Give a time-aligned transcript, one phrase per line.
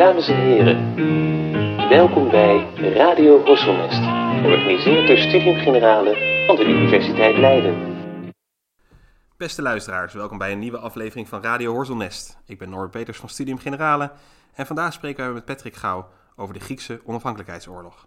[0.00, 0.94] Dames en heren,
[1.88, 4.02] welkom bij Radio Horselnest,
[4.42, 7.74] georganiseerd door Studium Generale van de Universiteit Leiden.
[9.36, 12.38] Beste luisteraars, welkom bij een nieuwe aflevering van Radio Horselnest.
[12.46, 14.12] Ik ben Norbert Peters van Studium Generale
[14.54, 18.06] en vandaag spreken we met Patrick Gauw over de Griekse onafhankelijkheidsoorlog.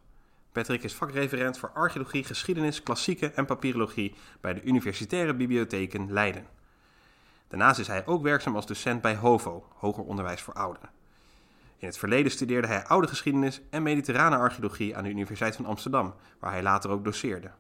[0.52, 6.46] Patrick is vakreferent voor archeologie, geschiedenis, klassieke en papyrologie bij de Universitaire Bibliotheken Leiden.
[7.48, 11.02] Daarnaast is hij ook werkzaam als docent bij HOVO, Hoger Onderwijs voor Ouderen.
[11.84, 16.16] In het verleden studeerde hij oude geschiedenis en mediterrane archeologie aan de Universiteit van Amsterdam,
[16.40, 17.52] waar hij later ook doseerde.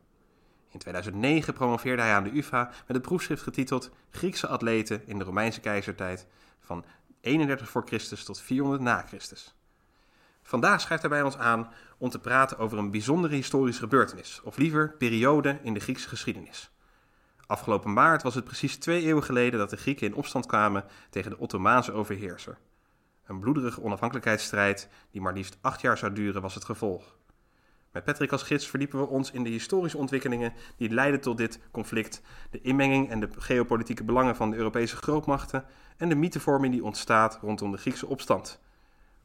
[0.69, 5.23] In 2009 promoveerde hij aan de UvA met het proefschrift getiteld Griekse atleten in de
[5.23, 6.27] Romeinse keizertijd
[6.59, 6.85] van
[7.21, 9.55] 31 voor Christus tot 400 na Christus.
[10.41, 14.57] Vandaag schrijft hij bij ons aan om te praten over een bijzondere historische gebeurtenis, of
[14.57, 16.71] liever periode in de Griekse geschiedenis.
[17.45, 21.31] Afgelopen maart was het precies twee eeuwen geleden dat de Grieken in opstand kwamen tegen
[21.31, 22.57] de Ottomaanse overheerser.
[23.25, 27.15] Een bloederige onafhankelijkheidsstrijd die maar liefst acht jaar zou duren was het gevolg.
[27.91, 31.59] Met Patrick als gids verdiepen we ons in de historische ontwikkelingen die leidden tot dit
[31.71, 35.65] conflict, de inmenging en de geopolitieke belangen van de Europese grootmachten
[35.97, 38.59] en de mythevorming die ontstaat rondom de Griekse opstand.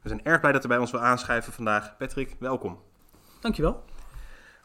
[0.01, 1.97] We zijn erg blij dat u bij ons wil aanschrijven vandaag.
[1.97, 2.81] Patrick, welkom.
[3.39, 3.83] Dankjewel.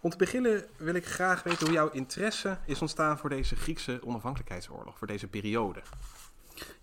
[0.01, 4.01] Om te beginnen wil ik graag weten hoe jouw interesse is ontstaan voor deze Griekse
[4.05, 5.83] onafhankelijkheidsoorlog, voor deze periode.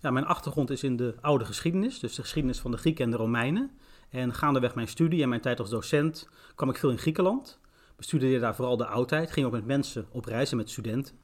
[0.00, 3.10] Ja, mijn achtergrond is in de oude geschiedenis, dus de geschiedenis van de Grieken en
[3.10, 3.70] de Romeinen.
[4.10, 7.60] En gaandeweg mijn studie en mijn tijd als docent kwam ik veel in Griekenland.
[7.96, 11.14] Bestudeerde daar vooral de oudheid, ging ook met mensen op reizen, met studenten.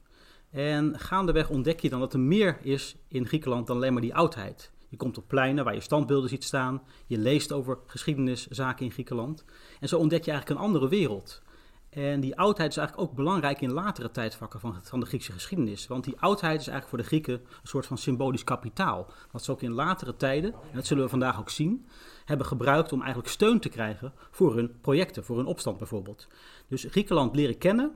[0.49, 4.15] En gaandeweg ontdek je dan dat er meer is in Griekenland dan alleen maar die
[4.15, 4.71] oudheid.
[4.89, 6.81] Je komt op pleinen waar je standbeelden ziet staan.
[7.07, 9.45] Je leest over geschiedeniszaken in Griekenland.
[9.79, 11.41] En zo ontdek je eigenlijk een andere wereld.
[11.89, 15.87] En die oudheid is eigenlijk ook belangrijk in latere tijdvakken van, van de Griekse geschiedenis.
[15.87, 19.07] Want die oudheid is eigenlijk voor de Grieken een soort van symbolisch kapitaal.
[19.31, 21.85] Wat ze ook in latere tijden, en dat zullen we vandaag ook zien,
[22.25, 26.27] hebben gebruikt om eigenlijk steun te krijgen voor hun projecten, voor hun opstand bijvoorbeeld.
[26.67, 27.95] Dus Griekenland leren kennen,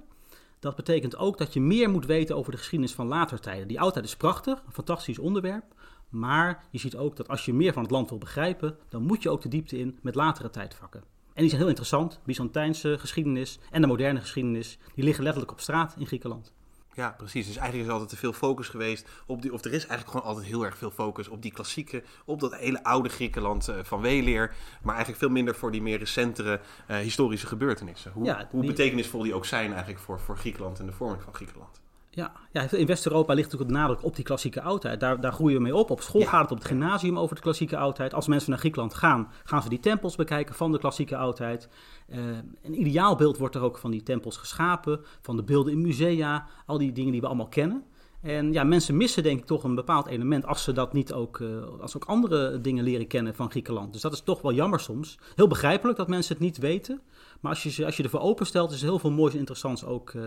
[0.59, 3.67] dat betekent ook dat je meer moet weten over de geschiedenis van later tijden.
[3.67, 5.65] Die oudheid is prachtig, een fantastisch onderwerp.
[6.09, 9.23] Maar je ziet ook dat als je meer van het land wil begrijpen, dan moet
[9.23, 11.12] je ook de diepte in met latere tijdvakken.
[11.33, 12.19] En die zijn heel interessant.
[12.25, 16.53] Byzantijnse geschiedenis en de moderne geschiedenis, die liggen letterlijk op straat in Griekenland.
[16.95, 17.47] Ja, precies.
[17.47, 20.25] Dus eigenlijk is altijd te veel focus geweest op die, of er is eigenlijk gewoon
[20.25, 24.01] altijd heel erg veel focus op die klassieke, op dat hele oude Griekenland uh, van
[24.01, 28.11] Weleer, maar eigenlijk veel minder voor die meer recentere uh, historische gebeurtenissen.
[28.11, 31.33] Hoe, Ja, hoe betekenisvol die ook zijn eigenlijk voor, voor Griekenland en de vorming van
[31.33, 31.82] Griekenland.
[32.15, 34.99] Ja, ja in West-Europa ligt natuurlijk de nadruk op die klassieke oudheid.
[34.99, 35.89] Daar, daar groeien we mee op.
[35.89, 36.27] Op school Ja.
[36.27, 38.13] gaat het op het gymnasium over de klassieke oudheid.
[38.13, 41.69] Als mensen naar Griekenland gaan, gaan ze die tempels bekijken van de klassieke oudheid.
[42.07, 42.19] Eh,
[42.63, 46.77] een ideaalbeeld wordt er ook van die tempels geschapen, van de beelden in musea, al
[46.77, 47.83] die dingen die we allemaal kennen.
[48.21, 51.39] En ja, mensen missen denk ik toch een bepaald element als ze dat niet ook,
[51.39, 51.47] eh,
[51.81, 53.93] als ze ook andere dingen leren kennen van Griekenland.
[53.93, 55.17] Dus dat is toch wel jammer soms.
[55.35, 57.01] Heel begrijpelijk dat mensen het niet weten.
[57.39, 60.09] Maar als je, als je ervoor openstelt, is er heel veel moois en interessants ook,
[60.09, 60.21] eh,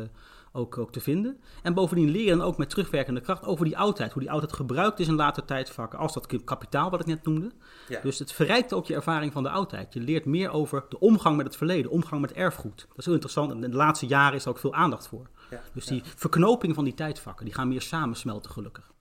[0.56, 1.40] ook, ook te vinden.
[1.62, 4.12] En bovendien leren dan ook met terugwerkende kracht over die oudheid.
[4.12, 5.98] Hoe die oudheid gebruikt is in later tijdvakken.
[5.98, 7.50] Als dat kapitaal wat ik net noemde.
[7.88, 8.00] Ja.
[8.00, 9.94] Dus het verrijkt ook je ervaring van de oudheid.
[9.94, 12.86] Je leert meer over de omgang met het verleden, omgang met erfgoed.
[12.88, 13.50] Dat is heel interessant.
[13.50, 15.28] En in de laatste jaren is er ook veel aandacht voor.
[15.50, 15.62] Ja.
[15.72, 18.92] Dus die verknoping van die tijdvakken, die gaan meer samensmelten gelukkig.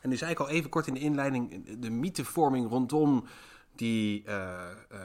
[0.00, 3.24] En dus eigenlijk al even kort in de inleiding de mythevorming rondom
[3.74, 4.60] die eh,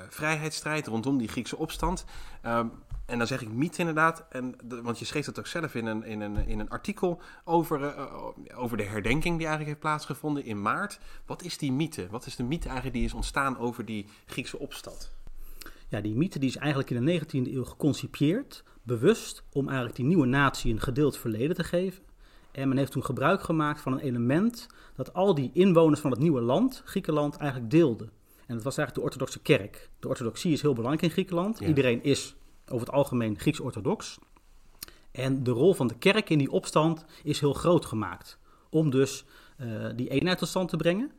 [0.10, 2.06] vrijheidsstrijd, rondom die Griekse opstand.
[2.42, 2.68] Ehm,
[3.06, 5.86] en dan zeg ik mythe inderdaad, en, de- want je schreef dat ook zelf in
[5.86, 10.46] een, in een, in een artikel over, eh, over de herdenking die eigenlijk heeft plaatsgevonden
[10.46, 11.00] in maart.
[11.26, 12.08] Wat is die mythe?
[12.10, 15.12] Wat is de mythe eigenlijk die is ontstaan over die Griekse opstand?
[15.88, 20.06] Ja, die mythe die is eigenlijk in de 19e eeuw geconcipieerd, bewust, om eigenlijk die
[20.06, 22.04] nieuwe natie een gedeeld verleden te geven.
[22.52, 26.20] En men heeft toen gebruik gemaakt van een element dat al die inwoners van het
[26.20, 28.12] nieuwe land, Griekenland, eigenlijk deelden.
[28.46, 29.90] En dat was eigenlijk de orthodoxe kerk.
[30.00, 31.60] De orthodoxie is heel belangrijk in Griekenland.
[31.60, 31.68] Ja.
[31.68, 32.36] Iedereen is
[32.66, 34.20] over het algemeen Grieks-orthodox.
[35.12, 38.40] En de rol van de kerk in die opstand is heel groot gemaakt.
[38.70, 39.26] Om dus
[39.58, 41.12] eh, die eenheid tot stand te brengen.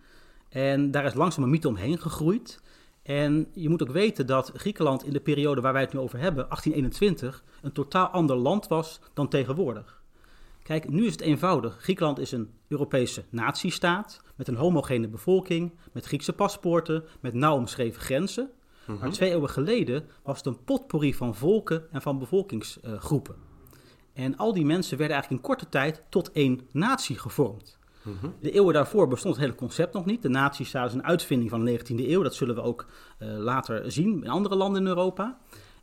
[0.48, 2.60] En daar is langzaam een mythe omheen gegroeid.
[3.02, 6.18] En je moet ook weten dat Griekenland in de periode waar wij het nu over
[6.18, 10.02] hebben, 1821, een totaal ander land was dan tegenwoordig.
[10.62, 11.76] Kijk, nu is het eenvoudig.
[11.80, 18.00] Griekenland is een Europese natiestaat met een homogene bevolking, met Griekse paspoorten, met nauw omschreven
[18.00, 18.50] grenzen.
[18.86, 23.34] Maar twee eeuwen geleden was het een potpourri van volken en van bevolkingsgroepen.
[24.12, 27.78] En al die mensen werden eigenlijk in korte tijd tot één natie gevormd.
[28.40, 30.22] De eeuwen daarvoor bestond het hele concept nog niet.
[30.22, 32.22] De natiestaat is een uitvinding van de 19e eeuw.
[32.22, 32.86] Dat zullen we ook
[33.18, 35.38] eh, later zien in andere landen in Europa.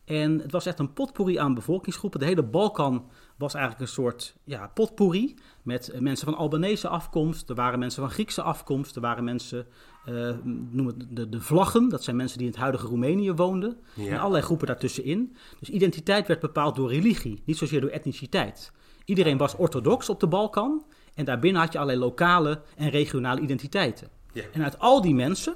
[0.06, 2.20] En het was echt een potpourri aan bevolkingsgroepen.
[2.20, 7.50] De hele Balkan was eigenlijk een soort ja, potpourri met eh, mensen van Albanese afkomst.
[7.50, 8.96] Er waren mensen van Griekse afkomst.
[8.96, 9.68] Er waren mensen,
[10.06, 11.90] uh, noem het de, de vlaggen.
[11.90, 13.78] Dat zijn mensen die in het huidige Roemenië woonden.
[13.94, 14.12] Ja.
[14.12, 15.36] En allerlei groepen daartussenin.
[15.60, 18.72] Dus identiteit werd bepaald door religie, niet zozeer door etniciteit.
[19.06, 20.86] Iedereen was orthodox op de Balkan.
[21.14, 24.10] En daarbinnen had je allerlei lokale en regionale identiteiten.
[24.34, 24.44] Ja.
[24.54, 25.56] En uit al die mensen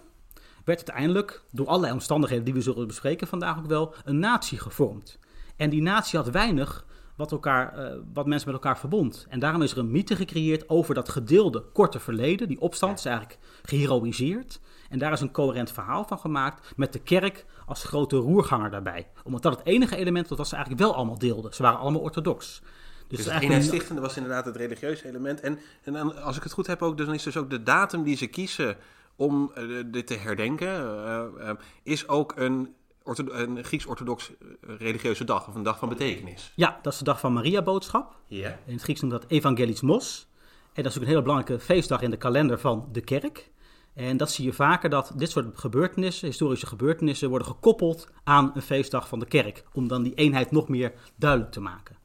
[0.64, 5.20] werd uiteindelijk, door allerlei omstandigheden die we zullen bespreken vandaag ook wel, een natie gevormd.
[5.56, 6.86] En die natie had weinig
[7.18, 9.26] wat, elkaar, uh, wat mensen met elkaar verbond.
[9.30, 12.48] En daarom is er een mythe gecreëerd over dat gedeelde korte verleden.
[12.48, 14.60] Die opstand is eigenlijk geheroïseerd.
[14.90, 19.08] En daar is een coherent verhaal van gemaakt met de kerk als grote roerganger daarbij.
[19.24, 21.54] Omdat dat het enige element was wat ze eigenlijk wel allemaal deelden.
[21.54, 22.62] Ze waren allemaal orthodox.
[23.08, 25.40] Dus, dus het eenheidsstichtende was inderdaad het religieuze element.
[25.40, 28.04] En, en dan, als ik het goed heb ook, dan is dus ook de datum
[28.04, 28.78] die ze kiezen
[29.16, 31.50] om uh, dit te herdenken, uh, uh,
[31.84, 32.76] is ook een,
[33.16, 34.32] een Grieks-orthodox
[34.62, 36.52] religieuze dag, of een dag van betekenis.
[36.56, 38.16] Ja, dat is de dag van Maria-boodschap.
[38.28, 38.60] Ja.
[38.66, 40.28] In het Grieks noemt dat Evangelismos.
[40.74, 43.52] En dat is ook een hele belangrijke feestdag in de kalender van de kerk.
[43.94, 48.62] En dat zie je vaker, dat dit soort gebeurtenissen, historische gebeurtenissen, worden gekoppeld aan een
[48.62, 49.64] feestdag van de kerk.
[49.74, 51.96] Om dan die eenheid nog meer duidelijk te maken.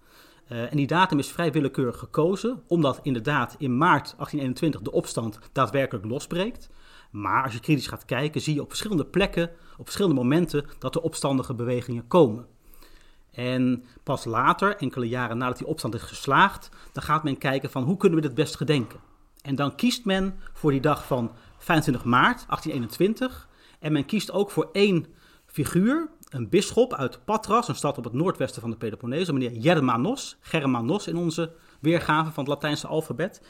[0.52, 5.38] Uh, en die datum is vrij willekeurig gekozen, omdat inderdaad in maart 1821 de opstand
[5.52, 6.70] daadwerkelijk losbreekt.
[7.12, 10.94] Maar als je kritisch gaat kijken, zie je op verschillende plekken, op verschillende momenten, dat
[10.94, 12.46] er opstandige bewegingen komen.
[13.30, 17.82] En pas later, enkele jaren nadat die opstand is geslaagd, dan gaat men kijken van
[17.82, 19.00] hoe kunnen we dit best gedenken.
[19.42, 23.48] En dan kiest men voor die dag van 25 maart 1821.
[23.80, 25.06] En men kiest ook voor één
[25.46, 30.36] figuur, een bisschop uit Patras, een stad op het noordwesten van de Peloponnees, meneer Germanos,
[30.40, 33.40] Germanos in onze weergave van het Latijnse alfabet.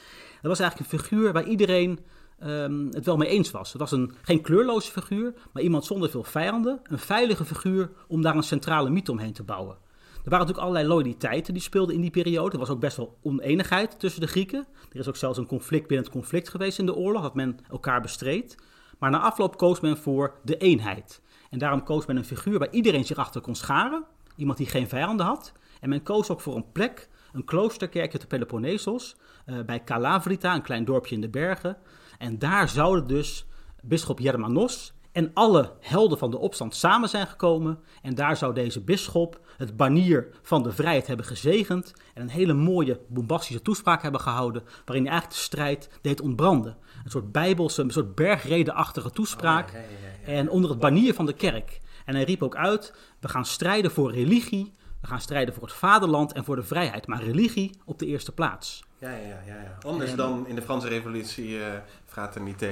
[0.41, 1.99] Dat was eigenlijk een figuur waar iedereen
[2.43, 3.71] um, het wel mee eens was.
[3.71, 6.79] Het was een, geen kleurloze figuur, maar iemand zonder veel vijanden.
[6.83, 9.77] Een veilige figuur om daar een centrale mythe omheen te bouwen.
[10.23, 12.51] Er waren natuurlijk allerlei loyaliteiten die speelden in die periode.
[12.51, 14.65] Er was ook best wel oneenigheid tussen de Grieken.
[14.91, 17.59] Er is ook zelfs een conflict binnen het conflict geweest in de oorlog, dat men
[17.69, 18.57] elkaar bestreed.
[18.99, 21.21] Maar na afloop koos men voor de eenheid.
[21.49, 24.05] En daarom koos men een figuur waar iedereen zich achter kon scharen.
[24.35, 25.53] Iemand die geen vijanden had.
[25.79, 29.15] En men koos ook voor een plek, een kloosterkerkje te Peloponnesos,
[29.45, 31.77] uh, bij Calavrita, een klein dorpje in de bergen.
[32.23, 33.45] En daar zouden dus
[33.81, 37.79] bisschop Germanos en alle helden van de opstand samen zijn gekomen.
[38.01, 41.93] En daar zou deze bisschop het banier van de vrijheid hebben gezegend.
[42.13, 44.63] En een hele mooie bombastische toespraak hebben gehouden.
[44.85, 46.77] Waarin hij eigenlijk de strijd deed ontbranden.
[47.03, 49.67] Een soort bijbelse, een soort bergredenachtige toespraak.
[49.67, 51.79] Oh, ja, ja, ja, en onder het banier van de kerk.
[52.05, 54.73] En hij riep ook uit: we gaan strijden voor religie.
[55.03, 57.07] We gaan strijden voor het vaderland en voor de vrijheid.
[57.07, 58.83] Maar religie op de eerste plaats.
[58.97, 59.77] Ja, ja, ja, ja.
[59.81, 61.65] Anders en, dan in de Franse revolutie uh,
[62.05, 62.69] fraternité.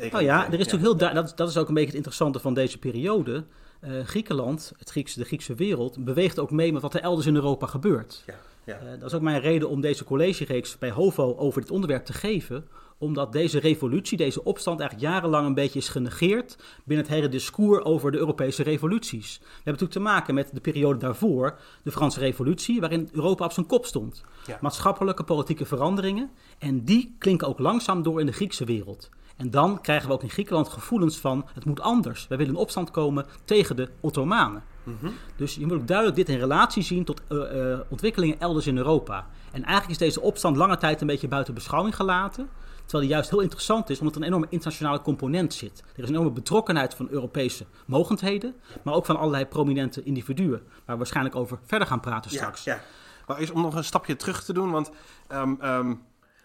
[0.00, 2.38] Uh, nou ja, er is natuurlijk heel dat, dat is ook een beetje het interessante
[2.38, 3.44] van deze periode.
[3.80, 7.34] Uh, Griekenland, het Griekse, de Griekse wereld, beweegt ook mee met wat er elders in
[7.34, 8.22] Europa gebeurt.
[8.26, 8.34] Ja,
[8.64, 8.78] ja.
[8.82, 12.12] Uh, dat is ook mijn reden om deze collegereeks bij HOVO over dit onderwerp te
[12.12, 12.68] geven
[13.02, 17.84] omdat deze revolutie, deze opstand eigenlijk jarenlang een beetje is genegeerd binnen het hele discours
[17.84, 19.38] over de Europese revoluties.
[19.38, 23.52] We hebben natuurlijk te maken met de periode daarvoor, de Franse revolutie, waarin Europa op
[23.52, 24.24] zijn kop stond.
[24.46, 24.58] Ja.
[24.60, 29.10] Maatschappelijke, politieke veranderingen en die klinken ook langzaam door in de Griekse wereld.
[29.36, 32.26] En dan krijgen we ook in Griekenland gevoelens van het moet anders.
[32.28, 34.62] Wij willen in opstand komen tegen de Ottomanen.
[34.82, 35.12] Mm-hmm.
[35.36, 38.76] Dus je moet ook duidelijk dit in relatie zien tot uh, uh, ontwikkelingen elders in
[38.76, 39.26] Europa.
[39.52, 42.48] En eigenlijk is deze opstand lange tijd een beetje buiten beschouwing gelaten.
[42.92, 45.82] Terwijl die juist heel interessant is, omdat er een enorme internationale component zit.
[45.92, 50.80] Er is een enorme betrokkenheid van Europese mogendheden, maar ook van allerlei prominente individuen, waar
[50.84, 52.64] we waarschijnlijk over verder gaan praten straks.
[52.64, 52.80] Ja, ja.
[53.26, 54.90] Maar is om nog een stapje terug te doen, want
[55.32, 56.02] um, um,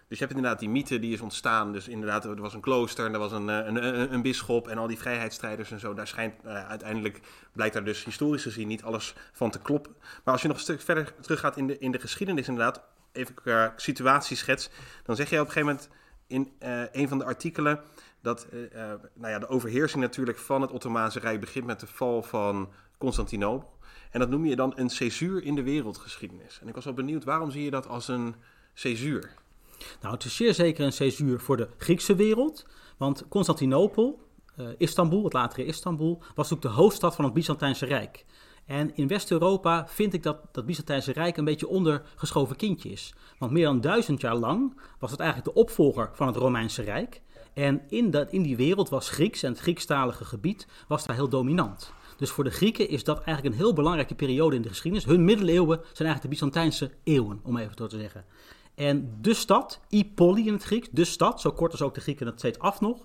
[0.08, 1.72] dus je hebt inderdaad die mythe die is ontstaan.
[1.72, 4.78] Dus inderdaad, er was een klooster en er was een, een, een, een bisschop en
[4.78, 5.94] al die vrijheidsstrijders en zo.
[5.94, 7.20] Daar schijnt uh, uiteindelijk,
[7.52, 9.94] blijkt daar dus historisch gezien niet alles van te kloppen.
[10.24, 13.34] Maar als je nog een stuk verder teruggaat in de, in de geschiedenis inderdaad, even
[13.34, 14.70] qua situatieschets,
[15.04, 15.88] dan zeg je op een gegeven moment
[16.28, 17.80] in uh, een van de artikelen
[18.20, 18.68] dat uh, uh,
[19.14, 22.68] nou ja, de overheersing natuurlijk van het Ottomaanse Rijk begint met de val van
[22.98, 23.76] Constantinopel.
[24.10, 26.58] En dat noem je dan een césuur in de wereldgeschiedenis.
[26.60, 28.34] En ik was wel benieuwd, waarom zie je dat als een
[28.74, 29.34] césuur?
[30.00, 32.66] Nou, het is zeer zeker een césuur voor de Griekse wereld.
[32.96, 34.20] Want Constantinopel,
[34.78, 38.24] Istanbul, het latere Istanbul, was ook de hoofdstad van het Byzantijnse Rijk.
[38.68, 43.14] En in West-Europa vind ik dat dat Byzantijnse Rijk een beetje ondergeschoven kindje is.
[43.38, 47.20] Want meer dan duizend jaar lang was het eigenlijk de opvolger van het Romeinse Rijk.
[47.52, 51.28] En in, dat, in die wereld was Grieks en het Griekstalige gebied was daar heel
[51.28, 51.92] dominant.
[52.16, 55.04] Dus voor de Grieken is dat eigenlijk een heel belangrijke periode in de geschiedenis.
[55.04, 58.24] Hun middeleeuwen zijn eigenlijk de Byzantijnse eeuwen, om even zo te zeggen.
[58.74, 62.26] En de stad, Ipoli in het Grieks, de stad, zo kort als ook de Grieken
[62.26, 63.04] het steeds af nog,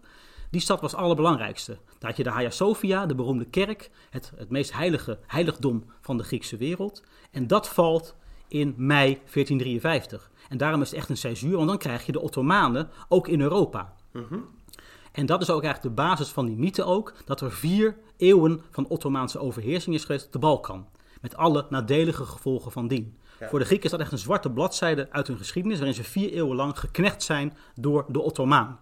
[0.54, 1.72] Die stad was het allerbelangrijkste.
[1.72, 6.18] Daar had je de Hagia Sophia, de beroemde kerk, het, het meest heilige heiligdom van
[6.18, 7.04] de Griekse wereld.
[7.32, 8.16] En dat valt
[8.48, 10.32] in mei 1453.
[10.50, 13.42] En daarom is het echt een césuur, want dan krijg je de Ottomanen ook in
[13.42, 13.94] Europa.
[15.12, 18.62] En dat is ook eigenlijk de basis van die mythe ook, dat er vier eeuwen
[18.72, 20.88] van Ottomaanse overheersing is geweest op de Balkan.
[21.22, 23.18] Met alle nadelige gevolgen van dien.
[23.40, 23.50] Ja.
[23.50, 26.32] Voor de Grieken is dat echt een zwarte bladzijde uit hun geschiedenis, waarin ze vier
[26.32, 28.80] eeuwen lang geknecht zijn door de Ottomaan.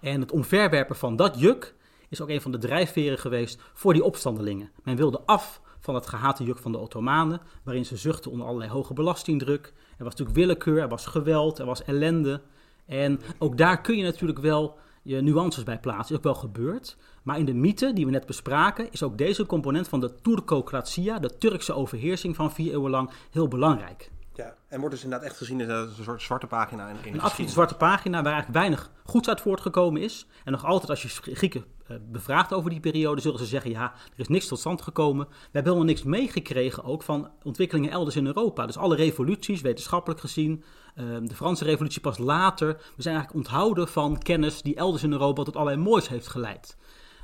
[0.00, 1.74] En het omverwerpen van dat juk
[2.08, 4.70] is ook een van de drijfveren geweest voor die opstandelingen.
[4.82, 8.70] Men wilde af van het gehate juk van de Ottomanen, waarin ze zuchtten onder allerlei
[8.70, 9.66] hoge belastingdruk.
[9.98, 12.40] Er was natuurlijk willekeur, er was geweld, er was ellende.
[12.86, 16.10] En ook daar kun je natuurlijk wel je nuances bij plaatsen.
[16.10, 16.96] Is ook wel gebeurd.
[17.22, 21.18] Maar in de mythe die we net bespraken, is ook deze component van de Turkocratia,
[21.18, 24.10] de Turkse overheersing van vier eeuwen lang, heel belangrijk.
[24.38, 27.20] Ja, en wordt dus inderdaad echt gezien als een soort zwarte pagina in, in Een
[27.20, 30.26] absoluut zwarte pagina waar eigenlijk weinig goeds uit voortgekomen is.
[30.44, 33.92] En nog altijd als je Grieken eh, bevraagt over die periode, zullen ze zeggen, ja,
[33.92, 35.26] er is niks tot stand gekomen.
[35.28, 38.66] We hebben helemaal niks meegekregen ook van ontwikkelingen elders in Europa.
[38.66, 40.64] Dus alle revoluties, wetenschappelijk gezien,
[40.94, 42.66] eh, de Franse revolutie pas later.
[42.96, 46.76] We zijn eigenlijk onthouden van kennis die elders in Europa tot allerlei moois heeft geleid.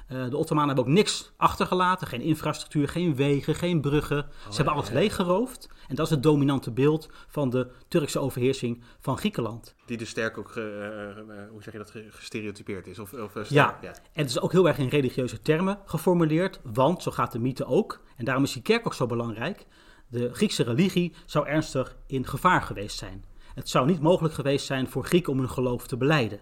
[0.06, 2.06] Eh, de Ottomanen hebben ook niks achtergelaten.
[2.06, 4.26] Geen infrastructuur, geen wegen, geen bruggen.
[4.48, 5.68] Ze hebben alles leeggeroofd.
[5.88, 9.74] En dat is het dominante beeld van de Turkse overheersing van Griekenland.
[9.86, 11.16] Die dus sterk ook, eh, eh,
[11.50, 12.98] hoe zeg je dat, ge- gestereotypeerd is.
[12.98, 13.78] Of, of, Ja.
[14.12, 17.64] En het is ook heel erg in religieuze termen geformuleerd, want zo gaat de mythe
[17.66, 18.00] ook.
[18.16, 19.66] En daarom is die kerk ook zo belangrijk.
[20.08, 23.24] De Griekse religie zou ernstig in gevaar geweest zijn.
[23.54, 26.40] Het zou niet mogelijk geweest zijn voor Grieken om hun geloof te beleiden.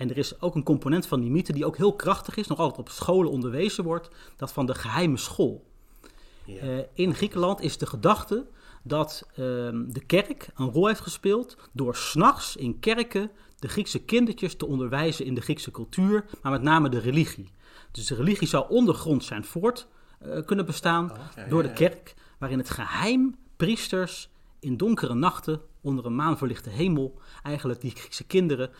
[0.00, 2.58] En er is ook een component van die mythe die ook heel krachtig is, nog
[2.58, 5.64] altijd op scholen onderwezen wordt, dat van de geheime school.
[6.44, 6.60] Ja.
[6.60, 8.46] Eh, in Griekenland is de gedachte
[8.82, 14.54] dat ehm, de kerk een rol heeft gespeeld door s'nachts in kerken de Griekse kindertjes
[14.56, 17.50] te onderwijzen in de Griekse cultuur, maar met name de religie.
[17.90, 19.86] Dus de religie zou ondergrond zijn voort
[20.18, 24.30] eh, kunnen bestaan Oh, ja, door de kerk, waarin het geheim priesters
[24.60, 28.70] in donkere nachten onder een maanverlichte hemel eigenlijk die Griekse kinderen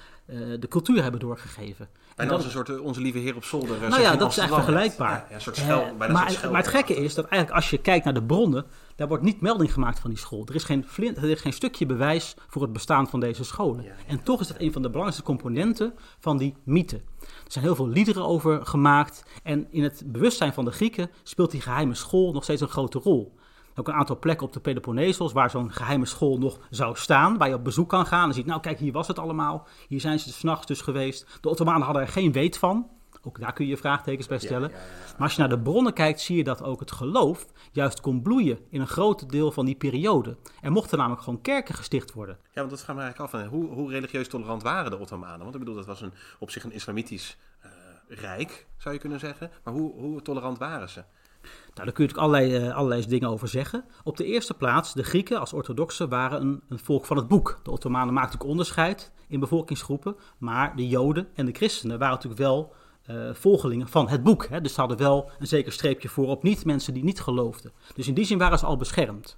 [0.61, 1.89] de cultuur hebben doorgegeven.
[2.17, 3.83] En dat als een soort eh, onze lieve heer op zolder.
[3.83, 5.27] eh, nou ja, dat is eigenlijk vergelijkbaar.
[5.29, 7.25] Ja, een soort schel, Eh, bijna maar, een soort schel- maar het gekke is dat
[7.25, 8.65] eigenlijk als je kijkt naar de bronnen,
[8.97, 10.45] daar wordt niet melding gemaakt van die school.
[10.49, 13.85] Er is geen, flint, er is geen stukje bewijs voor het bestaan van deze scholen.
[13.85, 13.95] Ja, ja.
[14.07, 16.97] En toch is dat een van de belangrijkste componenten van die mythe.
[17.21, 19.23] Er zijn heel veel liederen over gemaakt.
[19.43, 22.99] En in het bewustzijn van de Grieken speelt die geheime school nog steeds een grote
[22.99, 23.39] rol.
[23.75, 27.39] Ook een aantal plekken op de Peloponnesos waar zo'n geheime school nog zou staan.
[27.39, 29.67] Waar je op bezoek kan gaan en ziet, nou kijk, hier was het allemaal.
[29.89, 31.39] Hier zijn ze s'nachts dus geweest.
[31.41, 32.89] De Ottomanen hadden er geen weet van.
[33.23, 34.71] Ook daar kun je je vraagtekens bij stellen.
[34.71, 35.13] Ja, ja, ja.
[35.13, 38.23] Maar als je naar de bronnen kijkt, zie je dat ook het geloof juist kon
[38.23, 40.37] bloeien in een groot deel van die periode.
[40.61, 42.39] Er mochten namelijk gewoon kerken gesticht worden.
[42.43, 43.41] Ja, want dat gaat me eigenlijk af.
[43.41, 45.41] van, Hoe, hoe religieus tolerant waren de Ottomanen?
[45.41, 47.71] Want ik bedoel, dat was een, op zich een islamitisch eh,
[48.09, 49.51] rijk, zou je kunnen zeggen.
[49.65, 51.03] Maar hoe, hoe tolerant waren ze?
[51.43, 53.85] Nou, daar kun je natuurlijk allerlei, eh, allerlei dingen over zeggen.
[54.05, 57.61] Op de eerste plaats, de Grieken als orthodoxen waren een, een volk van het boek.
[57.63, 60.17] De Ottomanen maakten natuurlijk onderscheid in bevolkingsgroepen.
[60.39, 62.75] Maar de Joden en de christenen waren natuurlijk wel
[63.07, 64.47] eh, volgelingen van het boek.
[64.49, 64.61] Hè?
[64.61, 67.73] Dus ze hadden wel een zeker streepje voor op niet mensen die niet geloofden.
[67.95, 69.37] Dus in die zin waren ze al beschermd.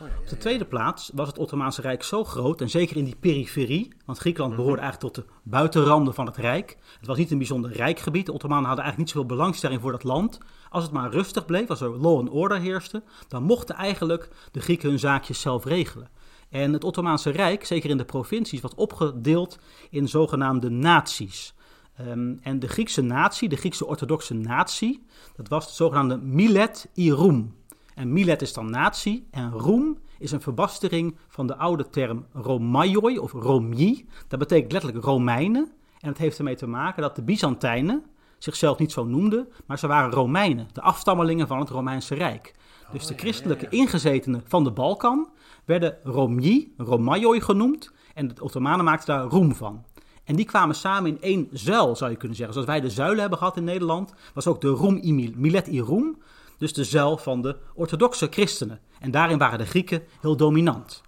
[0.00, 2.96] Oh, ja, ja, Op de tweede plaats was het Ottomaanse Rijk zo groot, en zeker
[2.96, 6.76] in die periferie, want Griekenland behoorde eigenlijk tot de buitenranden van het Rijk.
[6.98, 8.26] Het was niet een bijzonder rijk gebied.
[8.26, 10.38] De Ottomanen hadden eigenlijk niet zoveel belangstelling voor dat land.
[10.68, 14.60] Als het maar rustig bleef, als er law and order heerste, dan mochten eigenlijk de
[14.60, 16.08] Grieken hun zaakjes zelf regelen.
[16.48, 19.58] En het Ottomaanse Rijk, zeker in de provincies, was opgedeeld
[19.90, 21.54] in zogenaamde naties.
[21.96, 27.54] Ehm, en de Griekse natie, de Griekse orthodoxe natie, dat was de zogenaamde Milet Irum.
[27.94, 33.18] En Milet is dan natie en Roem is een verbastering van de oude term Romaioi
[33.18, 34.08] of Romji.
[34.28, 35.72] Dat betekent letterlijk Romeinen.
[36.00, 38.04] En het heeft ermee te maken dat de Byzantijnen
[38.38, 42.54] zichzelf niet zo noemden, maar ze waren Romeinen, de afstammelingen van het Romeinse Rijk.
[42.92, 45.28] Dus de christelijke ingezetenen van de Balkan
[45.64, 49.84] werden Romji, Romaioi genoemd en de Ottomanen maakten daar Roem van.
[50.24, 52.54] En die kwamen samen in één zuil, zou je kunnen zeggen.
[52.54, 55.00] Zoals wij de zuilen hebben gehad in Nederland, was ook de Roem
[55.36, 56.22] Milet i Roem,
[56.58, 58.80] dus de zuil van de orthodoxe christenen.
[59.00, 61.02] En daarin waren de Grieken heel dominant.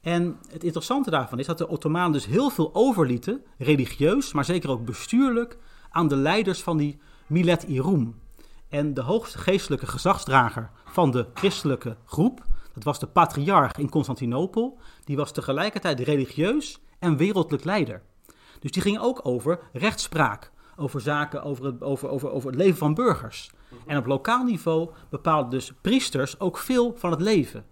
[0.00, 4.70] En het interessante daarvan is dat de Ottomanen dus heel veel overlieten, religieus, maar zeker
[4.70, 5.58] ook bestuurlijk,
[5.90, 8.20] aan de leiders van die Milet i Roem.
[8.68, 14.78] En de hoogste geestelijke gezagsdrager van de christelijke groep, dat was de patriarch in Constantinopel,
[15.04, 18.02] die was tegelijkertijd religieus en wereldlijk leider.
[18.60, 22.78] Dus die ging ook over rechtspraak, over zaken, over het, over, over, over het leven
[22.78, 23.50] van burgers.
[23.86, 27.64] En op lokaal niveau bepaalden dus priesters ook veel van het leven.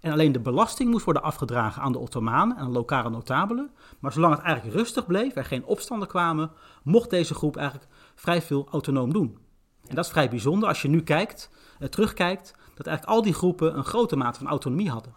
[0.00, 3.70] En alleen de belasting moest worden afgedragen aan de Ottomanen en lokale notabelen.
[3.98, 6.50] Maar zolang het eigenlijk rustig bleef, er geen opstanden kwamen,
[6.82, 9.38] mocht deze groep eigenlijk vrij veel autonoom doen.
[9.86, 13.34] En dat is vrij bijzonder als je nu kijkt, eh, terugkijkt, dat eigenlijk al die
[13.34, 15.14] groepen een grote mate van autonomie hadden.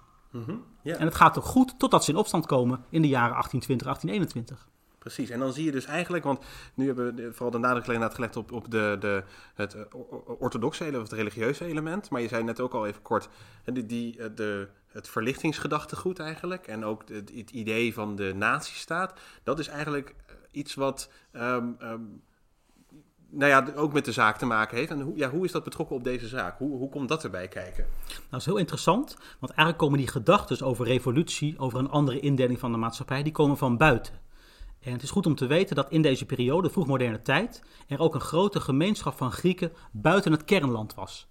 [0.81, 0.95] ja.
[0.95, 4.67] En het gaat toch goed totdat ze in opstand komen in de jaren 1820, 1821.
[4.99, 8.35] Precies, en dan zie je dus eigenlijk, want nu hebben we vooral de nadruk gelegd
[8.35, 9.81] op, op de, de, het eh,
[10.39, 12.09] orthodoxe element, of het religieuze element.
[12.09, 13.29] Maar je zei net ook al even kort,
[13.65, 16.67] die, die, eh, de, het verlichtingsgedachtegoed eigenlijk.
[16.67, 19.19] En ook het idee van de nazistaat.
[19.43, 22.01] Dat is eigenlijk eh, iets wat, ehm, ehm,
[23.29, 24.91] nou ja, ook met de zaak te maken heeft.
[24.91, 26.57] En hoe, ja, hoe is dat betrokken op deze zaak?
[26.57, 27.85] Hoe, hoe komt dat erbij kijken?
[28.07, 32.19] Nou, dat is heel interessant, want eigenlijk komen die gedachten over revolutie, over een andere
[32.19, 34.27] indeling van de maatschappij, die komen van buiten.
[34.81, 38.13] En het is goed om te weten dat in deze periode, vroegmoderne tijd, er ook
[38.13, 41.27] een grote gemeenschap van Grieken buiten het kernland was.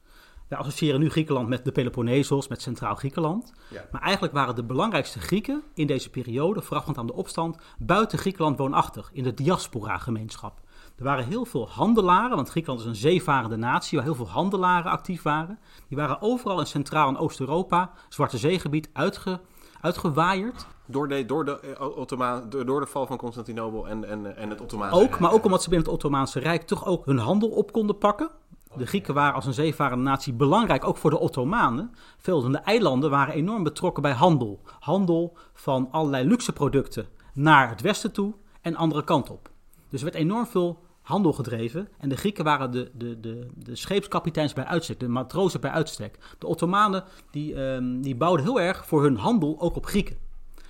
[0.48, 3.52] Wij associëren nu Griekenland met de Peloponnesos, met Centraal Griekenland.
[3.70, 3.84] Ja.
[3.92, 8.58] Maar eigenlijk waren de belangrijkste Grieken in deze periode, voorafgaand aan de opstand, buiten Griekenland
[8.58, 10.60] woonachtig, in de diaspora-gemeenschap.
[10.96, 14.90] Er waren heel veel handelaren, want Griekenland is een zeevarende natie waar heel veel handelaren
[14.90, 15.58] actief waren.
[15.88, 19.40] Die waren overal in Centraal- en Oost-Europa, Zwarte Zeegebied, uitge,
[19.80, 20.66] uitgewaaierd.
[20.86, 24.50] Door de, door de, eh, Ottoma, door, door de val van Constantinopel en, en, en
[24.50, 25.18] het Ottomaanse Ook, Rijk.
[25.18, 28.30] maar ook omdat ze binnen het Ottomaanse Rijk toch ook hun handel op konden pakken.
[28.76, 31.94] De Grieken waren als een zeevarende natie belangrijk, ook voor de Ottomanen.
[32.18, 34.60] Veel van de eilanden waren enorm betrokken bij handel.
[34.78, 39.50] Handel van allerlei luxe producten naar het westen toe en andere kant op.
[39.88, 41.88] Dus er werd enorm veel handel gedreven.
[41.98, 46.18] En de Grieken waren de, de, de, de scheepskapiteins bij uitstek, de matrozen bij uitstek.
[46.38, 50.16] De Ottomanen die, ehm, die bouwden heel erg voor hun handel ook op Grieken.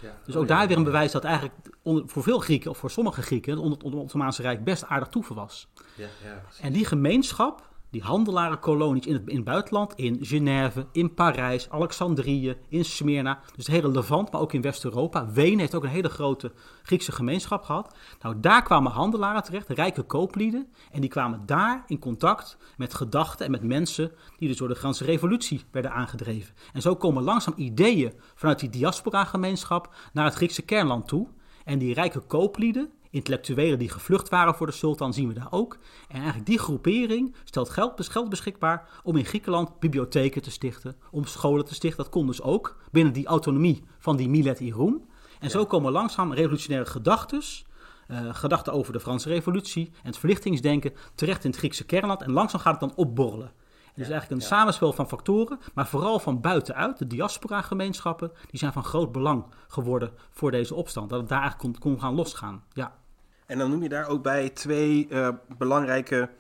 [0.00, 0.14] Ja.
[0.24, 0.56] Dus Oh, ook ja.
[0.56, 3.78] daar weer een bewijs dat eigenlijk onder, voor veel Grieken, of voor sommige Grieken, onder
[3.78, 5.68] het Ottomaanse Rijk best aardig toeven was.
[5.94, 6.06] Ja.
[6.60, 12.56] En die gemeenschap, die handelarenkolonies in het, in het buitenland, in Genève, in Parijs, Alexandrië,
[12.68, 15.32] in Smyrna, dus het hele Levant, maar ook in West-Europa.
[15.32, 16.52] Wenen heeft ook een hele grote
[16.82, 17.94] Griekse gemeenschap gehad.
[18.20, 23.44] Nou, daar kwamen handelaren terecht, rijke kooplieden, en die kwamen daar in contact met gedachten
[23.44, 26.54] en met mensen die dus door de Franse revolutie werden aangedreven.
[26.72, 31.28] En zo komen langzaam ideeën vanuit die diaspora-gemeenschap naar het Griekse kernland toe.
[31.64, 35.78] En die rijke kooplieden, intellectuelen die gevlucht waren voor de sultan, zien we daar ook.
[36.08, 41.24] En eigenlijk die groepering stelt geld, geld beschikbaar om in Griekenland bibliotheken te stichten, om
[41.24, 42.02] scholen te stichten.
[42.02, 45.06] Dat kon dus ook binnen die autonomie van die Milet Iroum.
[45.40, 47.66] En zo komen langzaam revolutionaire gedachtes,
[48.06, 52.22] eh, gedachten over de Franse revolutie en het verlichtingsdenken terecht in het Griekse kernland.
[52.22, 53.52] En langzaam gaat het dan opborrelen.
[53.98, 56.98] Is eigenlijk een samenspel van factoren, maar vooral van buitenuit.
[56.98, 61.10] De diaspora-gemeenschappen, die zijn van groot belang geworden voor deze opstand.
[61.10, 62.64] Dat het daar eigenlijk kon, kon gaan losgaan.
[62.72, 62.96] Ja.
[63.46, 66.30] En dan noem je daar ook bij twee eh, belangrijke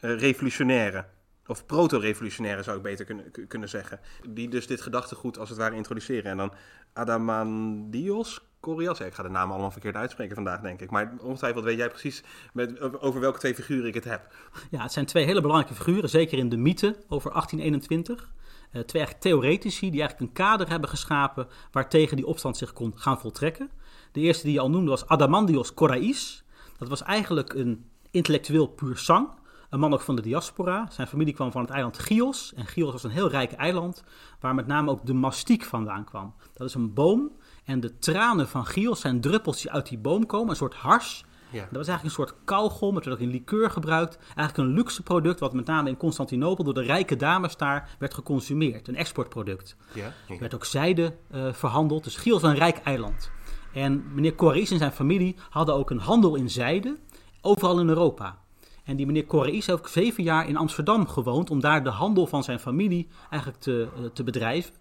[0.00, 1.06] eh revolutionairen.
[1.46, 4.00] Of proto-revolutionairen zou ik beter kunnen, kunnen zeggen.
[4.28, 6.30] Die dus dit gedachtegoed als het ware introduceren.
[6.30, 6.52] En dan
[6.92, 9.00] Adamandios Corias.
[9.00, 10.90] Ik ga de namen allemaal verkeerd uitspreken vandaag, denk ik.
[10.90, 12.22] Maar ongetwijfeld weet jij precies
[12.52, 14.34] met, over welke twee figuren ik het heb.
[14.70, 18.32] ja, het zijn twee hele belangrijke figuren, zeker in de mythe over 1821.
[18.70, 22.92] Eh, twee eigenlijk theoretici die eigenlijk een kader hebben geschapen waartegen die opstand zich kon
[22.96, 23.70] gaan voltrekken.
[24.12, 26.44] De eerste die je al noemde was Adamandios Korais.
[26.78, 29.28] Dat was eigenlijk een intellectueel puur sang.
[29.70, 30.88] Een man ook van de diaspora.
[30.90, 32.52] Zijn familie kwam van het eiland Chios.
[32.54, 34.04] En Chios was een heel rijk eiland
[34.40, 36.34] waar met name ook de mastiek vandaan kwam.
[36.54, 37.30] Dat is een boom
[37.64, 40.50] en de tranen van Chios zijn druppels die uit die boom komen.
[40.50, 41.24] Een soort hars.
[41.50, 41.58] Ja.
[41.58, 44.18] Dat was eigenlijk een soort kauwgom, het werd ook in liqueur gebruikt.
[44.36, 48.14] Eigenlijk een luxe product wat met name in Constantinopel door de rijke dames daar werd
[48.14, 48.88] geconsumeerd.
[48.88, 49.76] Een exportproduct.
[49.94, 50.12] Ja.
[50.28, 52.04] Er werd ook zijde eh, verhandeld.
[52.04, 53.30] Dus Chios was een rijk eiland.
[53.72, 56.96] En meneer Corais en zijn familie hadden ook een handel in zijde,
[57.40, 58.38] overal in Europa.
[58.84, 62.26] En die meneer Corais heeft ook zeven jaar in Amsterdam gewoond om daar de handel
[62.26, 64.74] van zijn familie eigenlijk te, eh, te bedrijven.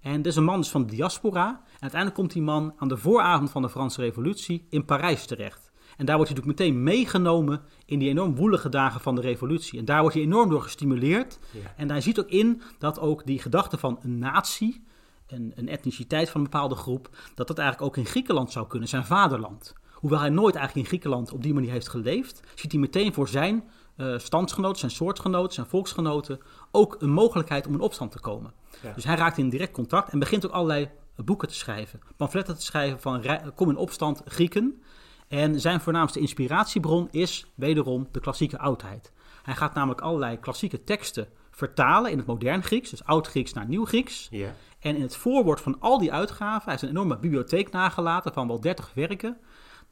[0.00, 1.48] En dit is een man dus van de diaspora.
[1.48, 5.70] En uiteindelijk komt die man aan de vooravond van de Franse Revolutie in Parijs terecht.
[5.96, 9.78] En daar wordt hij natuurlijk meteen meegenomen in die enorm woelige dagen van de revolutie.
[9.78, 11.38] En daar wordt hij enorm door gestimuleerd.
[11.50, 11.74] Ja.
[11.76, 14.84] En hij ziet ook in dat ook die gedachte van een natie,
[15.26, 18.88] een, een etniciteit van een bepaalde groep, dat dat eigenlijk ook in Griekenland zou kunnen,
[18.88, 19.74] zijn vaderland.
[19.92, 23.28] Hoewel hij nooit eigenlijk in Griekenland op die manier heeft geleefd, ziet hij meteen voor
[23.28, 23.64] zijn
[23.96, 26.38] eh standsgenoten, zijn soortgenoten, zijn volksgenoten
[26.70, 28.52] ook een mogelijkheid om in opstand te komen.
[28.82, 28.92] Ja.
[28.92, 32.64] Dus hij raakt in direct contact en begint ook allerlei boeken te schrijven, pamfletten te
[32.64, 34.82] schrijven van kom in opstand Grieken.
[35.28, 39.12] En zijn voornaamste inspiratiebron is wederom de klassieke oudheid.
[39.42, 44.28] Hij gaat namelijk allerlei klassieke teksten vertalen in het modern Grieks, dus oud-Grieks naar nieuw-Grieks.
[44.30, 44.54] Ja.
[44.78, 48.46] En in het voorwoord van al die uitgaven, hij heeft een enorme bibliotheek nagelaten van
[48.46, 49.36] wel 30 werken.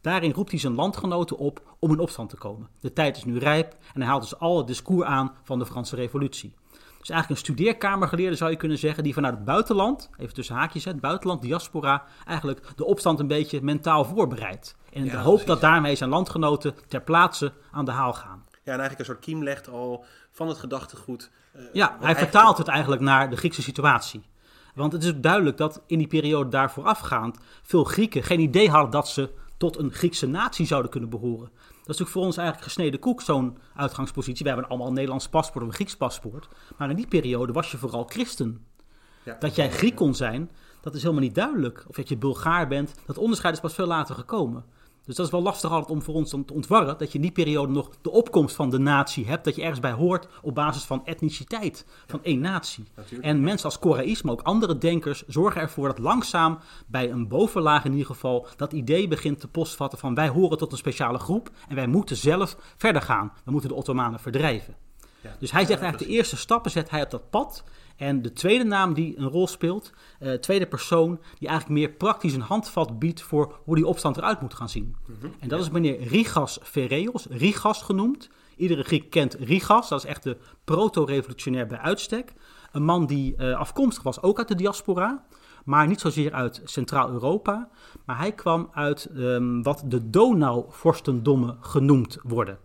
[0.00, 2.68] Daarin roept hij zijn landgenoten op om in opstand te komen.
[2.80, 5.66] De tijd is nu rijp en hij haalt dus al het discours aan van de
[5.66, 6.54] Franse Revolutie.
[7.06, 10.84] Dus eigenlijk een studeerkamergeleerde zou je kunnen zeggen, die vanuit het buitenland, even tussen haakjes,
[10.84, 14.76] het buitenland, diaspora, eigenlijk de opstand een beetje mentaal voorbereidt.
[14.92, 15.46] En in Ja, de hoop precies.
[15.46, 18.44] dat daarmee zijn landgenoten ter plaatse aan de haal gaan.
[18.50, 21.30] Ja, en eigenlijk een soort kiem legt al van het gedachtegoed.
[21.52, 24.22] eh, Ja, hij vertaalt het eigenlijk naar de Griekse situatie.
[24.74, 28.90] Want het is duidelijk dat in die periode daar voorafgaand veel Grieken geen idee hadden
[28.90, 31.50] dat ze tot een Griekse natie zouden kunnen behoren.
[31.86, 34.42] Dat is natuurlijk voor ons eigenlijk gesneden koek, zo'n uitgangspositie.
[34.42, 36.48] We hebben allemaal een Nederlands paspoort of een Grieks paspoort.
[36.76, 38.66] Maar in die periode was je vooral christen.
[39.24, 39.36] Ja.
[39.38, 41.84] Dat jij Griek kon zijn, dat is helemaal niet duidelijk.
[41.88, 44.64] Of dat je Bulgaar bent, dat onderscheid is pas veel later gekomen.
[45.06, 46.98] Dus dat is wel lastig altijd om voor ons dan te ontwarren.
[46.98, 49.44] Dat je in die periode nog de opkomst van de natie hebt.
[49.44, 51.86] Dat je ergens bij hoort op basis van etniciteit.
[52.06, 52.84] Van één natie.
[52.96, 53.24] Natuurlijk.
[53.24, 57.84] En mensen als Koraïs, maar ook andere denkers, zorgen ervoor dat langzaam bij een bovenlaag
[57.84, 61.50] in ieder geval dat idee begint te postvatten van wij horen tot een speciale groep
[61.68, 63.32] en wij moeten zelf verder gaan.
[63.44, 64.76] We moeten de Ottomanen verdrijven.
[65.20, 65.36] Ja.
[65.38, 67.64] Dus hij zegt eigenlijk de eerste stappen zet hij op dat pad.
[67.96, 72.34] En de tweede naam die een rol speelt, eh, tweede persoon, die eigenlijk meer praktisch
[72.34, 74.96] een handvat biedt voor hoe die opstand eruit moet gaan zien.
[75.06, 75.26] Mhm.
[75.38, 78.28] En dat is meneer Rigas Ferreos, Rigas genoemd.
[78.56, 82.32] Iedere Griek kent Rigas, dat is echt de proto-revolutionair bij uitstek.
[82.72, 85.24] Een man die eh, afkomstig was ook uit de diaspora,
[85.64, 87.68] maar niet zozeer uit Centraal-Europa.
[88.04, 92.58] Maar hij kwam uit ehm, wat de Donau-vorstendommen genoemd worden.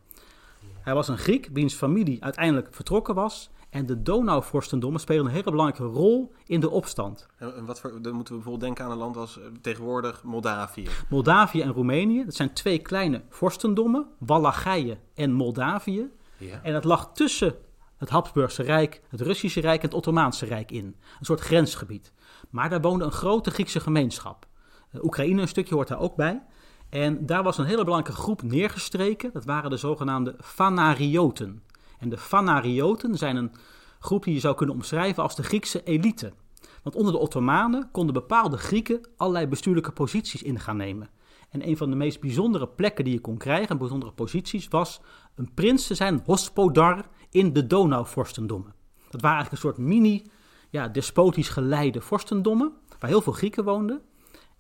[0.82, 3.50] Hij was een Griek wiens familie uiteindelijk vertrokken was.
[3.72, 7.28] En de Donau-vorstendommen spelen een hele belangrijke rol in de opstand.
[7.38, 10.88] En wat voor, dan moeten we bijvoorbeeld denken aan een land als eh, tegenwoordig Moldavië.
[11.10, 16.10] Moldavië en Roemenië, dat zijn twee kleine vorstendommen, Wallachije en Moldavië.
[16.38, 16.60] Ja.
[16.64, 17.56] En dat lag tussen
[17.98, 20.86] het Habsburgse Rijk, het Russische Rijk en het Ottomaanse Rijk in.
[20.86, 22.14] Een soort grensgebied.
[22.50, 24.48] Maar daar woonde een grote Griekse gemeenschap.
[24.92, 26.44] Eh, Oekraïne een stukje hoort daar ook bij.
[26.90, 29.30] En daar was een hele belangrijke groep neergestreken.
[29.34, 31.64] Dat waren de zogenaamde Fanarioten.
[32.02, 33.52] En de Fanarioten zijn een
[34.00, 36.34] groep die je zou kunnen omschrijven als de Griekse elite.
[36.84, 41.10] Want onder de Ottomanen konden bepaalde Grieken allerlei bestuurlijke posities in gaan nemen.
[41.50, 45.02] En een van de meest bijzondere plekken die je kon krijgen, bijzondere posities, was
[45.36, 48.74] een prins te zijn, hospodar, in de Donauvorstendommen.
[49.10, 50.26] Dat waren eigenlijk een soort mini,
[50.70, 54.02] ja, despotisch geleide vorstendommen, waar heel veel Grieken woonden.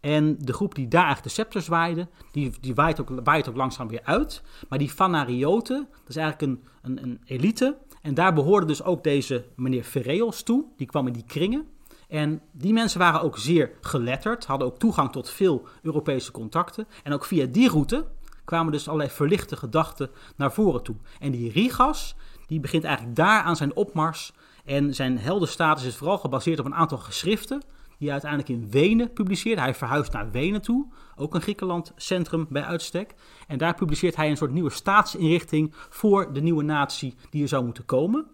[0.01, 3.55] En de groep die daar eigenlijk de scepter zwaaide, die, die waait, ook, waait ook
[3.55, 4.41] langzaam weer uit.
[4.69, 7.77] Maar die Fanarioten, dat is eigenlijk een, een, een elite.
[8.01, 10.65] En daar behoorde dus ook deze meneer Ferreos toe.
[10.77, 11.67] Die kwam in die kringen.
[12.07, 16.87] En die mensen waren ook zeer geletterd, hadden ook toegang tot veel Europese contacten.
[17.03, 18.05] En ook via die route
[18.45, 20.95] kwamen dus allerlei verlichte gedachten naar voren toe.
[21.19, 22.15] En die Rigas,
[22.47, 24.33] die begint eigenlijk daar aan zijn opmars.
[24.65, 27.61] En zijn heldenstatus is vooral gebaseerd op een aantal geschriften
[28.01, 29.61] die uiteindelijk in Wenen publiceerde.
[29.61, 33.13] Hij verhuist naar Wenen toe, ook een Griekenland centrum bij uitstek.
[33.47, 37.65] En daar publiceert hij een soort nieuwe staatsinrichting voor de nieuwe natie die er zou
[37.65, 38.25] moeten komen.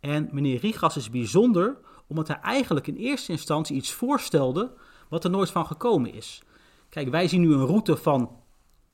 [0.00, 4.72] En meneer Rigas is bijzonder omdat hij eigenlijk in eerste instantie iets voorstelde
[5.08, 6.42] wat er nooit van gekomen is.
[6.88, 8.30] Kijk, wij zien nu een route van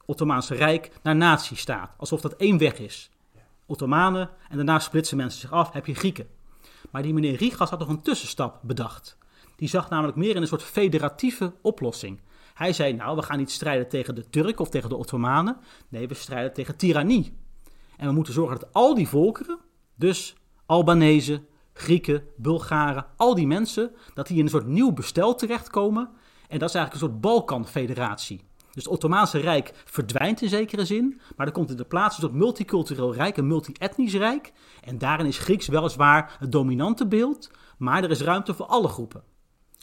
[0.06, 3.10] Ottomaanse Rijk naar nazistaat, alsof dat één weg is.
[3.66, 6.28] Ottomanen en daarna splitsen mensen zich af, heb je Grieken.
[6.90, 9.18] Maar die meneer Rigas had nog een tussenstap bedacht.
[9.60, 12.20] Die zag namelijk meer in een soort federatieve oplossing.
[12.54, 15.56] Hij zei, nou, we gaan niet strijden tegen de Turken of tegen de Ottomanen.
[15.88, 17.36] Nee, we strijden tegen tirannie.
[17.96, 19.58] En we moeten zorgen dat al die volkeren,
[19.94, 21.42] dus Albanese,
[21.72, 26.10] Grieken, Bulgaren, al die mensen, dat die in een soort nieuw bestel terechtkomen.
[26.48, 28.40] En dat is eigenlijk een soort Balkanfederatie.
[28.72, 32.22] Dus het Ottomaanse Rijk verdwijnt in zekere zin, maar er komt in de plaats een
[32.22, 34.52] soort multicultureel rijk, een multi-etnisch rijk.
[34.80, 39.29] En daarin is Grieks weliswaar het dominante beeld, maar er is ruimte voor alle groepen.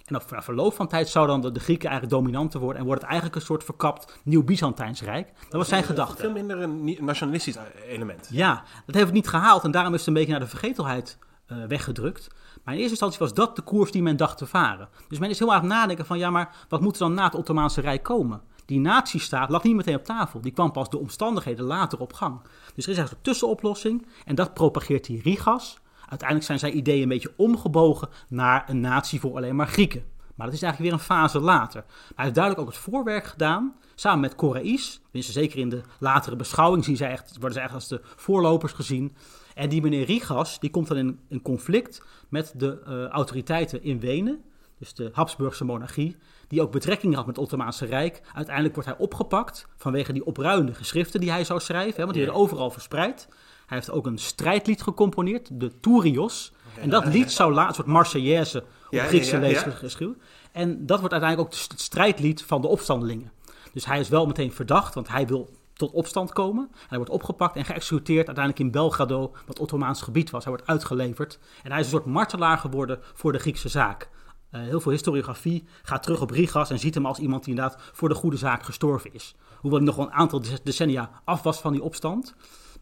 [0.07, 2.85] En op na verloop van tijd zou dan de, de Grieken eigenlijk dominanter worden en
[2.85, 5.31] wordt het eigenlijk een soort verkapt nieuw Byzantijns rijk.
[5.41, 6.21] Dat was zijn gedachte.
[6.21, 8.27] Veel minder een nationalistisch eh, element.
[8.31, 11.17] Ja, dat heeft het niet gehaald en daarom is het een beetje naar de vergetelheid
[11.45, 12.27] eh, weggedrukt.
[12.63, 14.89] Maar in eerste instantie was dat de koers die men dacht te varen.
[15.07, 17.13] Dus men is heel erg aan het nadenken van ja, maar wat moet er dan
[17.13, 18.41] na het Ottomaanse Rijk komen?
[18.65, 20.41] Die nazistaat lag niet meteen op tafel.
[20.41, 22.41] Die kwam pas de omstandigheden later op gang.
[22.75, 25.77] Dus er is eigenlijk een tussenoplossing en dat propageert die Rigas.
[26.07, 30.03] Uiteindelijk zijn zijn ideeën een beetje omgebogen naar een natie voor alleen maar Grieken.
[30.35, 31.83] Maar dat is eigenlijk weer een fase later.
[31.87, 35.01] Maar hij heeft duidelijk ook het voorwerk gedaan, samen met Koraïs.
[35.11, 39.15] Zeker in de latere beschouwing zien zij echt, worden ze echt als de voorlopers gezien.
[39.55, 43.99] En die meneer Rigas, die komt dan in een conflict met de eh, autoriteiten in
[43.99, 44.41] Wenen.
[44.79, 46.15] Dus de Habsburgse monarchie,
[46.47, 48.21] die ook betrekking had met het Ottomaanse Rijk.
[48.33, 52.23] Uiteindelijk wordt hij opgepakt vanwege die opruiende geschriften die hij zou schrijven, hè, want die
[52.23, 53.27] werden overal verspreid.
[53.67, 56.51] Hij heeft ook een strijdlied gecomponeerd, de Tourios.
[56.79, 60.13] En dat lied zou later, een soort Marseillaise op Griekse ja.
[60.51, 63.31] En dat wordt uiteindelijk ook het strijdlied van de opstandelingen.
[63.73, 66.67] Dus hij is wel meteen verdacht, want hij wil tot opstand komen.
[66.71, 70.43] En hij wordt opgepakt en geëxecuteerd uiteindelijk in Belgrado, wat Ottomaans gebied was.
[70.43, 74.09] Hij wordt uitgeleverd en hij is een soort martelaar geworden voor de Griekse zaak.
[74.51, 77.81] Uh, heel veel historiografie gaat terug op Rigas en ziet hem als iemand die inderdaad
[77.93, 79.35] voor de goede zaak gestorven is.
[79.59, 82.35] Hoewel hij nog wel een aantal decennia af was van die opstand.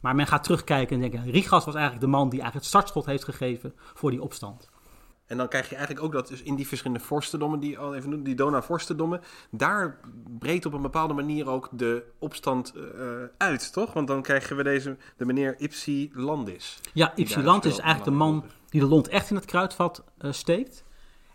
[0.06, 3.06] Maar men gaat terugkijken en denken, Rigas was eigenlijk de man die eigenlijk het startschot
[3.06, 4.70] heeft gegeven voor die opstand.
[5.26, 8.10] En dan krijg je eigenlijk ook dat dus in die verschillende vorstendommen, die al even
[8.10, 10.00] noemen, die Donau-vorstendommen, daar
[10.40, 12.84] breekt op een bepaalde manier ook de opstand uh,
[13.38, 13.94] uit, toch?
[13.94, 16.80] Want dan krijgen we deze, de meneer Ipsi Landis.
[16.94, 20.32] Ja, Ipsi Landis is eigenlijk de man die de lont echt in het kruidvat uh,
[20.32, 20.84] steekt.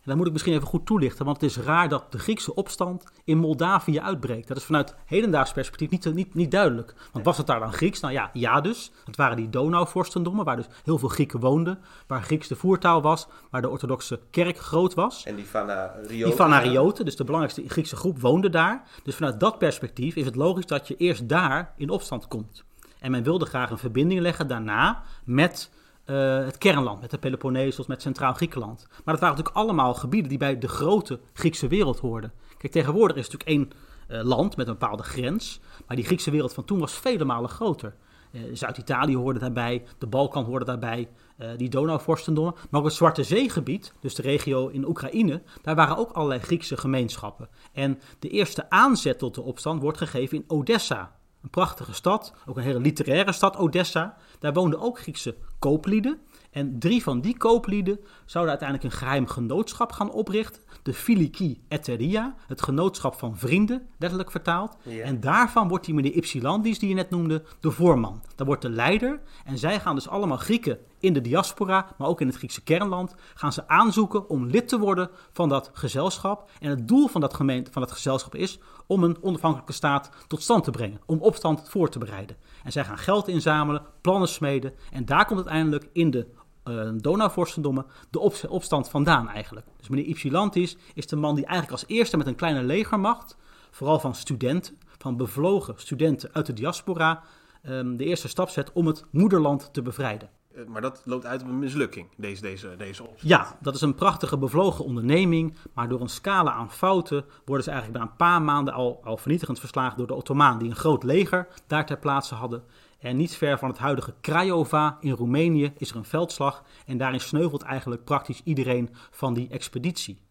[0.01, 2.55] En dat moet ik misschien even goed toelichten, want het is raar dat de Griekse
[2.55, 4.49] opstand in Moldavië uitbreekt.
[4.49, 6.95] Dat is vanuit hedendaags perspectief niet, niet, niet duidelijk.
[7.13, 8.01] Want was het daar dan Grieks?
[8.01, 8.93] Nou ja, ja dus.
[9.05, 11.79] Het waren die Donauvorstendommen, waar dus heel veel Grieken woonden.
[12.07, 15.25] Waar Grieks de voertaal was, waar de orthodoxe kerk groot was.
[15.25, 16.09] En die Fanarioten.
[16.09, 18.89] Die Fanarioten, dus de belangrijkste Griekse groep, woonde daar.
[19.03, 22.65] Dus vanuit dat perspectief is het logisch dat je eerst daar in opstand komt.
[23.01, 25.71] En men wilde graag een verbinding leggen daarna met
[26.11, 28.87] uh, het kernland, met de Peloponnesos, met Centraal Griekenland.
[28.88, 32.33] Maar dat waren natuurlijk allemaal gebieden die bij de grote Griekse wereld hoorden.
[32.59, 33.73] Kijk, tegenwoordig is het natuurlijk
[34.09, 37.25] één uh, land met een bepaalde grens, maar die Griekse wereld van toen was vele
[37.25, 37.94] malen groter.
[38.33, 41.09] Uh, Zuid-Italië hoorde daarbij, de Balkan hoorde daarbij,
[41.57, 42.55] die Donauvorstendommen.
[42.70, 46.77] Maar ook het Zwarte Zeegebied, dus de regio in Oekraïne, daar waren ook allerlei Griekse
[46.77, 47.49] gemeenschappen.
[47.73, 52.57] En de eerste aanzet tot de opstand wordt gegeven in Odessa, een prachtige stad, ook
[52.57, 54.16] een hele literaire stad, Odessa.
[54.40, 56.18] Daar woonden ook Griekse kooplieden.
[56.50, 60.62] En drie van die kooplieden zouden uiteindelijk een geheim genootschap gaan oprichten.
[60.83, 64.76] De Filiki Eteria, het genootschap van vrienden, letterlijk vertaald.
[64.83, 65.05] Ja.
[65.05, 68.22] En daarvan wordt die meneer Ypsilandis, die je net noemde, de voorman.
[68.35, 69.20] Dat wordt de leider.
[69.44, 73.14] En zij gaan dus allemaal Grieken in de diaspora, maar ook in het Griekse kernland,
[73.35, 76.50] gaan ze aanzoeken om lid te worden van dat gezelschap.
[76.61, 80.42] En het doel van dat, gemeente, van dat gezelschap is om een onafhankelijke staat tot
[80.42, 82.37] stand te brengen, om opstand voor te bereiden.
[82.64, 86.27] En zij gaan geld inzamelen, plannen smeden en daar komt uiteindelijk in de
[86.64, 89.66] uh, Donauvorstendommen de op opstand vandaan eigenlijk.
[89.77, 93.37] Dus meneer Ypsilantis is de man die eigenlijk als eerste met een kleine legermacht,
[93.70, 97.23] vooral van studenten, van bevlogen studenten uit de diaspora,
[97.62, 100.31] um, de eerste stap zet om het moederland te bevrijden.
[100.61, 103.05] Eh, maar dat loopt uit op een mislukking, deze, deze, deze.
[103.16, 105.57] Ja, dat is een prachtige bevlogen onderneming.
[105.75, 109.16] Maar door een scala aan fouten worden ze eigenlijk na een paar maanden al, al
[109.16, 112.62] vernietigend verslagen door de Ottomanen, die een groot leger daar ter plaatse hadden.
[112.99, 116.62] En niet ver van het huidige Craiova in Roemenië is er een veldslag.
[116.87, 120.23] En daarin sneuvelt eigenlijk praktisch iedereen van die expeditie.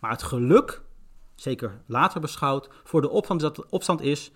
[0.00, 0.82] Maar het geluk,
[1.34, 4.32] zeker later beschouwd, voor de opstand, dat de opstand is,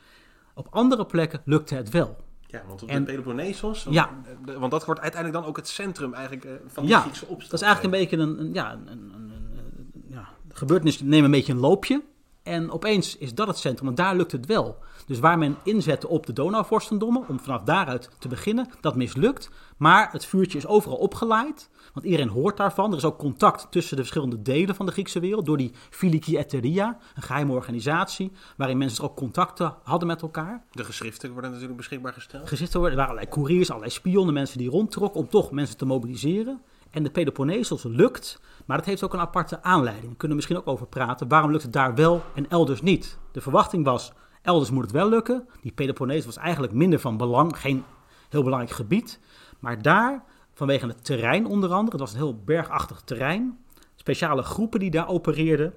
[0.54, 2.16] op andere plekken lukte het wel.
[2.50, 4.10] Ja, want op en, de Peloponnesos, ja.
[4.58, 7.50] want dat wordt uiteindelijk dan ook het centrum eigenlijk eh, van de ja, Griekse opstand.
[7.50, 11.24] dat is eigenlijk een beetje een, een ja, een, een, een, ja, de gebeurtenissen nemen
[11.24, 12.02] een beetje een loopje.
[12.42, 14.78] En opeens is dat het centrum, en daar lukt het wel.
[15.10, 19.50] Dus waar men inzette op de Donauvorstendommen, om vanaf daaruit te beginnen, dat mislukt.
[19.76, 22.90] Maar het vuurtje is overal opgeleid, want iedereen hoort daarvan.
[22.90, 26.38] Er is ook contact tussen de verschillende delen van de Griekse wereld door die Filiki
[26.38, 30.64] Eteria, een geheime organisatie, waarin mensen ook contacten hadden met elkaar.
[30.70, 32.48] De geschriften worden natuurlijk beschikbaar gesteld.
[32.48, 35.86] Geschriften worden, er waren allerlei couriers, allerlei spionnen, mensen die rondtrokken om toch mensen te
[35.86, 36.62] mobiliseren.
[36.90, 40.06] En de Peloponnesos lukt, maar dat heeft ook een aparte aanleiding.
[40.06, 41.28] Daar kunnen we misschien ook over praten.
[41.28, 43.18] Waarom lukt het daar wel en elders niet?
[43.32, 44.12] De verwachting was,
[44.42, 45.48] elders moet het wel lukken.
[45.60, 47.84] Die Peloponnesos was eigenlijk minder van belang, geen
[48.28, 49.20] heel belangrijk gebied.
[49.58, 50.24] Maar daar,
[50.54, 53.58] vanwege het terrein onder andere, het was een heel bergachtig terrein.
[53.96, 55.74] Speciale groepen die daar opereerden.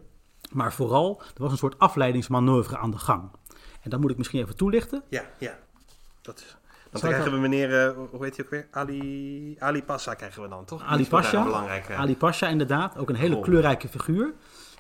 [0.52, 3.32] Maar vooral, er was een soort afleidingsmanoeuvre aan de gang.
[3.82, 5.04] En dat moet ik misschien even toelichten.
[5.10, 5.58] Ja, ja.
[6.22, 6.58] Dat is...
[6.92, 8.68] Dan krijgen we meneer, uh, hoe heet hij ook weer?
[8.72, 10.84] Ali, Ali Pasha krijgen we dan, toch?
[10.84, 14.34] Ali Pasha, Ali Pasha inderdaad, ook een hele kleurrijke figuur.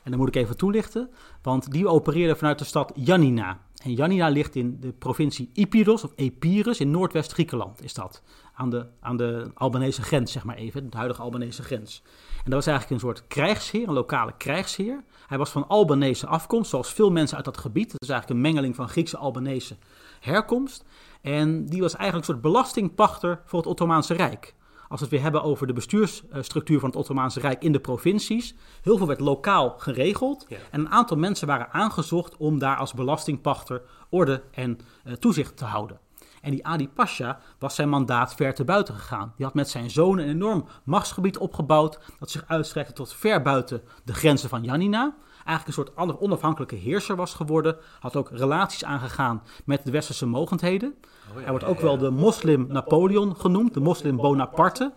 [0.04, 1.10] En dan moet ik even toelichten,
[1.42, 3.60] want die opereerde vanuit de stad Janina.
[3.84, 8.24] En ligt in de provincie Epirus, of Epirus, in Noordwest-Griekenland is dat.
[8.54, 12.02] Aan de, aan de Albanese grens, zeg maar even, de huidige Albanese grens.
[12.36, 15.04] En dat was eigenlijk een soort krijgsheer, een lokale krijgsheer.
[15.28, 17.92] Hij was van Albanese afkomst, zoals veel mensen uit dat gebied.
[17.92, 19.78] Dat is eigenlijk een mengeling van Griekse Albanese
[20.20, 20.86] herkomst.
[21.22, 24.56] En die was eigenlijk een soort belastingpachter voor het Ottomaanse Rijk.
[24.94, 28.56] Als we het weer hebben over de bestuursstructuur van het Ottomaanse Rijk in de provincies.
[28.82, 30.48] Heel veel werd lokaal geregeld.
[30.72, 35.66] En een aantal mensen waren aangezocht om daar als belastingpachter orde en uh, toezicht te
[35.66, 36.00] houden.
[36.42, 39.34] En die Adi Pasha was zijn mandaat ver te buiten gegaan.
[39.36, 42.00] Die had met zijn zoon een enorm machtsgebied opgebouwd.
[42.20, 47.16] dat zich uitstrekte tot ver buiten de grenzen van Janina eigenlijk een soort onafhankelijke heerser
[47.16, 47.78] was geworden.
[48.00, 50.96] Had ook relaties aangegaan met de westerse mogendheden.
[51.30, 54.94] Oh hij wordt ook wel de moslim Napoleon genoemd, de moslim Bonaparte.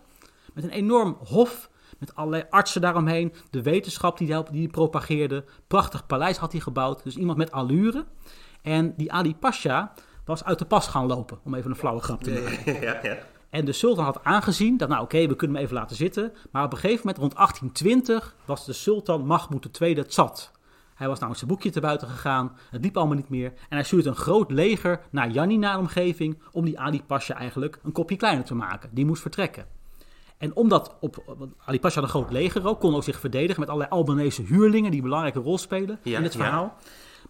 [0.53, 3.33] Met een enorm hof, met allerlei artsen daaromheen.
[3.49, 5.43] De wetenschap die hij, die propageerde.
[5.67, 8.05] Prachtig paleis had hij gebouwd, dus iemand met allure.
[8.61, 9.93] En die Ali Pasha
[10.25, 12.31] was uit de pas gaan lopen, om even een flauwe grap te
[12.65, 12.81] maken.
[12.81, 13.17] ja, ja.
[13.49, 16.33] En de sultan had aangezien dat, nou oké, we kunnen hem even laten zitten.
[16.51, 20.51] Maar op een gegeven moment, rond 1820, was de sultan Mahmoud II zat.
[20.97, 23.47] Hij was namelijk zijn boekje te buiten gegaan, het liep allemaal niet meer.
[23.49, 27.79] En hij stuurde een groot leger naar Janina de omgeving om die Ali Pasha eigenlijk
[27.83, 28.89] een kopje kleiner te maken.
[28.93, 29.65] Die moest vertrekken.
[30.37, 33.69] En omdat op, Ali Pasha had een groot leger ook, kon ook zich verdedigen met
[33.69, 36.39] allerlei Albanese huurlingen die een belangrijke rol spelen Ja, in het ja.
[36.39, 36.75] verhaal.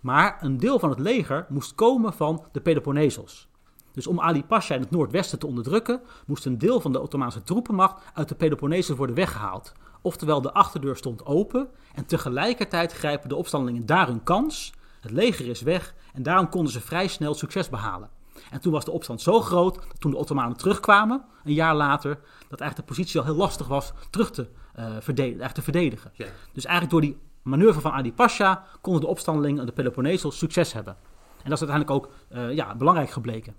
[0.02, 3.48] Maar een deel van het leger moest komen van de Peloponnesos.
[3.94, 7.44] Dus om Ali Pasha in het noordwesten te onderdrukken, moest een deel van de Ottomaanse
[7.44, 9.74] troepenmacht uit de Peloponnesos worden weggehaald.
[10.08, 14.74] Oftewel, de achterdeur stond open en tegelijkertijd grijpen de opstandelingen daar hun kans.
[15.02, 18.10] Het leger is weg en daarom konden ze vrij snel succes behalen.
[18.52, 22.20] En toen was de opstand zo groot dat toen de Ottomanen terugkwamen, een jaar later,
[22.48, 24.42] dat eigenlijk de positie al heel lastig was terug te,
[24.74, 26.12] eh, verdedigen, eigenlijk te verdedigen.
[26.14, 26.26] Ja.
[26.54, 30.98] Dus eigenlijk door die manoeuvre van Ali Pasha konden de opstandelingen de Peloponnesos succes hebben.
[31.44, 33.56] En dat is uiteindelijk ook eh, ja, belangrijk gebleken.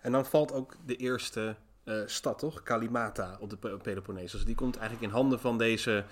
[0.00, 2.62] En dan valt ook de eerste eh, stad, toch?
[2.62, 4.44] Kalimata op de Pe- Peloponnesos.
[4.44, 6.04] Die komt eigenlijk in handen van deze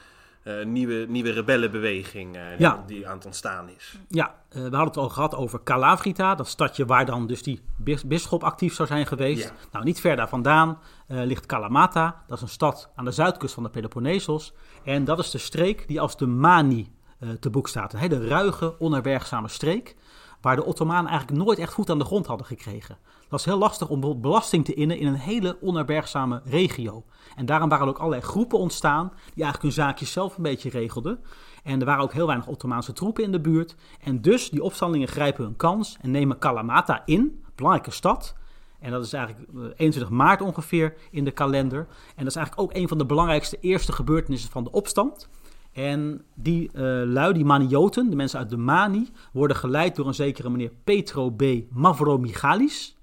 [0.43, 2.83] eh, nieuwe, nieuwe rebellenbeweging eh, die, Ja.
[2.87, 3.99] die aan het ontstaan is.
[4.09, 8.05] Ja, we hadden het al gehad over Calavrita, dat stadje waar dan dus die bis-
[8.05, 9.45] bisschop actief zou zijn geweest.
[9.45, 9.53] Ja.
[9.73, 13.63] Nou, niet ver daar vandaan ligt Kalamata, dat is een stad aan de zuidkust van
[13.63, 14.53] de Peloponnesos.
[14.85, 16.93] En dat is de streek die als de Mani
[17.41, 17.93] te boek staat.
[17.93, 19.97] Een hele ruige, onherbergzame streek,
[20.41, 22.99] waar de Ottomanen eigenlijk nooit echt voet aan de grond hadden gekregen.
[23.29, 27.05] Het was heel lastig om bijvoorbeeld belasting te innen in een hele onherbergzame regio.
[27.37, 30.71] En daarom waren er ook allerlei groepen ontstaan die eigenlijk hun zaakjes zelf een beetje
[30.71, 31.21] regelden.
[31.63, 33.77] En er waren ook heel weinig Ottomaanse troepen in de buurt.
[34.01, 38.35] En dus die opstandelingen grijpen hun kans en nemen Kalamata in, belangrijke stad.
[38.81, 41.87] En dat is eigenlijk eh, 21 maart ongeveer in de kalender.
[42.17, 45.29] En dat is eigenlijk ook een van de belangrijkste eerste gebeurtenissen van de opstand.
[45.73, 50.15] En die eh lui, die Manioten, de mensen uit de Mani, worden geleid door een
[50.15, 51.43] zekere meneer Petro B.
[51.71, 52.97] Mavromichalis.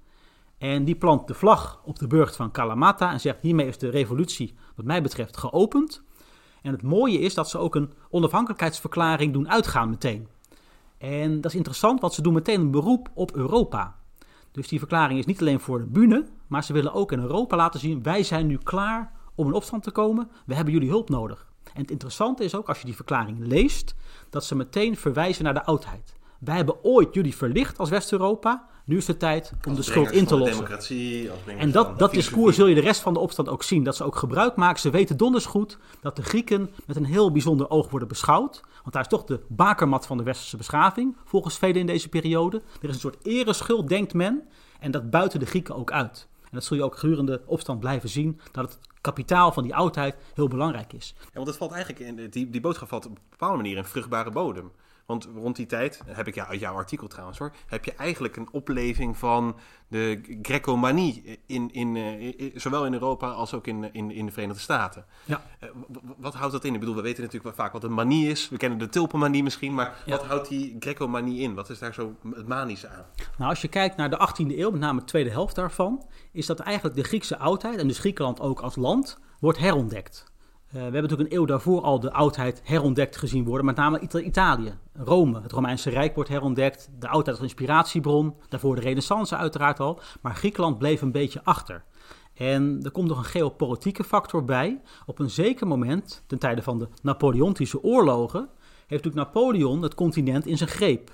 [0.58, 3.88] En die plant de vlag op de burcht van Kalamata en zegt: hiermee is de
[3.88, 6.02] revolutie, wat mij betreft, geopend.
[6.62, 10.28] En het mooie is dat ze ook een onafhankelijkheidsverklaring doen uitgaan meteen.
[10.98, 13.96] En dat is interessant, want ze doen meteen een beroep op Europa.
[14.52, 17.56] Dus die verklaring is niet alleen voor de bühne, maar ze willen ook in Europa
[17.56, 20.30] laten zien: wij zijn nu klaar om in opstand te komen.
[20.46, 21.46] We hebben jullie hulp nodig.
[21.74, 23.94] En het interessante is ook als je die verklaring leest,
[24.30, 26.16] dat ze meteen verwijzen naar de oudheid.
[26.40, 28.66] Wij hebben ooit jullie verlicht als West-Europa.
[28.84, 31.58] Nu is het tijd om de schuld in te de lossen.
[31.58, 33.84] En dat, dat discours zul je de rest van de opstand ook zien.
[33.84, 34.80] Dat ze ook gebruik maken.
[34.80, 38.60] Ze weten donders goed dat de Grieken met een heel bijzonder oog worden beschouwd.
[38.82, 42.56] Want daar is toch de bakermat van de westerse beschaving, volgens velen in deze periode.
[42.56, 44.48] Er is een soort ereschuld, denkt men.
[44.80, 46.28] En dat buiten de Grieken ook uit.
[46.42, 48.40] En dat zul je ook gedurende de opstand blijven zien.
[48.52, 51.14] Dat het kapitaal van die oudheid heel belangrijk is.
[51.18, 53.84] Ja, want het valt eigenlijk in, die, die boodschap valt op een bepaalde manier in
[53.84, 54.70] vruchtbare bodem.
[55.06, 58.36] Want rond die tijd, heb ik ja, uit jouw artikel trouwens hoor, heb je eigenlijk
[58.36, 59.56] een opleving van
[59.88, 64.32] de Greco-manie, in, in, eh, in- zowel in Europa als ook in, in, in de
[64.32, 65.04] Verenigde Staten.
[65.24, 65.42] Ja.
[65.60, 65.68] Eh,
[66.16, 66.74] wat houdt dat in?
[66.74, 68.48] Ik bedoel, we weten natuurlijk wel vaak wat een manie is.
[68.48, 70.16] We kennen de tulpenmanie misschien, maar Ja.
[70.16, 71.54] wat houdt die Greco-manie in?
[71.54, 73.04] Wat is daar zo het manische aan?
[73.38, 76.46] Nou, als je kijkt naar de 18e eeuw, met name de tweede helft daarvan, is
[76.46, 80.24] dat eigenlijk de Griekse oudheid, en dus Griekenland ook als land, wordt herontdekt.
[80.76, 84.00] Eh, we hebben natuurlijk een eeuw daarvoor al de oudheid herontdekt gezien worden, met name
[84.00, 85.40] Ita- Italië, Rome.
[85.40, 90.34] Het Romeinse Rijk wordt herontdekt, de oudheid als inspiratiebron, daarvoor de Renaissance uiteraard al, maar
[90.34, 91.84] Griekenland bleef een beetje achter.
[92.34, 94.80] En er komt nog een geopolitieke factor bij.
[95.06, 98.48] Op een zeker moment, ten tijde van de Napoleontische oorlogen,
[98.86, 101.10] heeft natuurlijk Napoleon het continent in zijn greep.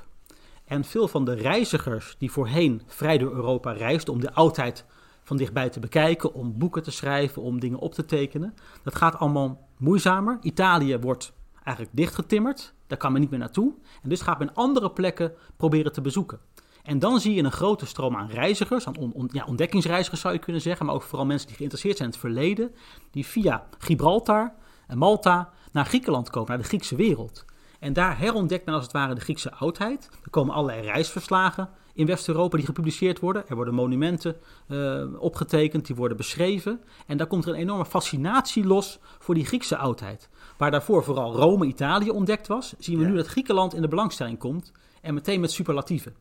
[0.64, 4.84] En veel van de reizigers die voorheen vrij door Europa reisden om de oudheid
[5.22, 9.18] van dichtbij te bekijken, om boeken te schrijven, om dingen op te tekenen, dat gaat
[9.18, 10.38] allemaal moeizamer.
[10.42, 11.32] Italië wordt
[11.64, 13.74] eigenlijk dichtgetimmerd, daar kan men niet meer naartoe.
[14.02, 16.38] En dus gaat men andere plekken proberen te bezoeken.
[16.82, 20.62] En dan zie je een grote stroom aan reizigers, aan ja, ontdekkingsreizigers zou je kunnen
[20.62, 22.74] zeggen, maar ook vooral mensen die geïnteresseerd zijn in het verleden,
[23.10, 24.52] die via Gibraltar
[24.86, 27.44] en Malta naar Griekenland komen, naar de Griekse wereld.
[27.78, 30.08] En daar herontdekt men als het ware de Griekse oudheid.
[30.24, 33.44] Er komen allerlei reisverslagen in West-Europa die gepubliceerd worden.
[33.48, 34.36] Er worden monumenten
[34.68, 36.80] eh, opgetekend, die worden beschreven.
[37.06, 40.28] En daar komt er een enorme fascinatie los voor die Griekse oudheid.
[40.56, 43.10] Waar daarvoor vooral Rome, Italië ontdekt was, zien we Ja.
[43.10, 44.72] nu dat Griekenland in de belangstelling komt.
[45.00, 46.14] En meteen met superlatieven.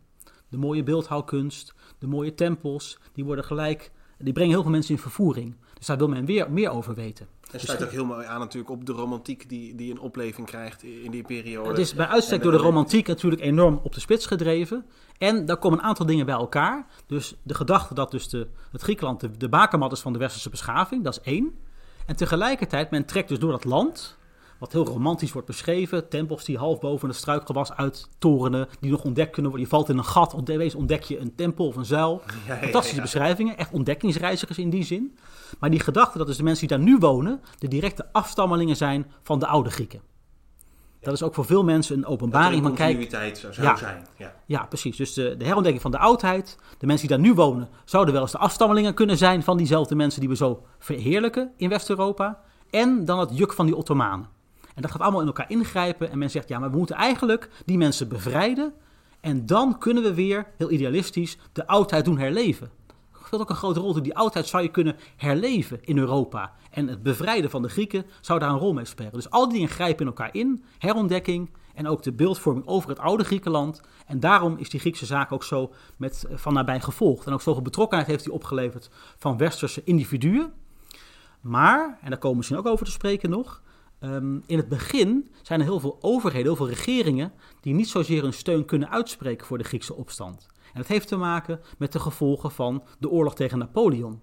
[0.50, 5.02] De mooie beeldhouwkunst, de mooie tempels, die worden gelijk, die brengen heel veel mensen in
[5.02, 5.56] vervoering.
[5.74, 7.28] Dus daar wil men weer meer over weten.
[7.52, 10.84] En sluit ook heel mooi aan natuurlijk op de romantiek die, die een opleving krijgt
[10.84, 11.70] in die periode.
[11.70, 14.86] Het is bij uitstek En door de de- romantiek natuurlijk enorm op de spits gedreven.
[15.18, 16.86] En daar komen een aantal dingen bij elkaar.
[17.08, 20.50] Dus de gedachte dat dus de, het Griekenland de, de bakermat is van de westerse
[20.50, 21.56] beschaving, dat is één.
[22.06, 24.18] En tegelijkertijd, men trekt dus door dat land,
[24.62, 26.10] wat heel romantisch wordt beschreven.
[26.10, 29.70] Tempels die half boven het struikgewas uittorenen, die nog ontdekt kunnen worden.
[29.70, 32.22] Je valt in een gat, opeens ontdek je een tempel of een zuil.
[32.48, 33.02] Ja, Fantastische ja.
[33.02, 35.18] beschrijvingen, echt ontdekkingsreizigers in die zin.
[35.60, 39.12] Maar die gedachte dat dus de mensen die daar nu wonen, de directe afstammelingen zijn
[39.24, 40.02] van de oude Grieken.
[41.00, 43.76] Dat is ook voor veel mensen een openbaring van kijk, continuïteit zou zou Ja.
[43.76, 44.08] zijn.
[44.18, 44.34] Ja.
[44.46, 44.98] ja, precies.
[44.98, 46.58] Dus de, de herontdekking van de oudheid.
[46.78, 49.96] De mensen die daar nu wonen, zouden wel eens de afstammelingen kunnen zijn van diezelfde
[49.96, 52.42] mensen die we zo verheerlijken in West-Europa.
[52.70, 54.40] En dan het juk van die Ottomanen.
[54.76, 56.12] En dat gaat allemaal in elkaar ingrijpen.
[56.12, 58.74] En men zegt, ja, maar we moeten eigenlijk die mensen bevrijden.
[59.20, 62.72] En dan kunnen we weer, heel idealistisch, de oudheid doen herleven.
[63.12, 64.02] Dat speelt ook een grote rol.
[64.02, 66.54] Die oudheid zou je kunnen herleven in Europa.
[66.72, 69.12] En het bevrijden van de Grieken zou daar een rol mee spelen.
[69.12, 70.64] Dus al die dingen grijpen in elkaar in.
[70.78, 73.82] Herontdekking en ook de beeldvorming over het oude Griekenland.
[74.06, 77.28] En daarom is die Griekse zaak ook zo met, eh, van nabij gevolgd.
[77.28, 80.54] En ook zoveel betrokkenheid heeft hij opgeleverd van westerse individuen.
[81.42, 83.62] Maar, en daar komen we misschien ook over te spreken nog.
[84.02, 87.34] Ehm, in het begin zijn er heel veel overheden, heel veel regeringen.
[87.62, 90.48] die niet zozeer hun steun kunnen uitspreken voor de Griekse opstand.
[90.74, 94.22] En dat heeft te maken met de gevolgen van de oorlog tegen Napoleon.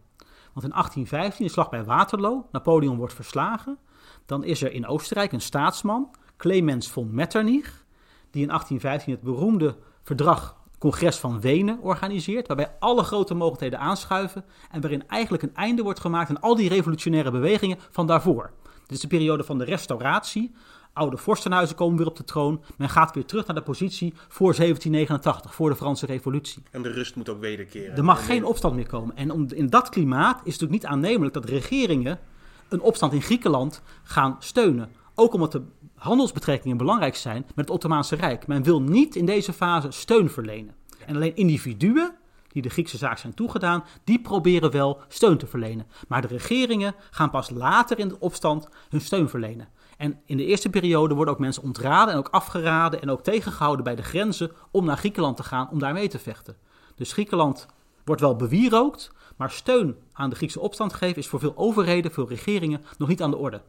[0.52, 3.78] Want in 1815, de slag bij Waterloo, Napoleon wordt verslagen.
[4.26, 7.84] Dan is er in Oostenrijk een staatsman, Clemens von Metternich,
[8.30, 14.44] die in 1815 het beroemde verdrag Congres van Wenen organiseert, waarbij alle grote mogelijkheden aanschuiven
[14.70, 18.52] en waarin eigenlijk een einde wordt gemaakt aan al die revolutionaire bewegingen van daarvoor.
[18.88, 20.54] Dit is de periode van de restauratie.
[20.92, 22.62] Oude vorstenhuizen komen weer op de troon.
[22.76, 26.62] Men gaat weer terug naar de positie voor 1789, voor de Franse Revolutie.
[26.70, 27.96] En de rust moet ook wederkeren.
[27.96, 29.16] Er mag En geen opstand meer komen.
[29.16, 32.18] En om, in dat klimaat is het natuurlijk niet aannemelijk dat regeringen
[32.68, 34.90] een opstand in Griekenland gaan steunen.
[35.14, 35.62] Ook omdat de
[35.94, 38.46] handelsbetrekkingen belangrijk zijn met het Ottomaanse Rijk.
[38.46, 40.74] Men wil niet in deze fase steun verlenen.
[41.06, 42.14] En alleen individuen
[42.60, 45.86] die de Griekse zaak zijn toegedaan, die proberen wel steun te verlenen.
[46.08, 49.68] Maar de regeringen gaan pas later in de opstand hun steun verlenen.
[49.96, 53.84] En in de eerste periode worden ook mensen ontraden en ook afgeraden en ook tegengehouden
[53.84, 56.56] bij de grenzen om naar Griekenland te gaan om daar mee te vechten.
[56.94, 57.66] Dus Griekenland
[58.04, 62.28] wordt wel bewierookt, maar steun aan de Griekse opstand geven is voor veel overheden, veel
[62.28, 63.62] regeringen nog niet aan de orde.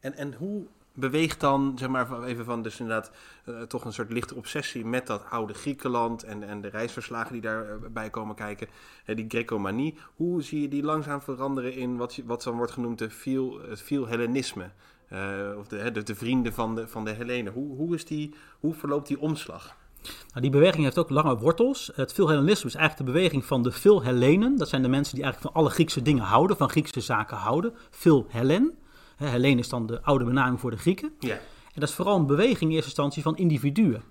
[0.00, 0.66] En, en hoe
[0.96, 3.10] beweegt dan, zeg maar, even van dus inderdaad
[3.44, 7.40] eh, toch een soort lichte obsessie met dat oude Griekenland en, en de reisverslagen die
[7.40, 8.68] daarbij komen kijken,
[9.04, 9.98] eh, die Grecomanie.
[10.16, 13.82] Hoe zie je die langzaam veranderen in wat, wat dan wordt genoemd de viel, het
[13.82, 14.70] viel Hellenisme?
[15.08, 17.52] Eh, of de, de, de vrienden van de, van de Hellenen.
[17.52, 19.76] Hoe, hoe, is die, hoe verloopt die omslag?
[20.02, 21.90] Nou, die beweging heeft ook lange wortels.
[21.94, 24.56] Het Philhellenisme is eigenlijk de beweging van de Philhellenen.
[24.56, 27.74] Dat zijn de mensen die eigenlijk van alle Griekse dingen houden, van Griekse zaken houden.
[27.90, 28.78] Philhellen.
[29.16, 31.12] Hè, Hellen is dan de oude benaming voor de Grieken.
[31.18, 31.34] Ja.
[31.76, 34.02] En dat is vooral een beweging in eerste instantie van individuen.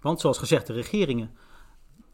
[0.00, 1.30] Want zoals gezegd, de regeringen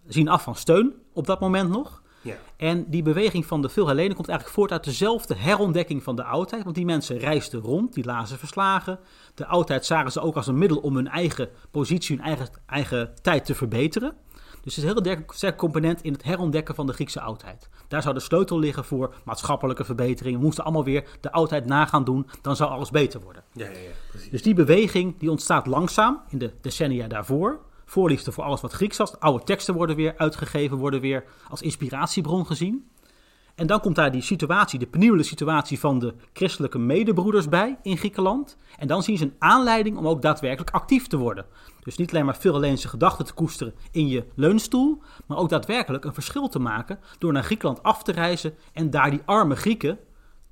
[0.06, 2.02] zien af van steun op dat moment nog.
[2.20, 2.36] Ja.
[2.56, 6.64] En die beweging van de Philhellenen komt eigenlijk voort uit dezelfde herontdekking van de oudheid.
[6.64, 8.98] Want die mensen reisden rond, die lazen verslagen.
[9.34, 13.14] De oudheid zagen ze ook als een middel om hun eigen positie, hun eigen, eigen
[13.22, 14.16] tijd te verbeteren.
[14.62, 17.68] Dus het is een heel sterk- sterk component in het herontdekken van de Griekse oudheid.
[17.88, 20.38] Daar zou de sleutel liggen voor maatschappelijke verbeteringen.
[20.38, 23.42] We moesten allemaal weer de oudheid nagaan doen, dan zou alles beter worden.
[23.52, 24.30] Ja, ja, ja, precies.
[24.30, 27.60] Dus die beweging die ontstaat langzaam in de decennia daarvoor.
[27.84, 29.20] Voorliefde voor alles wat Grieks was.
[29.20, 32.88] Oude teksten worden weer uitgegeven, worden weer als inspiratiebron gezien.
[33.58, 37.96] En dan komt daar die situatie, de penibele situatie van de christelijke medebroeders bij in
[37.96, 38.56] Griekenland.
[38.76, 41.46] En dan zien ze een aanleiding om ook daadwerkelijk actief te worden.
[41.82, 46.04] Dus niet alleen maar veel Hellenische gedachten te koesteren in je leunstoel, maar ook daadwerkelijk
[46.04, 49.98] een verschil te maken door naar Griekenland af te reizen en daar die arme Grieken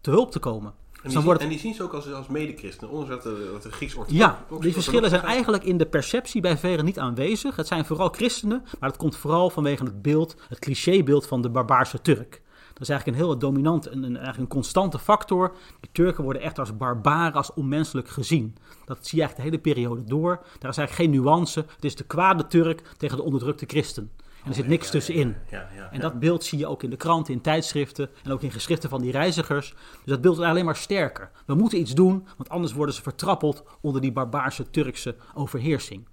[0.00, 0.70] te hulp te komen.
[0.70, 3.22] En Dus die, zien, wordt en die zien ze ook als, als medechristenen, ondanks dat
[3.22, 6.98] de, dat de Grieks ja, die verschillen zijn eigenlijk in de perceptie bij velen niet
[6.98, 7.56] aanwezig.
[7.56, 11.48] Het zijn vooral christenen, maar dat komt vooral vanwege het beeld, het clichébeeld van de
[11.48, 12.44] barbaarse Turk.
[12.78, 15.54] Dat is eigenlijk een heel dominant, een, een, eigenlijk een constante factor.
[15.80, 18.56] Die Turken worden echt als barbaren, als onmenselijk gezien.
[18.84, 20.36] Dat zie je eigenlijk de hele periode door.
[20.58, 21.64] Daar is eigenlijk geen nuance.
[21.74, 24.10] Het is de kwade Turk tegen de onderdrukte christen.
[24.42, 25.36] En er zit niks tussenin.
[25.50, 28.42] Ja, ja, En dat beeld zie je ook in de kranten, in tijdschriften en ook
[28.42, 29.70] in geschriften van die reizigers.
[29.70, 31.30] Dus dat beeld is alleen maar sterker.
[31.46, 36.04] We moeten iets doen, want anders worden ze vertrappeld onder die barbaarse Turkse overheersing.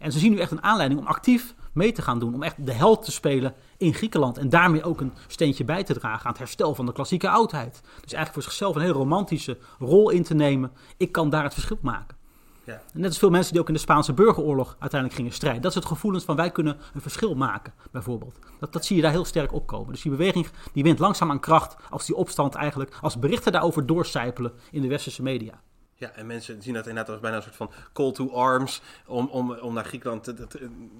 [0.00, 2.66] En ze zien nu echt een aanleiding om actief mee te gaan doen, om echt
[2.66, 4.38] de held te spelen in Griekenland.
[4.38, 7.80] En daarmee ook een steentje bij te dragen aan het herstel van de klassieke oudheid.
[7.82, 10.72] Dus eigenlijk voor zichzelf een heel romantische rol in te nemen.
[10.96, 12.18] Ik kan daar het verschil maken.
[12.64, 12.72] Ja.
[12.72, 15.62] En net als veel mensen die ook in de Spaanse burgeroorlog uiteindelijk gingen strijden.
[15.62, 18.38] Dat is het gevoelens van wij kunnen een verschil maken, bijvoorbeeld.
[18.58, 19.92] Dat, dat zie je daar heel sterk opkomen.
[19.92, 23.86] Dus die beweging die wint langzaam aan kracht als die opstand eigenlijk, als berichten daarover
[23.86, 25.60] doorcijpelen in de westerse media.
[26.00, 29.26] Ja, en mensen zien dat inderdaad als bijna een soort van call to arms om,
[29.26, 30.46] om, om naar Griekenland te,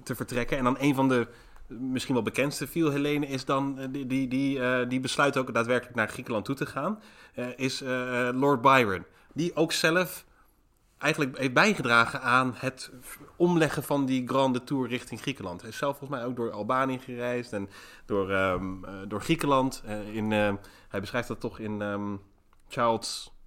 [0.03, 0.57] te, vertrekken.
[0.57, 1.27] En dan een van de
[1.67, 5.53] misschien wel bekendste viel Helene is dan, eh, die, die, die, eh, die besluit ook
[5.53, 7.01] daadwerkelijk naar Griekenland toe te gaan,
[7.33, 7.79] eh, is
[8.33, 9.05] Lord Byron.
[9.33, 10.25] Die ook zelf
[10.97, 12.91] eigenlijk heeft bijgedragen aan het
[13.35, 15.61] omleggen van die Grande Tour richting Griekenland.
[15.61, 17.69] Hij is zelf volgens mij ook door Albanië gereisd en
[18.05, 19.83] door, ehm, eh, door Griekenland.
[20.11, 20.31] In,
[20.89, 21.81] hij beschrijft dat toch in
[22.71, 23.40] Child's, eh,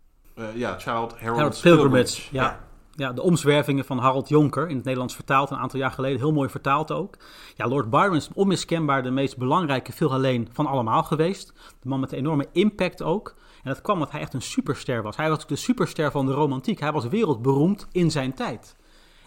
[0.54, 2.60] ja, Child Harold's Harold's Pilgrimage, ja.
[2.96, 6.18] Ja, de omzwervingen van Harold Jonker, in het Nederlands vertaald een aantal jaar geleden.
[6.18, 7.16] Heel mooi vertaald ook.
[7.54, 11.52] Ja, Lord Byron is onmiskenbaar de meest belangrijke veel alleen van allemaal geweest.
[11.80, 13.34] De man met een enorme impact ook.
[13.62, 15.16] En dat kwam omdat hij echt een superster was.
[15.16, 16.80] Hij was de superster van de romantiek.
[16.80, 18.76] Hij was wereldberoemd in zijn tijd.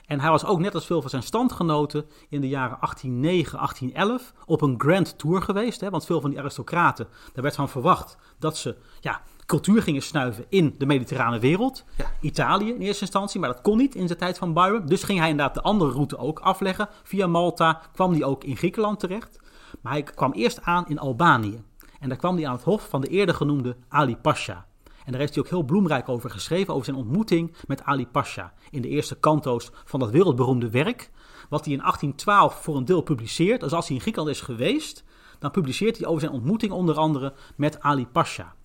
[0.06, 4.34] En hij was ook net als veel van zijn standgenoten in de jaren 1809, 1811
[4.46, 5.82] op een grand tour geweest.
[5.82, 5.90] Hè?
[5.90, 10.46] Want veel van die aristocraten, daar werd van verwacht dat ze ja, cultuur gingen snuiven
[10.50, 11.84] in de mediterrane wereld.
[11.98, 12.12] Ja.
[12.22, 14.86] Italië in eerste instantie, maar dat kon niet in de tijd van Byron.
[14.86, 16.90] Dus ging hij inderdaad de andere route ook afleggen.
[17.04, 19.40] Via Malta kwam hij ook in Griekenland terecht.
[19.82, 21.64] Maar hij kwam eerst aan in Albanië.
[22.00, 24.66] En daar kwam hij aan het hof van de eerder genoemde Ali Pasha.
[25.06, 28.54] En daar heeft hij ook heel bloemrijk over geschreven, over zijn ontmoeting met Ali Pasha.
[28.70, 31.12] In de eerste kanto's van dat wereldberoemde werk.
[31.50, 33.62] Wat hij in 1812 voor een deel publiceert.
[33.62, 35.04] Dus als hij in Griekenland is geweest,
[35.40, 38.56] dan publiceert hij over zijn ontmoeting onder andere met Ali Pasha.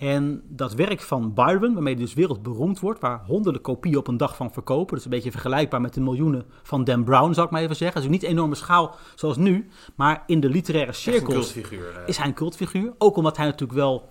[0.00, 4.16] En dat werk van Byron, waarmee hij dus wereldberoemd wordt, waar honderden kopieën op een
[4.16, 4.94] dag van verkopen.
[4.94, 8.00] Dus een beetje vergelijkbaar met de miljoenen van Dan Brown, zou ik maar even zeggen.
[8.00, 11.62] Dus niet een enorme schaal zoals nu, maar in de literaire cirkels eh.
[12.06, 12.92] is hij een cultfiguur.
[12.98, 14.08] Ook omdat hij natuurlijk wel.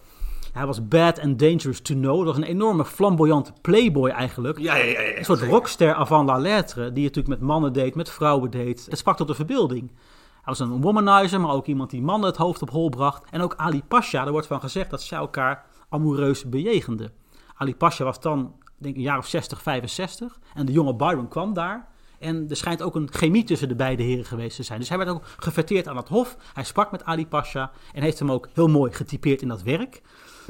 [0.54, 2.18] Hij was bad and dangerous to know.
[2.18, 4.60] Dat was een enorme flamboyante playboy eigenlijk.
[4.60, 5.18] Ja, ja, ja.
[5.18, 5.54] Een soort zeker.
[5.54, 6.94] rockster avant la lettre.
[6.94, 8.86] Die natuurlijk met mannen deed, met vrouwen deed.
[8.90, 9.92] Het sprak tot de verbeelding.
[10.34, 13.24] Hij was een womanizer, maar ook iemand die mannen het hoofd op hol bracht.
[13.32, 17.12] En ook Ali Pasha, er wordt van gezegd dat zij elkaar amoureus bejegenden.
[17.56, 20.40] Ali Pasha was dan, denk ik, een jaar of 60, 65.
[20.54, 21.88] En de jonge Byron kwam daar.
[22.20, 24.80] En er schijnt ook een chemie tussen de beide heren geweest te zijn.
[24.80, 26.38] Dus hij werd ook geverteerd aan het hof.
[26.54, 30.02] Hij sprak met Ali Pasha en heeft hem ook heel mooi getypeerd in dat werk.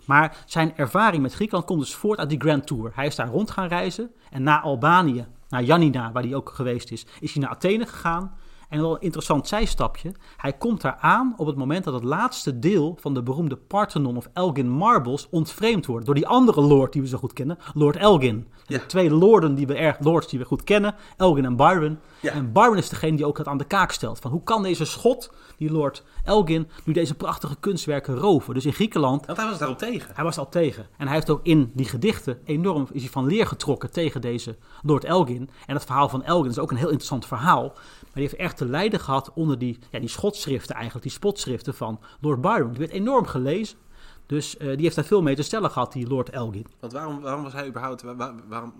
[0.06, 2.92] Maar zijn ervaring met Griekenland komt dus voort uit die Grand Tour.
[2.96, 4.12] Hij is daar rond gaan reizen.
[4.30, 8.38] En na Albanië, naar Janina, waar hij ook geweest is, is hij naar Athene gegaan.
[8.70, 10.12] En wel een interessant zijstapje.
[10.38, 14.18] Hij komt daar aan op het moment dat het laatste deel van de beroemde Parthenon
[14.18, 16.06] of Elgin Marbles ontvreemd wordt.
[16.06, 18.48] Door die andere lord die we zo goed kennen, Lord Elgin.
[18.68, 18.78] Ja.
[18.78, 22.00] De twee lorden die we erg, lords die we goed kennen, Elgin en Byron.
[22.20, 22.32] Ja.
[22.32, 24.20] En Byron is degene die ook dat aan de kaak stelt.
[24.20, 28.54] Van hoe kan deze schot, die Lord Elgin, nu deze prachtige kunstwerken roven?
[28.54, 30.12] Dus in Griekenland Want hij was daarop tegen.
[30.16, 30.88] hij was al tegen.
[30.98, 34.58] En hij heeft ook in die gedichten enorm is hij van leer getrokken tegen deze
[34.82, 35.50] Lord Elgin.
[35.66, 37.74] En het verhaal van Elgin is ook een heel interessant verhaal.
[38.14, 41.74] Maar die heeft echt te lijden gehad onder die, ja, die schotschriften eigenlijk, die spotschriften
[41.74, 42.70] van Lord Byron.
[42.70, 43.78] Die werd enorm gelezen.
[44.26, 46.66] Dus eh, die heeft daar veel mee te stellen gehad, die Lord Elgin.
[46.80, 48.02] Want waarom, waarom was hij überhaupt...
[48.02, 48.74] wa- wa- waarom,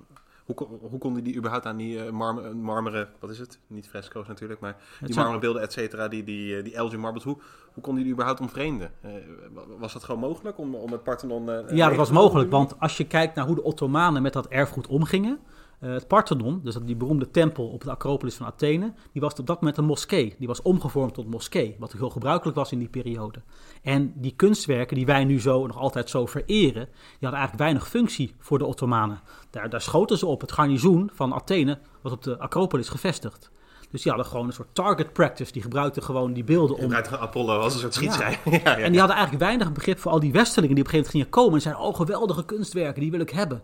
[0.46, 3.10] hoe, kon- hoe kon hij die überhaupt aan die eh, marmer- marmeren...
[3.20, 3.60] Wat is het?
[3.68, 6.08] Niet fresco's natuurlijk, maar die zijn- marmeren beelden, et cetera.
[6.08, 7.24] Die, die, eh, die Elgin marbles.
[7.24, 7.38] Hoe,
[7.74, 8.92] hoe kon hij die überhaupt omvreemden?
[9.02, 9.12] Eh,
[9.54, 11.50] wa- was dat gewoon mogelijk om, om het Parthenon...
[11.50, 14.48] eh, Ja, dat was mogelijk, want als je kijkt naar hoe de Ottomanen met dat
[14.48, 15.40] erfgoed omgingen.
[15.80, 19.48] Eh, het Parthenon, dus die beroemde tempel op de Acropolis van Athene, die was op
[19.48, 20.36] dat moment een moskee.
[20.38, 23.42] Die was omgevormd tot moskee, wat heel gebruikelijk was in die periode.
[23.82, 27.88] En die kunstwerken die wij nu zo nog altijd zo vereren, die hadden eigenlijk weinig
[27.88, 29.22] functie voor de Ottomanen.
[29.50, 30.42] Daar, daar schoten ze op.
[30.42, 33.52] Het garnizoen van Athene was op de Acropolis gevestigd.
[33.92, 35.52] Dus die hadden gewoon een soort target practice.
[35.52, 37.98] Die gebruikten gewoon die beelden om Gebruikte Apollo als een soort.
[38.20, 38.30] Ja.
[38.52, 41.20] ja, en die hadden eigenlijk weinig begrip voor al die westerlingen die op een gegeven
[41.20, 43.62] moment gingen komen en zeiden: Oh, geweldige kunstwerken, die wil ik hebben.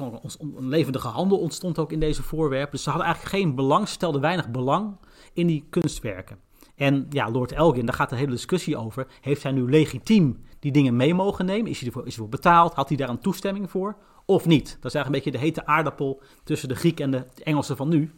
[0.00, 2.70] Een levendige handel ontstond ook in deze voorwerpen.
[2.70, 4.96] Dus ze hadden eigenlijk geen belang, stelden weinig belang
[5.32, 6.38] in die kunstwerken.
[6.74, 9.06] En ja, Lord Elgin, daar gaat de hele discussie over.
[9.20, 11.70] Heeft hij nu legitiem die dingen mee mogen nemen?
[11.70, 12.74] Is hij ervoor, betaald?
[12.74, 13.96] Had hij daar een toestemming voor?
[14.24, 14.76] Of niet?
[14.80, 17.88] Dat is eigenlijk een beetje de hete aardappel tussen de Grieken en de Engelsen van
[17.88, 18.10] nu.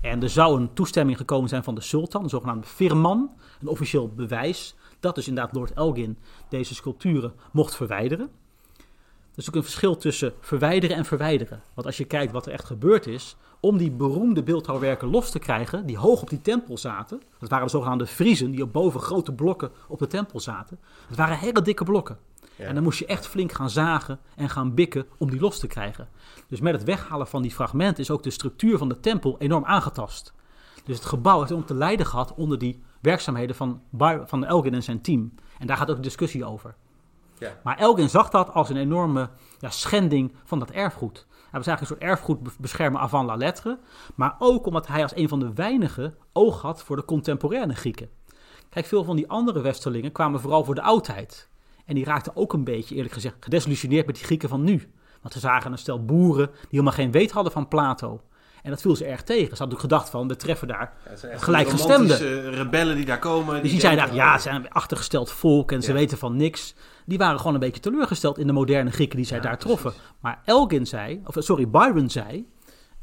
[0.00, 4.08] En er zou een toestemming gekomen zijn van de sultan, een zogenaamde firman, een officieel
[4.08, 6.18] bewijs dat dus inderdaad Lord Elgin
[6.48, 8.30] deze sculpturen mocht verwijderen.
[9.32, 11.62] Er is ook een verschil tussen verwijderen en verwijderen.
[11.74, 15.38] Want als je kijkt wat er echt gebeurd is, om die beroemde beeldhouwwerken los te
[15.38, 19.00] krijgen, die hoog op die tempel zaten, dat waren de zogenaamde friezen, die op boven
[19.00, 20.78] grote blokken op de tempel zaten.
[21.08, 22.18] Dat waren hele dikke blokken.
[22.56, 22.66] Ja.
[22.66, 25.66] En dan moest je echt flink gaan zagen en gaan bikken om die los te
[25.66, 26.08] krijgen.
[26.48, 29.64] Dus met het weghalen van die fragmenten is ook de structuur van de tempel enorm
[29.64, 30.32] aangetast.
[30.84, 33.82] Dus het gebouw heeft enorm te lijden gehad onder die werkzaamheden van,
[34.26, 35.34] van Elgin en zijn team.
[35.58, 36.74] En daar gaat ook een discussie over.
[37.40, 37.60] Ja.
[37.62, 39.28] Maar Elgin zag dat als een enorme
[39.58, 41.26] ja, schending van dat erfgoed.
[41.28, 43.78] Hij was eigenlijk een soort erfgoedbeschermer avant la lettre.
[44.14, 48.08] Maar ook omdat hij als een van de weinigen oog had voor de contemporaine Grieken.
[48.68, 51.48] Kijk, veel van die andere westerlingen kwamen vooral voor de oudheid.
[51.84, 54.92] En die raakten ook een beetje, eerlijk gezegd, gedesillusioneerd met die Grieken van nu.
[55.20, 58.20] Want ze zagen een stel boeren die helemaal geen weet hadden van Plato.
[58.62, 59.48] En dat viel ze erg tegen.
[59.50, 62.18] Ze hadden ook gedacht van, we treffen daar Ja, zijn Gelijkgestemden.
[62.18, 63.62] romantische rebellen die daar komen.
[63.62, 66.74] dus die zeiden ja, het zijn een achtergesteld volk en ze weten van niks.
[67.06, 69.80] Die waren gewoon een beetje teleurgesteld in de moderne Grieken die zij Ja, daar precies.
[69.80, 70.02] troffen.
[70.20, 72.46] Maar Elgin zei, of sorry, Byron zei,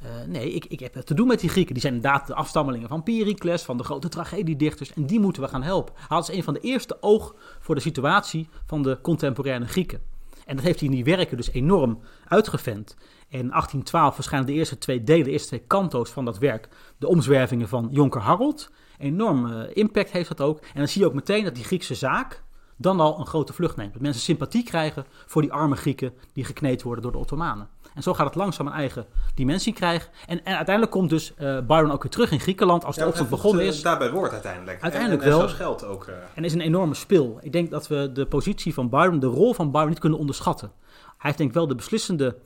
[0.04, 1.74] Uh, nee, ik, ik heb het te doen met die Grieken.
[1.74, 4.94] Die zijn inderdaad de afstammelingen van Pericles, van de grote tragediedichters.
[4.94, 5.94] En die moeten we gaan helpen.
[5.98, 10.02] Hij had een van de eerste oog voor de situatie van de contemporaine Grieken.
[10.48, 12.96] En dat heeft hij in die werken dus enorm uitgevent.
[13.30, 16.70] En in 1812 verschijnen de eerste twee delen, de eerste twee kanto's van dat werk.
[16.98, 18.72] De omzwervingen van Jonker Harold.
[18.98, 20.60] Enorm uh, impact heeft dat ook.
[20.60, 22.44] En dan zie je ook meteen dat die Griekse zaak
[22.78, 23.94] dan al een grote vlucht neemt.
[23.94, 27.70] Dat mensen sympathie krijgen voor die arme Grieken die gekneed worden door de Ottomanen.
[27.98, 30.10] En zo gaat het langzaam een eigen dimensie krijgen.
[30.28, 33.08] En, en uiteindelijk komt dus uh, Byron ook weer terug in Griekenland als de ja,
[33.08, 33.82] opstand begonnen is.
[33.82, 34.82] Daarbij woord uiteindelijk.
[34.82, 35.48] Uiteindelijk en, en, wel.
[35.48, 36.08] geld ook.
[36.08, 36.16] Uh...
[36.36, 37.38] En is een enorme spil.
[37.42, 40.72] Ik denk dat we de positie van Byron, de rol van Byron niet kunnen onderschatten.
[40.88, 42.38] Hij heeft denk ik wel de beslissende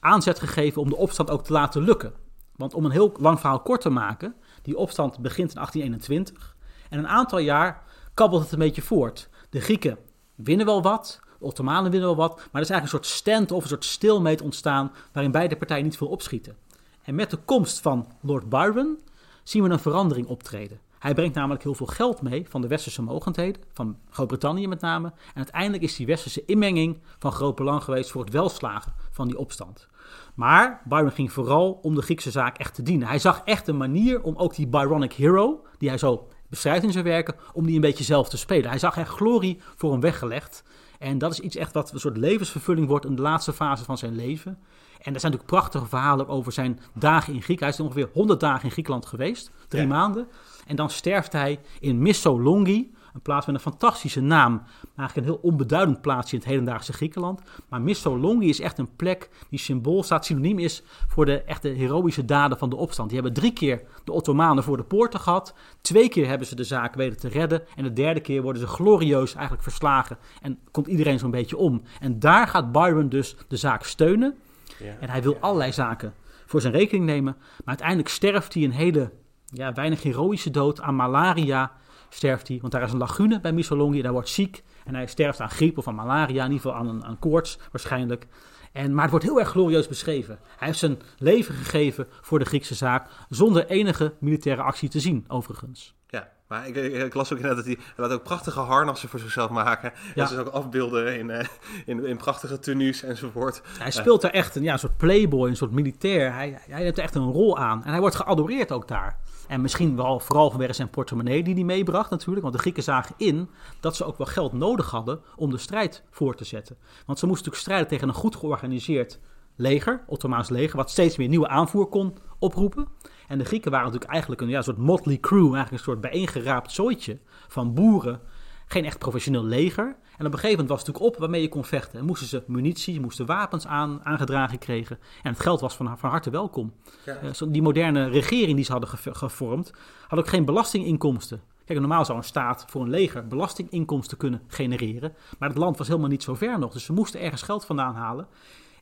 [0.00, 2.12] aanzet gegeven om de opstand ook te laten lukken.
[2.56, 6.56] Want om een heel lang verhaal kort te maken, die opstand begint in 1821.
[6.90, 7.82] En een aantal jaar
[8.14, 9.28] kabbelt het een beetje voort.
[9.50, 9.98] De Grieken
[10.34, 13.62] winnen wel wat, de Ottomanen winnen wel wat, maar er is eigenlijk een soort stand-off,
[13.62, 16.56] een soort stilmeet ontstaan waarin beide partijen niet veel opschieten.
[17.02, 18.98] En met de komst van Lord Byron
[19.42, 20.80] zien we een verandering optreden.
[20.98, 25.06] Hij brengt namelijk heel veel geld mee van de westerse mogendheden, van Groot-Brittannië met name.
[25.08, 29.38] En uiteindelijk is die westerse inmenging van groot belang geweest voor het welslagen van die
[29.38, 29.88] opstand.
[30.34, 33.08] Maar Byron ging vooral om de Griekse zaak echt te dienen.
[33.08, 36.92] Hij zag echt een manier om ook die Byronic hero, die hij zo beschrijft in
[36.92, 38.70] zijn werken, om die een beetje zelf te spelen.
[38.70, 40.62] Hij zag echt glorie voor hem weggelegd.
[40.98, 43.98] En dat is iets echt wat een soort levensvervulling wordt in de laatste fase van
[43.98, 44.58] zijn leven.
[45.06, 47.76] En er zijn natuurlijk prachtige verhalen over zijn dagen in Griekenland.
[47.76, 50.28] Hij is ongeveer 100 dagen in Griekenland geweest, drie maanden.
[50.66, 54.62] En dan sterft hij in Missolonghi, een plaats met een fantastische naam.
[54.96, 57.40] Eigenlijk een heel onbeduidend plaatsje in het hedendaagse Griekenland.
[57.68, 62.24] Maar Missolonghi is echt een plek die symbool staat, synoniem is voor de echte heroïsche
[62.24, 63.10] daden van de opstand.
[63.10, 65.54] Die hebben drie keer de Ottomanen voor de poorten gehad.
[65.80, 67.62] Twee keer hebben ze de zaak weten te redden.
[67.76, 70.18] En de derde keer worden ze glorieus eigenlijk verslagen.
[70.42, 71.82] En komt iedereen zo'n beetje om.
[72.00, 74.36] En daar gaat Byron dus de zaak steunen.
[74.78, 76.14] Ja, en hij wil allerlei zaken
[76.46, 77.36] voor zijn rekening nemen.
[77.38, 79.10] Maar uiteindelijk sterft hij een hele
[79.46, 81.72] ja, weinig heroïsche dood aan malaria
[82.08, 82.58] sterft hij.
[82.60, 84.02] Want daar is een lagune bij Missolonghi.
[84.02, 84.62] Daar wordt ziek.
[84.84, 86.44] En hij sterft aan griep of aan malaria.
[86.44, 88.26] In ieder geval aan, een, aan koorts waarschijnlijk.
[88.72, 90.38] En, maar het wordt heel erg glorieus beschreven.
[90.56, 93.08] Hij heeft zijn leven gegeven voor de Griekse zaak.
[93.28, 95.94] Zonder enige militaire actie te zien, overigens.
[96.08, 99.18] Ja, maar ik, ik, las ook inderdaad dat hij, hij laat ook prachtige harnassen voor
[99.18, 99.92] zichzelf maken.
[100.14, 100.22] Ja.
[100.22, 101.40] En ze ook afbeelden in, uh,
[101.86, 103.62] in, in, prachtige tenues enzovoort.
[103.78, 106.32] Hij speelt daar echt een, ja, een soort playboy, een soort militair.
[106.32, 107.84] Hij, hij heeft er echt een rol aan.
[107.84, 109.18] En hij wordt geadoreerd ook daar.
[109.48, 112.42] En misschien wel vooral vanwege zijn portemonnee die hij meebracht natuurlijk.
[112.42, 113.48] Want de Grieken zagen in
[113.80, 116.76] dat ze ook wel geld nodig hadden om de strijd voor te zetten.
[117.06, 119.20] Want ze moesten natuurlijk strijden tegen een goed georganiseerd
[119.56, 122.88] leger, Ottomaans leger, wat steeds meer nieuwe aanvoer kon oproepen.
[123.28, 126.72] En de Grieken waren natuurlijk eigenlijk een ja, soort motley crew, eigenlijk een soort bijeengeraapt
[126.72, 127.18] zooitje
[127.48, 128.20] van boeren.
[128.66, 129.96] Geen echt professioneel leger.
[130.18, 131.98] En op een gegeven moment was het natuurlijk op waarmee je kon vechten.
[131.98, 134.98] En moesten ze munitie, moesten wapens aan, aangedragen kregen.
[135.22, 136.72] En het geld was van, van harte welkom.
[137.04, 137.22] Ja.
[137.22, 139.72] Uh, die moderne regering die ze hadden gevormd,
[140.08, 141.40] had ook geen belastinginkomsten.
[141.64, 145.14] Kijk, normaal zou een staat voor een leger belastinginkomsten kunnen genereren.
[145.38, 146.72] Maar het land was helemaal niet zo ver nog.
[146.72, 148.26] Dus ze moesten ergens geld vandaan halen.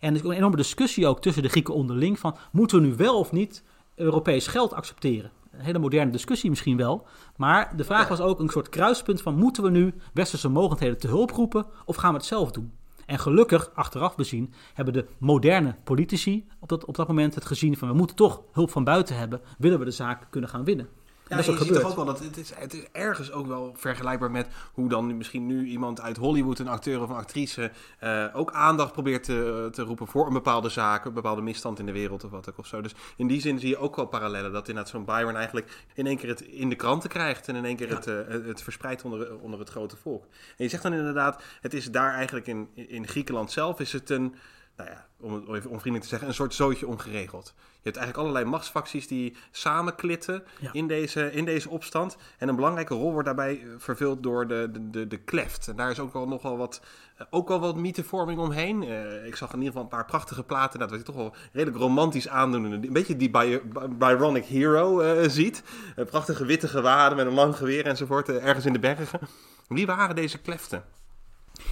[0.00, 2.36] En er is een enorme discussie ook tussen de Grieken onderling van...
[2.52, 3.62] moeten we nu wel of niet
[3.94, 5.30] Europees geld accepteren?
[5.58, 7.06] Een hele moderne discussie misschien wel.
[7.36, 9.34] Maar de vraag was ook een soort kruispunt van...
[9.34, 12.72] moeten we nu westerse mogendheden te hulp roepen of gaan we het zelf doen?
[13.06, 17.76] En gelukkig, achteraf bezien, hebben de moderne politici op dat, op dat moment het gezien
[17.76, 17.88] van...
[17.88, 20.88] we moeten toch hulp van buiten hebben, willen we de zaak kunnen gaan winnen.
[21.28, 23.46] Ja, dat is je ziet toch ook wel dat het is, het is ergens ook
[23.46, 27.70] wel vergelijkbaar met hoe dan misschien nu iemand uit Hollywood, een acteur of een actrice,
[28.04, 31.86] uh, ook aandacht probeert te, te roepen voor een bepaalde zaak, een bepaalde misstand in
[31.86, 32.80] de wereld of wat ook of zo.
[32.80, 34.52] Dus in die zin zie je ook wel parallellen.
[34.52, 37.64] Dat inderdaad zo'n Byron eigenlijk in één keer het in de kranten krijgt en in
[37.64, 40.24] één keer het, uh, het verspreidt onder, onder het grote volk.
[40.24, 44.10] En je zegt dan inderdaad, het is daar eigenlijk in, in Griekenland zelf is het
[44.10, 44.34] een
[44.76, 47.54] nou ja, om het even onvriendelijk te zeggen, een soort zootje ongeregeld.
[47.56, 52.16] Je hebt eigenlijk allerlei machtsfacties die samenklitten in, deze, in deze opstand.
[52.38, 55.68] En een belangrijke rol wordt daarbij eh, vervuld door de, de, de, de kleft.
[55.68, 56.80] En daar is ook wel nog wel wat,
[57.16, 58.82] eh, ook wel wat mythevorming omheen.
[58.82, 61.34] Uh, ik zag in ieder geval een paar prachtige platen, dat wat je toch wel
[61.52, 62.64] redelijk romantisch aandoen.
[62.64, 63.60] Een beetje die by,
[63.98, 65.62] Byronic Hero uh, ziet.
[65.94, 69.20] prachtige witte gewaden met een lang geweer enzovoort, ergens in de bergen.
[69.68, 70.84] Wie waren deze kleften?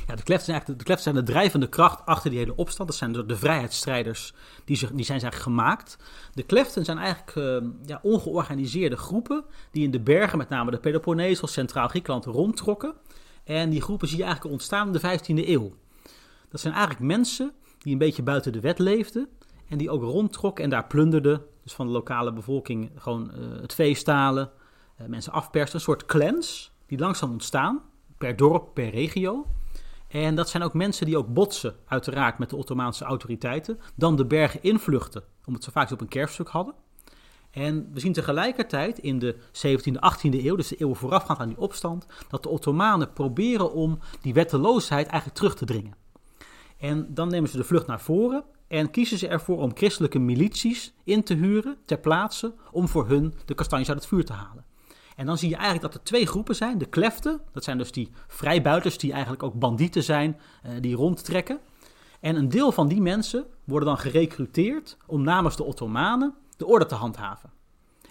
[0.07, 2.89] Ja, de kleften zijn, eigenlijk, de zijn de drijvende kracht achter die hele opstand.
[2.89, 4.35] Dat zijn de, de vrijheidsstrijders
[4.65, 5.99] die, zich, die zijn, gemaakt.
[6.33, 10.79] De kleften zijn eigenlijk uh, ja, ongeorganiseerde groepen die in de bergen, met name de
[10.79, 12.95] Peloponnees of Centraal Griekenland, rondtrokken.
[13.45, 15.73] En die groepen zie je eigenlijk ontstaan in de 15e eeuw.
[16.49, 19.29] Dat zijn eigenlijk mensen die een beetje buiten de wet leefden
[19.69, 21.43] en die ook rondtrokken en daar plunderden.
[21.63, 24.51] Dus van de lokale bevolking gewoon uh, het vee stalen,
[25.01, 25.79] uh, mensen afpersten.
[25.79, 27.83] Een soort clans die langzaam ontstaan,
[28.19, 29.47] per dorp, per regio.
[30.13, 33.79] En dat zijn ook mensen die ook botsen, uiteraard, met de Ottomaanse autoriteiten.
[33.95, 36.75] Dan de bergen invluchten, omdat ze vaak op een kerfstuk hadden.
[37.51, 41.59] En we zien tegelijkertijd in de 17e, 18e eeuw, dus de eeuw voorafgaand aan die
[41.59, 45.95] opstand, dat de Ottomanen proberen om die wetteloosheid eigenlijk terug te dringen.
[46.79, 50.95] En dan nemen ze de vlucht naar voren en kiezen ze ervoor om christelijke milities
[51.05, 54.65] in te huren ter plaatse om voor hun de kastanjes uit het vuur te halen.
[55.17, 56.79] En dan zie je eigenlijk dat er twee groepen zijn.
[56.79, 61.59] De kleften, dat zijn dus die vrijbuiters die eigenlijk ook bandieten zijn, eh, die rondtrekken.
[62.21, 66.87] En een deel van die mensen worden dan gerecruiteerd om namens de Ottomanen de orde
[66.87, 67.51] te handhaven.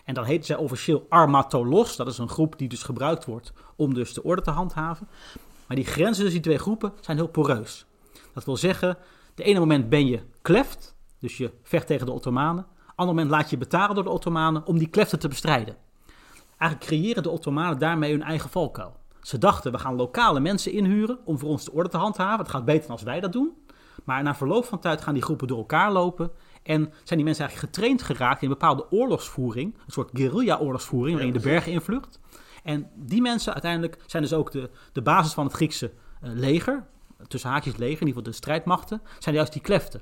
[0.06, 1.96] En dan heten zij officieel armatolos.
[1.96, 5.08] Dat is een groep die dus gebruikt wordt om dus de orde te handhaven.
[5.68, 7.86] Maar die grenzen tussen die twee groepen zijn heel poreus.
[8.34, 8.98] Dat wil zeggen,
[9.36, 12.66] de ene moment ben je kleft, dus je vecht tegen de Ottomanen.
[12.96, 15.76] Ander moment laat je betalen door de Ottomanen om die kleften te bestrijden.
[16.62, 18.96] Eigenlijk creëren de Ottomanen daarmee hun eigen valkuil.
[19.22, 22.40] Ze dachten, we gaan lokale mensen inhuren om voor ons de orde te handhaven.
[22.40, 23.52] Het gaat beter dan als wij dat doen.
[24.04, 26.32] Maar na verloop van tijd gaan die groepen door elkaar lopen.
[26.64, 29.74] En zijn die mensen eigenlijk getraind geraakt in een bepaalde oorlogsvoering.
[29.74, 32.20] Een soort guerrilla-oorlogsvoering waarin je de bergen invlucht.
[32.64, 35.92] En die mensen uiteindelijk zijn dus ook de, de basis van het Griekse
[36.24, 36.86] uh, leger.
[37.28, 39.02] Tussen haakjes leger, in ieder geval de strijdmachten.
[39.20, 40.02] Zijn juist die kleften.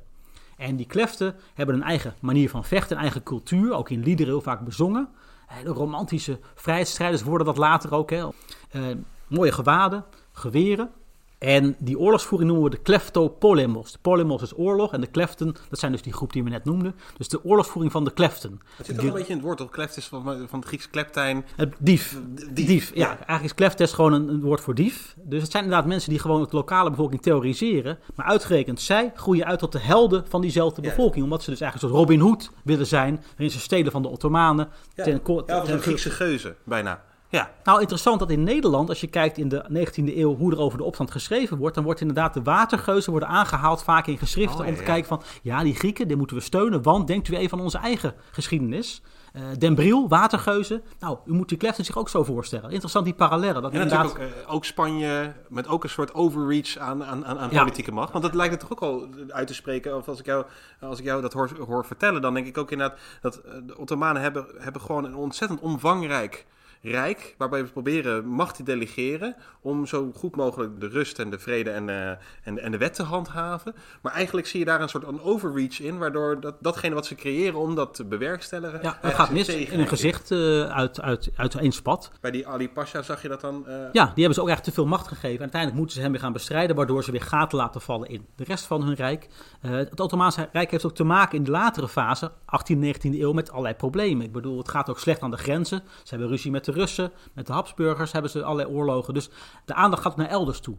[0.58, 3.74] En die kleften hebben een eigen manier van vechten, een eigen cultuur.
[3.74, 5.10] Ook in liederen heel vaak bezongen.
[5.50, 8.10] Hele romantische vrijheidsstrijders worden dat later ook.
[8.10, 8.28] Hè.
[8.72, 8.96] Uh,
[9.28, 10.92] mooie gewaden, geweren.
[11.40, 13.92] En die oorlogsvoering noemen we de kleftopolemos.
[13.92, 16.66] De polemos is oorlog en de kleften, dat zijn dus die groep die we net
[16.66, 16.96] noemden.
[17.18, 18.62] Dus de oorlogsvoering van de kleften.
[18.76, 19.70] Het zit ook een beetje in het woord, toch?
[19.70, 21.46] Kleft is van, van het Grieks kleptijn.
[21.56, 22.20] Het dief.
[22.52, 22.68] dief.
[22.68, 22.92] dief.
[22.96, 25.16] Ja, eigenlijk is kleftes gewoon een, een, woord voor dief.
[25.18, 28.00] Dus het zijn inderdaad mensen die gewoon de lokale bevolking terroriseren.
[28.16, 31.16] Maar uitgerekend, zij groeien uit tot de helden van diezelfde bevolking.
[31.16, 31.24] Ja.
[31.24, 33.24] Omdat ze dus eigenlijk een soort Robin Hood willen zijn.
[33.30, 34.70] Waarin ze stelen van de Ottomanen.
[34.94, 37.08] Ja, ten, ja of een Griekse geuze, bijna.
[37.30, 37.52] Ja.
[37.64, 40.78] Nou, interessant dat in Nederland, als je kijkt in de 19e eeuw hoe er over
[40.78, 44.68] de opstand geschreven wordt, dan wordt inderdaad de watergeuzen worden aangehaald vaak in geschriften Oh,
[44.68, 47.58] om te kijken van, ja, die Grieken, die moeten we steunen, want denkt u even
[47.58, 49.02] aan onze eigen geschiedenis.
[49.34, 50.82] Uh, Den Briel, watergeuzen.
[51.00, 52.72] Nou, u moet die Kleften zich ook zo voorstellen.
[52.72, 53.62] Interessant die parallellen.
[53.62, 54.04] Dat En inderdaad...
[54.04, 57.60] natuurlijk ook, uh, ook Spanje met ook een soort overreach aan, aan, aan, Ja.
[57.60, 58.12] politieke macht.
[58.12, 59.96] Want dat lijkt het toch ook al uit te spreken.
[59.96, 60.46] Of als ik jou,
[60.82, 63.78] als ik jou dat hoor, hoor vertellen, dan denk ik ook inderdaad dat eh, de
[63.78, 66.46] Ottomanen hebben, hebben gewoon een ontzettend omvangrijk
[66.82, 71.40] rijk, waarbij we proberen macht te delegeren om zo goed mogelijk de rust en de
[71.40, 72.10] vrede en, eh,
[72.44, 73.76] en, de- en de wet te handhaven.
[74.02, 77.16] Maar eigenlijk zie je daar een soort een overreach in, waardoor dat, datgene wat ze
[77.16, 78.78] creëren om dat te bewerkstelligen...
[78.78, 82.12] Ja, dat eigenlijk gaat mis in een gezicht eh, uit, uit, uit één spat.
[82.22, 83.68] Bij die Ali Pasha zag je dat dan...
[83.68, 85.36] eh, Ja, die hebben ze ook echt te veel macht gegeven.
[85.36, 88.26] En uiteindelijk moeten ze hem weer gaan bestrijden, waardoor ze weer gaten laten vallen in
[88.36, 89.28] de rest van hun rijk.
[89.62, 93.34] Eh, het Ottomaanse Rijk heeft ook te maken in de latere fase, 18e, 19e eeuw,
[93.34, 94.26] met allerlei problemen.
[94.26, 95.82] Ik bedoel, het gaat ook slecht aan de grenzen.
[96.04, 99.14] Ze hebben ruzie met de Russen, met de Habsburgers hebben ze allerlei oorlogen.
[99.14, 99.30] Dus
[99.66, 100.76] de aandacht gaat naar elders toe.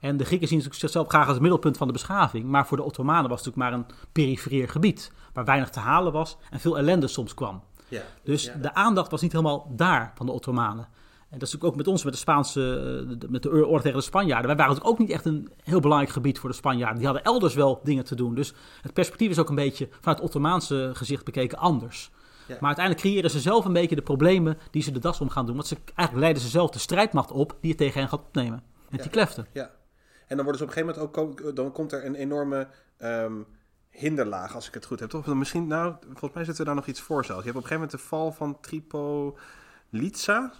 [0.00, 2.44] En de Grieken zien zichzelf graag als het middelpunt van de beschaving.
[2.44, 5.12] Maar voor de Ottomanen was het natuurlijk maar een perifeer gebied.
[5.32, 7.62] Waar weinig te halen was en veel ellende soms kwam.
[7.88, 8.02] ja.
[8.24, 8.54] Dus Ja.
[8.54, 10.84] de aandacht was niet helemaal daar van de Ottomanen.
[11.30, 12.60] En dat is natuurlijk ook met ons, met de Spaanse,
[13.10, 14.46] eh, de- met de oorlog tegen de Spanjaarden.
[14.46, 16.96] Wij waren natuurlijk ook niet echt een heel belangrijk gebied voor de Spanjaarden.
[16.96, 18.34] Die hadden elders wel dingen te doen.
[18.34, 22.10] Dus het perspectief is ook een beetje vanuit het Ottomaanse gezicht bekeken anders.
[22.48, 25.46] Maar uiteindelijk creëren ze zelf een beetje de problemen die ze de das om gaan
[25.46, 25.54] doen.
[25.54, 28.62] Want ze, eigenlijk leiden ze zelf de strijdmacht op die het tegen hen gaat opnemen.
[28.88, 29.46] Met die kleften.
[29.52, 29.70] Ja,
[30.26, 33.34] en dan worden ze op een gegeven moment ook, dan komt er een enorme ehm,
[33.90, 35.08] hinderlaag, als ik het goed heb.
[35.08, 35.24] Toch?
[35.24, 37.44] Dan Misschien, nou, volgens mij zit er daar nog iets voor zelfs.
[37.44, 40.52] Je hebt op een gegeven moment de val van Tripolitza.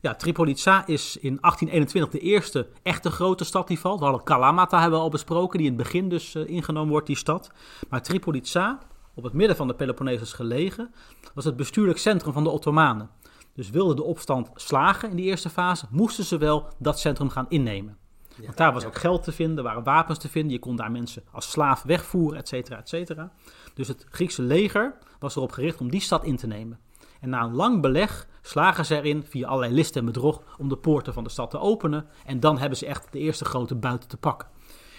[0.00, 3.98] Ja, Tripolitza is in 1821 de eerste echte grote stad die valt.
[3.98, 7.06] We hadden Kalamata hebben we al besproken, die in het begin dus eh, ingenomen wordt,
[7.06, 7.50] die stad.
[7.88, 8.78] Maar Tripolitza,
[9.14, 10.94] op het midden van de Peloponnesus gelegen,
[11.34, 13.10] was het bestuurlijk centrum van de Ottomanen.
[13.54, 17.46] Dus wilde de opstand slagen in die eerste fase, moesten ze wel dat centrum gaan
[17.48, 17.98] innemen.
[18.44, 20.52] Want daar was ook geld te vinden, er waren wapens te vinden.
[20.52, 23.32] Je kon daar mensen als slaaf wegvoeren, et cetera, et cetera.
[23.74, 26.78] Dus het Griekse leger was erop gericht om die stad in te nemen.
[27.20, 30.76] En na een lang beleg slagen ze erin, via allerlei listen en bedrog, om de
[30.76, 32.06] poorten van de stad te openen.
[32.24, 34.48] En dan hebben ze echt de eerste grote buiten te pakken.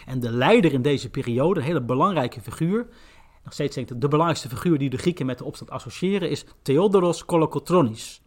[0.06, 2.88] En de leider in deze periode, een hele belangrijke figuur,
[3.44, 6.46] nog steeds denk ik de belangrijkste figuur die de Grieken met de opstand associëren, is
[6.62, 8.22] Theodoros Kolokotronis.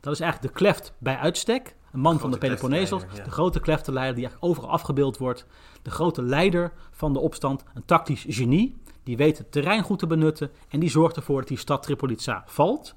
[0.00, 1.74] Dat is eigenlijk de kleft bij uitstek.
[1.92, 3.24] Een man van de Peloponnesos, ja.
[3.24, 5.46] de grote kleftenleider die eigenlijk overal afgebeeld wordt.
[5.82, 8.76] De grote leider van de opstand, een tactisch genie.
[9.02, 12.42] Die weet het terrein goed te benutten en die zorgt ervoor dat die stad Tripolitza
[12.46, 12.94] valt.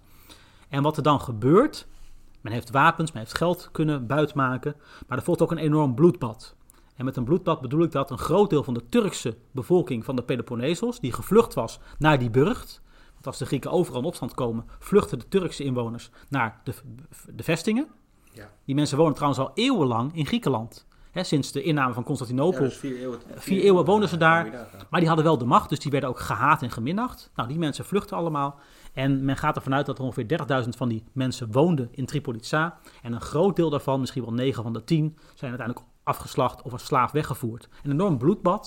[0.69, 1.87] En wat er dan gebeurt,
[2.41, 4.75] men heeft wapens, men heeft geld kunnen buitmaken,
[5.07, 6.55] maar er volgt ook een enorm bloedbad.
[6.99, 10.15] En met een bloedbad bedoel ik dat een groot deel van de Turkse bevolking van
[10.15, 12.81] de Peloponnesos, die gevlucht was naar die burcht,
[13.13, 16.73] want als de Grieken overal in opstand komen, vluchten de Turkse inwoners naar de,
[17.35, 17.87] de vestingen.
[18.33, 18.49] Ja.
[18.65, 20.87] Die mensen wonen trouwens al eeuwenlang in Griekenland.
[21.13, 22.59] Sinds de inname van Constantinopel.
[22.59, 24.67] dus vier eeuwen, vier eeuwen woonden ze daar.
[24.89, 27.31] Maar die hadden wel de macht, dus die werden ook gehaat en geminacht.
[27.35, 28.59] Nou, die mensen vluchten allemaal.
[28.93, 32.77] En men gaat ervan uit dat er ongeveer 30.000 van die mensen woonden in Tripolitza.
[33.01, 36.71] En een groot deel daarvan, misschien wel 9 van de 10, zijn uiteindelijk afgeslacht of
[36.71, 37.67] als slaaf weggevoerd.
[37.83, 38.63] Een enorm bloedbad.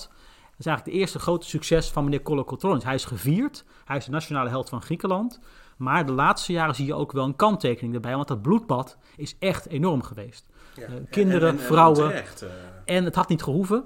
[0.51, 2.83] Dat is eigenlijk het eerste grote succes van meneer Kolokotronis.
[2.83, 5.39] Hij is gevierd, hij is de nationale held van Griekenland.
[5.77, 9.35] Maar de laatste jaren zie je ook wel een kanttekening erbij, want dat bloedbad is
[9.39, 10.45] echt enorm geweest.
[10.75, 10.83] Ja.
[10.85, 12.07] Eh, kinderen, En- en- en vrouwen.
[12.07, 12.49] terecht, eh.
[12.85, 13.83] En het had niet gehoeven.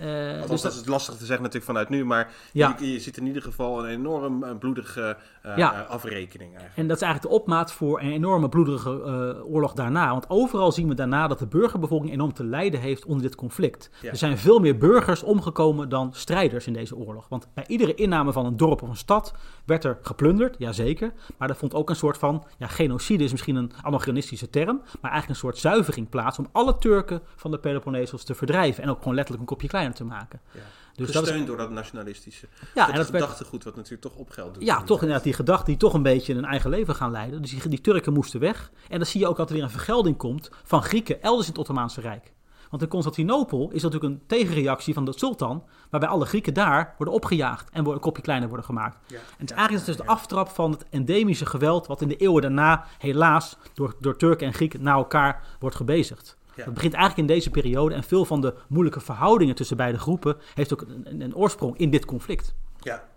[0.00, 2.76] Eh, Althans, dus dat is lastig te zeggen natuurlijk vanuit nu, maar Ja.
[2.78, 5.80] je, je ziet in ieder geval een enorm eh, bloedige eh, Ja.
[5.88, 6.78] afrekening eigenlijk.
[6.78, 10.10] En dat is eigenlijk de opmaat voor een enorme bloederige eh, oorlog daarna.
[10.10, 13.90] Want overal zien we daarna dat de burgerbevolking enorm te lijden heeft onder dit conflict.
[14.00, 14.10] Ja.
[14.10, 17.28] Er zijn veel meer burgers omgekomen dan strijders in deze oorlog.
[17.28, 19.34] Want bij iedere inname van een dorp of een stad
[19.70, 21.12] werd er geplunderd, jazeker.
[21.38, 25.10] Maar er vond ook een soort van, ja, genocide is misschien een anachronistische term, maar
[25.10, 28.82] eigenlijk een soort zuivering plaats om alle Turken van de Peloponnesos te verdrijven.
[28.82, 30.40] En ook gewoon letterlijk een kopje kleiner te maken.
[30.52, 30.60] Ja.
[30.94, 32.46] Dus dat is, Gesteund door dat nationalistische.
[32.74, 34.62] ja, dat en dat werd, gedachtegoed wat natuurlijk toch op geld doet.
[34.62, 37.42] ja, toch inderdaad die gedachten die toch een beetje een eigen leven gaan leiden.
[37.42, 38.70] Dus die, die Turken moesten weg.
[38.88, 41.52] En dan zie je ook dat er weer een vergelding komt van Grieken elders in
[41.52, 42.32] het Ottomaanse Rijk.
[42.70, 46.94] Want in Constantinopel is dat natuurlijk een tegenreactie van de sultan, waarbij alle Grieken daar
[46.96, 48.96] worden opgejaagd en worden, een kopje kleiner worden gemaakt.
[49.06, 49.16] Ja.
[49.16, 52.16] En het eigenlijk is het dus de aftrap van het endemische geweld, wat in de
[52.16, 56.38] eeuwen daarna helaas door, door Turken en Grieken naar elkaar wordt gebezigd.
[56.54, 56.64] Ja.
[56.64, 60.36] Dat begint eigenlijk in deze periode en veel van de moeilijke verhoudingen tussen beide groepen
[60.54, 62.54] heeft ook een, een- een oorsprong in dit conflict.
[62.80, 63.08] Ja,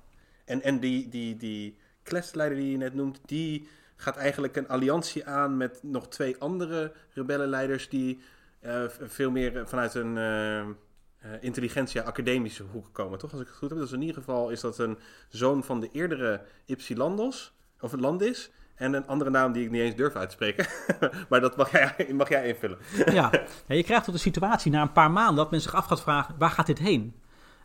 [0.46, 5.26] en, en die, die, die klefleider die je net noemt, die gaat eigenlijk een alliantie
[5.28, 8.20] aan met nog twee andere rebellenleiders die
[8.60, 10.66] eh, veel meer vanuit een eh,
[11.24, 13.32] eh, intelligentia-academische hoek komen, toch?
[13.32, 13.80] Als ik het goed heb.
[13.80, 14.98] Dus in ieder geval is dat een
[15.30, 19.96] zoon van de eerdere Ypsilandos, of Landis, en een andere naam die ik niet eens
[19.96, 20.68] durf uit te spreken.
[21.30, 22.78] maar dat mag jij, mag jij invullen.
[23.06, 23.32] Ja.
[23.68, 26.02] ja, je krijgt tot de situatie na een paar maanden dat men zich af gaat
[26.02, 27.16] vragen, waar gaat dit heen?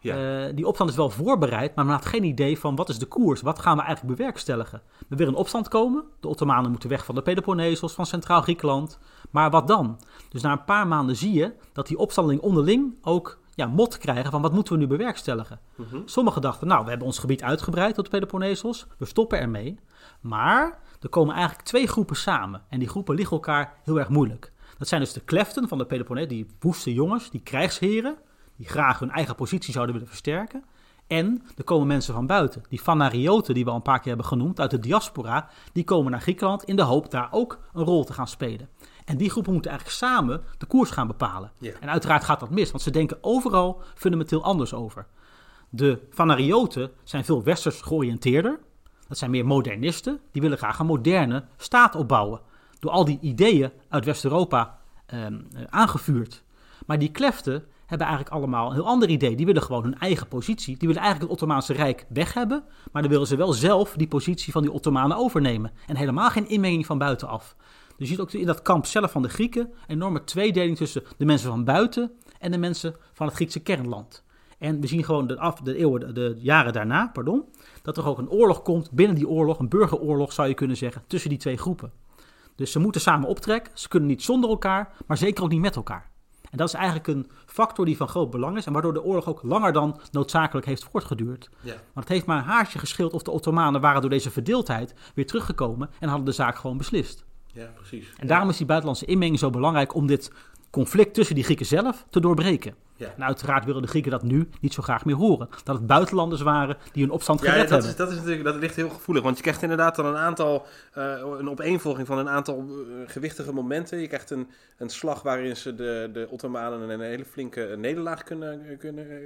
[0.01, 0.47] Ja.
[0.47, 3.07] Eh, die opstand is wel voorbereid, maar men had geen idee van wat is de
[3.07, 3.41] koers?
[3.41, 4.83] Wat gaan we eigenlijk bewerkstelligen?
[5.11, 6.05] Er wil een opstand komen.
[6.21, 8.99] De Ottomanen moeten weg van de Peloponnesos, van Centraal Griekenland.
[9.31, 10.01] Maar wat dan?
[10.29, 14.31] Dus na een paar maanden zie je dat die opstandelingen onderling ook ja, mot krijgen
[14.31, 15.61] van wat moeten we nu bewerkstelligen.
[15.75, 16.01] Mhm.
[16.05, 18.87] Sommigen dachten, nou, we hebben ons gebied uitgebreid tot de Peloponnesos.
[18.99, 19.79] We stoppen ermee.
[20.21, 22.63] Maar er komen eigenlijk twee groepen samen.
[22.69, 24.53] En die groepen liggen elkaar heel erg moeilijk.
[24.79, 28.17] Dat zijn dus de kleften van de Peloponnesos, die woeste jongens, die krijgsheren,
[28.57, 30.65] die graag hun eigen positie zouden willen versterken.
[31.07, 32.63] En er komen mensen van buiten.
[32.69, 36.11] Die Fanarioten, die we al een paar keer hebben genoemd, uit de diaspora, die komen
[36.11, 38.69] naar Griekenland in de hoop daar ook een rol te gaan spelen.
[39.09, 41.53] En die groepen moeten eigenlijk samen de koers gaan bepalen.
[41.81, 45.07] En uiteraard gaat dat mis, want ze denken overal fundamenteel anders over.
[45.69, 48.59] De Fanarioten zijn veel westers georiënteerder.
[49.09, 50.21] Dat zijn meer modernisten.
[50.33, 52.41] Die willen graag een moderne staat opbouwen.
[52.79, 56.43] Door al die ideeën uit West-Europa ehm, eh, aangevuurd.
[56.87, 59.37] Maar die kleften hebben eigenlijk allemaal een heel ander idee.
[59.37, 60.77] Die willen gewoon hun eigen positie.
[60.77, 62.65] Die willen eigenlijk het Ottomaanse Rijk weg hebben.
[62.93, 65.73] Maar dan willen ze wel zelf die positie van die Ottomanen overnemen.
[65.87, 67.57] En helemaal geen inmenging van buitenaf.
[67.99, 71.03] Dus je ziet ook in dat kamp zelf van de Grieken een enorme tweedeling tussen
[71.17, 74.25] de mensen van buiten en de mensen van het Griekse kernland.
[74.59, 77.45] En we zien gewoon de, af, de, eeuwen, de, jaren daarna, pardon,
[77.83, 81.03] dat er ook een oorlog komt binnen die oorlog, een burgeroorlog zou je kunnen zeggen,
[81.07, 81.93] tussen die twee groepen.
[82.55, 85.77] Dus ze moeten samen optrekken, ze kunnen niet zonder elkaar, maar zeker ook niet met
[85.77, 86.11] elkaar.
[86.51, 89.29] En dat is eigenlijk een factor die van groot belang is en waardoor de oorlog
[89.29, 91.51] ook langer dan noodzakelijk heeft voortgeduurd.
[91.61, 91.75] Ja.
[91.75, 95.27] Maar het heeft maar een haartje gescheeld of de Ottomanen waren door deze verdeeldheid weer
[95.27, 97.27] teruggekomen en hadden de zaak gewoon beslist.
[97.59, 98.13] Ja, precies.
[98.19, 100.31] En daarom is die buitenlandse inmenging zo belangrijk om dit
[100.71, 102.75] conflict tussen die Grieken zelf te doorbreken.
[102.97, 103.13] Ja.
[103.17, 105.49] En uiteraard willen de Grieken dat nu niet zo graag meer horen.
[105.65, 107.91] Dat het buitenlanders waren die hun opstand Ja, gered dat, hebben.
[107.91, 109.23] is, dat, is natuurlijk, dat ligt heel gevoelig.
[109.23, 111.05] Want je krijgt inderdaad dan een aantal, eh,
[111.39, 113.99] een opeenvolging van een aantal eh, gewichtige momenten.
[113.99, 118.77] Je krijgt een, een slag waarin ze de, de Ottomanen een hele flinke nederlaag kunnen,
[118.79, 119.11] kunnen.
[119.11, 119.17] eh,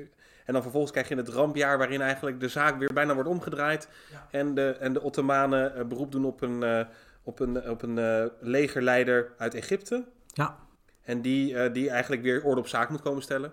[0.45, 3.89] En dan vervolgens krijg je het rampjaar waarin eigenlijk de zaak weer bijna wordt omgedraaid.
[4.31, 6.87] En, de, en de Ottomanen beroep doen op een,
[7.23, 10.05] op een, op een eh, legerleider uit Egypte.
[10.27, 10.59] Ja,
[11.03, 13.53] En die, eh, die eigenlijk weer orde op zaak moet komen stellen.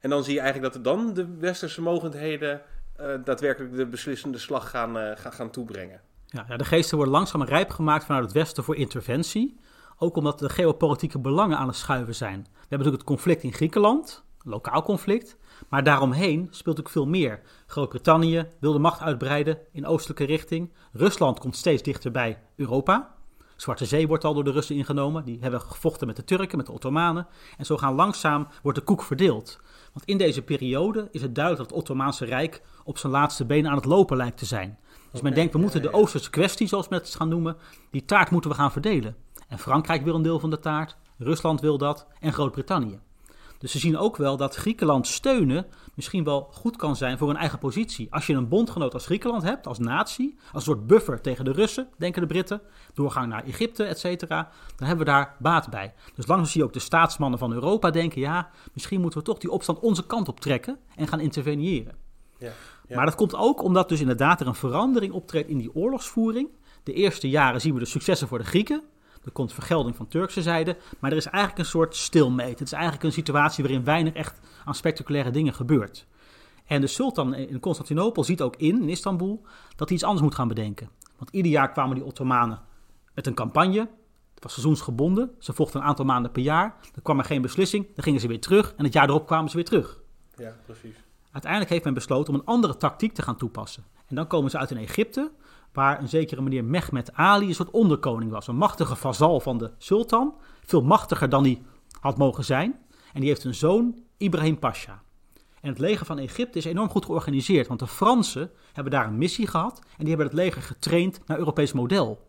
[0.00, 2.62] En dan zie je eigenlijk dat er dan de westerse mogendheden
[2.96, 6.00] eh, daadwerkelijk de beslissende slag gaan, gaan, gaan toebrengen.
[6.26, 9.60] ja, ja, de geesten worden langzaam rijp gemaakt vanuit het Westen voor interventie.
[9.98, 12.40] Ook omdat de geopolitieke belangen aan het schuiven zijn.
[12.42, 15.36] We hebben natuurlijk het conflict in Griekenland, lokaal conflict.
[15.68, 17.40] Maar daaromheen speelt ook veel meer.
[17.66, 20.72] Groot-Brittannië wil de macht uitbreiden in oostelijke richting.
[20.92, 23.14] Rusland komt steeds dichter bij Europa.
[23.56, 25.24] Zwarte Zee wordt al door de Russen ingenomen.
[25.24, 27.26] Die hebben gevochten met de Turken, met de Ottomanen.
[27.58, 29.60] En zo gaan langzaam wordt de koek verdeeld.
[29.92, 33.70] Want in deze periode is het duidelijk dat het Ottomaanse Rijk op zijn laatste benen
[33.70, 34.78] aan het lopen lijkt te zijn.
[35.10, 35.92] Dus men denkt, we moeten de.
[35.92, 37.56] Oosterse kwestie, zoals men het gaan noemen,
[37.90, 39.16] die taart moeten we gaan verdelen.
[39.48, 42.98] En Frankrijk wil een deel van de taart, Rusland wil dat en Groot-Brittannië.
[43.62, 47.36] Dus ze zien ook wel dat Griekenland steunen misschien wel goed kan zijn voor een
[47.36, 48.06] eigen positie.
[48.10, 51.52] Als je een bondgenoot als Griekenland hebt, als natie, als een soort buffer tegen de
[51.52, 52.60] Russen, denken de Britten,
[52.94, 55.94] doorgang naar Egypte, et cetera, dan hebben we daar baat bij.
[56.14, 59.38] Dus langzaam zie je ook de staatsmannen van Europa denken, ja, misschien moeten we toch
[59.38, 61.94] die opstand onze kant op trekken en gaan interveneren.
[62.38, 62.52] Ja,
[62.88, 62.96] ja.
[62.96, 66.48] Maar dat komt ook omdat dus inderdaad er een verandering optreedt in die oorlogsvoering.
[66.82, 68.82] De eerste jaren zien we de successen voor de Grieken.
[69.24, 70.76] Er komt vergelding van Turkse zijde.
[70.98, 72.58] Maar er is eigenlijk een soort stilmeet.
[72.58, 76.06] Het is eigenlijk een situatie waarin weinig echt aan spectaculaire dingen gebeurt.
[76.66, 79.42] En de sultan in Constantinopel ziet ook in, in Istanbul,
[79.76, 80.88] dat hij iets anders moet gaan bedenken.
[81.18, 82.60] Want ieder jaar kwamen die Ottomanen
[83.14, 83.80] met een campagne.
[84.34, 85.30] Het was seizoensgebonden.
[85.38, 86.76] Ze vochten een aantal maanden per jaar.
[86.94, 87.86] Er kwam er geen beslissing.
[87.94, 88.74] Dan gingen ze weer terug.
[88.76, 90.00] En het jaar erop kwamen ze weer terug.
[90.36, 90.96] Ja, precies.
[91.32, 93.84] Uiteindelijk heeft men besloten om een andere tactiek te gaan toepassen.
[94.06, 95.30] En dan komen ze uit in Egypte,
[95.72, 98.46] waar een zekere meneer Mehmet Ali een soort onderkoning was.
[98.46, 100.34] Een machtige vazal van de sultan.
[100.64, 101.62] Veel machtiger dan hij
[102.00, 102.78] had mogen zijn.
[103.12, 105.02] En die heeft een zoon, Ibrahim Pasha.
[105.60, 109.18] En het leger van Egypte is enorm goed georganiseerd, want de Fransen hebben daar een
[109.18, 112.26] missie gehad en die hebben het leger getraind naar Europees model.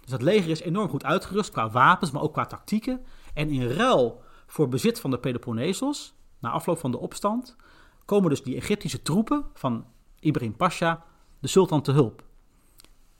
[0.00, 3.04] Dus dat leger is enorm goed uitgerust qua wapens, maar ook qua tactieken.
[3.34, 7.56] En in ruil voor bezit van de Peloponnesos, na afloop van de opstand,
[8.04, 9.84] komen dus die Egyptische troepen van
[10.20, 11.04] Ibrahim Pasha
[11.38, 12.22] de sultan te hulp.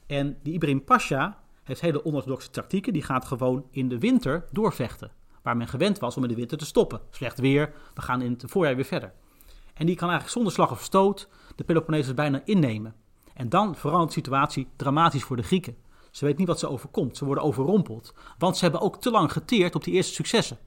[0.07, 2.93] En die Ibrahim Pasha heeft hele onorthodoxe tactieken.
[2.93, 5.11] Die gaat gewoon in de winter doorvechten.
[5.43, 7.01] Waar men gewend was om in de winter te stoppen.
[7.11, 9.13] Slecht weer, we gaan in het voorjaar weer verder.
[9.75, 12.95] En die kan eigenlijk zonder slag of stoot de Peloponnesos bijna innemen.
[13.35, 15.77] En dan verandert de situatie dramatisch voor de Grieken.
[16.11, 17.17] Ze weten niet wat ze overkomt.
[17.17, 18.15] Ze worden overrompeld.
[18.39, 20.59] Want ze hebben ook te lang geteerd op die eerste successen.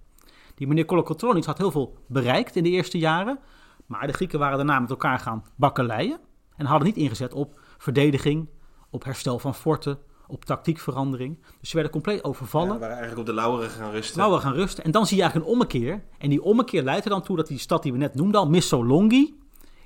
[0.56, 3.40] Die meneer Kolokotronis had heel veel bereikt in de eerste jaren.
[3.86, 6.20] Maar de Grieken waren daarna met elkaar gaan bakkeleien.
[6.56, 8.50] En hadden niet ingezet op verdediging,
[8.90, 11.38] op herstel van forten, op tactiekverandering.
[11.60, 12.68] Dus ze werden compleet overvallen.
[12.68, 14.20] Ja, we waren eigenlijk op de lauweren gaan rusten.
[14.20, 14.84] Nou, we gaan rusten.
[14.84, 16.04] En dan zie je eigenlijk een ommekeer.
[16.18, 18.50] En die ommekeer leidt er dan toe dat die stad die we net noemden al,
[18.50, 19.38] Missolonghi,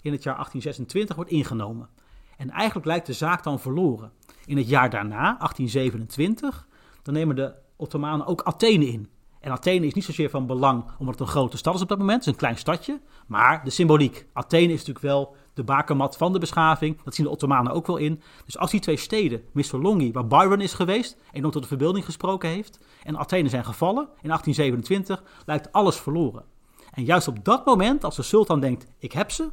[0.02, 1.90] in het jaar 1826 wordt ingenomen.
[2.38, 4.12] En eigenlijk lijkt de zaak dan verloren.
[4.46, 6.68] In het jaar daarna, 1827,
[7.02, 9.10] dan nemen de Ottomanen ook Athene in.
[9.40, 11.98] En Athene is niet zozeer van belang omdat het een grote stad is op dat
[11.98, 14.26] moment, het is een klein stadje, maar de symboliek.
[14.34, 17.98] Athene is natuurlijk wel de bakermat van de beschaving, dat zien de Ottomanen ook wel
[17.98, 18.22] in.
[18.46, 22.50] Dus als die twee steden, Missolonghi, waar Byron is geweest, enorm tot de verbeelding gesproken
[22.50, 26.44] heeft, en Athene zijn gevallen in 1827, lijkt alles verloren.
[26.92, 29.50] En juist op dat moment, als de sultan denkt, ik heb ze,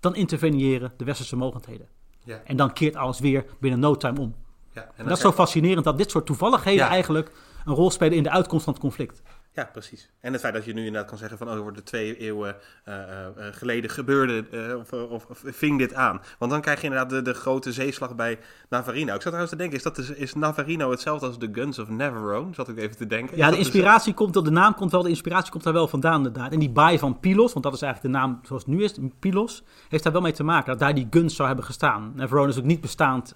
[0.00, 1.88] dan interveneren de westerse mogendheden.
[2.24, 2.40] Ja.
[2.44, 4.34] En dan keert alles weer binnen no time om.
[4.72, 6.88] Ja, en En dat is zo fascinerend dat dit soort toevalligheden Ja.
[6.90, 7.32] eigenlijk
[7.64, 9.22] een rol spelen in de uitkomst van het conflict.
[9.60, 10.10] Ja, precies.
[10.20, 11.48] En het feit dat je nu inderdaad kan zeggen van...
[11.48, 14.44] oh, er wordt twee eeuwen eh, eh, eh, geleden gebeurde...
[14.78, 16.20] of, of, of ving dit aan.
[16.38, 18.38] Want dan krijg je inderdaad de, de grote zeeslag bij
[18.68, 19.06] Navarino.
[19.06, 21.88] Ik zat trouwens te denken, is, dat de, is Navarino hetzelfde als de Guns of
[21.88, 22.54] Navarone?
[22.54, 23.36] Zat ik even te denken.
[23.36, 26.16] Ja, de dus- inspiratie komt de naam komt wel, de inspiratie komt daar wel vandaan
[26.16, 26.52] inderdaad.
[26.52, 28.98] En die baai van Pylos, want dat is eigenlijk de naam zoals het nu is,
[29.18, 32.12] Pylos, heeft daar wel mee te maken dat daar die guns zou hebben gestaan.
[32.14, 33.32] Navarone is ook niet bestaand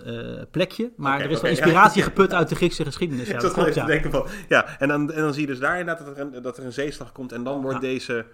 [0.50, 1.56] plekje, maar er is wel ja.
[1.56, 3.28] inspiratie geput uit de Griekse geschiedenis.
[3.28, 3.84] Ja, Ik dat klopt, ja.
[3.84, 4.26] te denken van...
[4.48, 6.64] Ja, en dan, en dan zie je dus daar inderdaad dat er een, dat er
[6.64, 7.32] een zeeslag komt...
[7.32, 7.88] en dan wordt Ja.
[7.88, 8.26] deze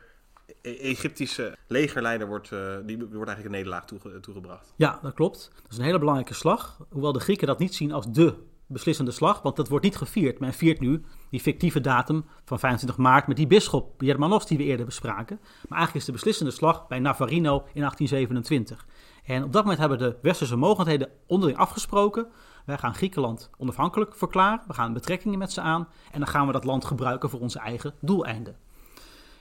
[0.62, 2.26] E- Egyptische legerleider...
[2.26, 4.72] Wordt, eh, die wordt eigenlijk een nederlaag toege- toegebracht.
[4.76, 5.50] Ja, dat klopt.
[5.62, 6.78] Dat is een hele belangrijke slag.
[6.90, 8.34] Hoewel de Grieken dat niet zien als de
[8.66, 10.38] beslissende slag, want dat wordt niet gevierd.
[10.38, 14.64] Men viert nu die fictieve datum van 25 maart met die bisschop Germanos die we
[14.64, 15.38] eerder bespraken.
[15.40, 18.86] Maar eigenlijk is de beslissende slag bij Navarino in 1827.
[19.24, 22.26] En op dat moment hebben de westerse mogendheden onderling afgesproken.
[22.64, 24.62] Wij gaan Griekenland onafhankelijk verklaren.
[24.66, 25.88] We gaan betrekkingen met ze aan.
[26.12, 28.56] En dan gaan we dat land gebruiken voor onze eigen doeleinden.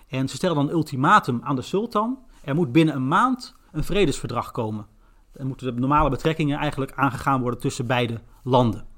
[0.08, 2.20] En ze stellen dan een ultimatum aan de sultan.
[2.44, 4.86] Er moet binnen een maand een vredesverdrag komen.
[5.34, 8.89] Er moeten de normale betrekkingen eigenlijk aangegaan worden tussen beide landen.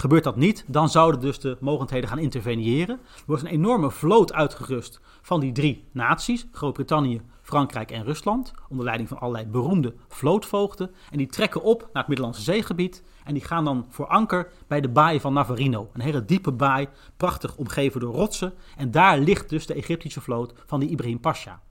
[0.00, 3.00] Gebeurt dat niet, dan zouden dus de mogendheden gaan interveneren.
[3.14, 8.84] Er wordt een enorme vloot uitgerust van die drie naties, Groot-Brittannië, Frankrijk en Rusland, onder
[8.84, 10.90] leiding van allerlei beroemde vlootvoogden.
[11.10, 14.80] En die trekken op naar het Middellandse zeegebied en die gaan dan voor anker bij
[14.80, 15.90] de baai van Navarino.
[15.92, 18.52] Een hele diepe baai, prachtig omgeven door rotsen.
[18.76, 21.62] En daar ligt dus de Egyptische vloot van die Ibrahim Pasha.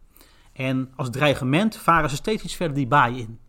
[0.54, 3.40] En als dreigement varen ze steeds iets verder die baai in.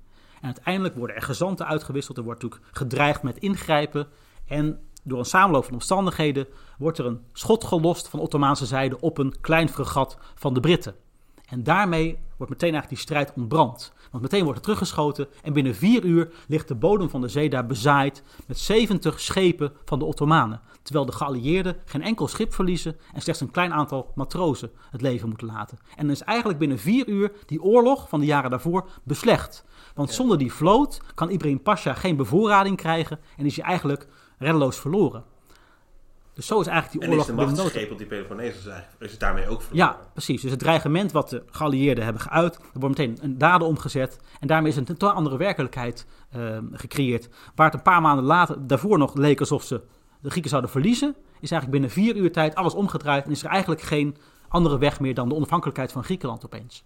[0.40, 2.16] En uiteindelijk worden er gezanten uitgewisseld.
[2.16, 4.06] Er wordt natuurlijk gedreigd met ingrijpen.
[4.50, 6.46] En door een samenloop van omstandigheden
[6.78, 10.94] wordt er een schot gelost van Ottomaanse zijde op een klein fregat van de Britten.
[11.46, 13.92] En daarmee wordt meteen eigenlijk die strijd ontbrand.
[14.10, 17.50] Want meteen wordt er teruggeschoten en binnen vier uur ligt de bodem van de zee
[17.50, 20.60] daar bezaaid met 70 schepen van de Ottomanen.
[20.82, 25.28] Terwijl de geallieerden geen enkel schip verliezen en slechts een klein aantal matrozen het leven
[25.28, 25.78] moeten laten.
[25.96, 29.64] En dan is eigenlijk binnen vier uur die oorlog van de jaren daarvoor beslecht.
[29.94, 34.06] Want zonder die vloot kan Ibrahim Pasha geen bevoorrading krijgen en is hij eigenlijk
[34.40, 35.24] reddeloos verloren.
[36.34, 39.10] Dus zo is eigenlijk die En is oorlog de machtsgreep op die Peloponnesos eigenlijk, is
[39.10, 39.88] het daarmee ook verloren?
[39.88, 40.42] Ja, precies.
[40.42, 44.18] Dus het dreigement wat de geallieerden hebben geuit, er wordt meteen een daden omgezet.
[44.40, 47.28] En daarmee is een totaal andere werkelijkheid eh, gecreëerd.
[47.54, 49.80] Waar het een paar maanden later, daarvoor nog leek alsof ze
[50.20, 53.24] de Grieken zouden verliezen, is eigenlijk binnen vier uur tijd alles omgedraaid.
[53.24, 54.16] En is er eigenlijk geen
[54.48, 56.84] andere weg meer dan de onafhankelijkheid van Griekenland opeens.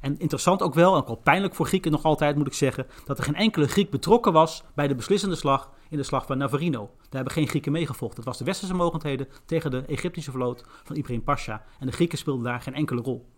[0.00, 2.86] En interessant ook wel, en ook wel pijnlijk voor Grieken nog altijd moet ik zeggen,
[3.04, 6.38] dat er geen enkele Griek betrokken was bij de beslissende slag in de slag van
[6.38, 6.90] Navarino.
[6.96, 8.16] Daar hebben geen Grieken meegevochten.
[8.16, 11.64] Dat was de westerse mogendheden tegen de Egyptische vloot van Ibrahim Pasha.
[11.78, 13.28] En de Grieken speelden daar geen enkele rol.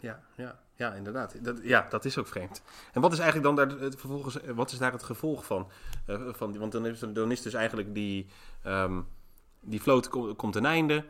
[0.00, 1.44] Ja, ja, ja inderdaad.
[1.44, 2.62] Dat, ja, dat is ook vreemd.
[2.92, 5.70] En wat is eigenlijk dan daar, het, vervolgens, wat is daar het gevolg van?
[6.06, 6.72] Uh, van want
[7.14, 8.26] dan is, dus eigenlijk die,
[8.62, 9.00] ehm,
[9.60, 11.04] die vloot kom- komt ten einde.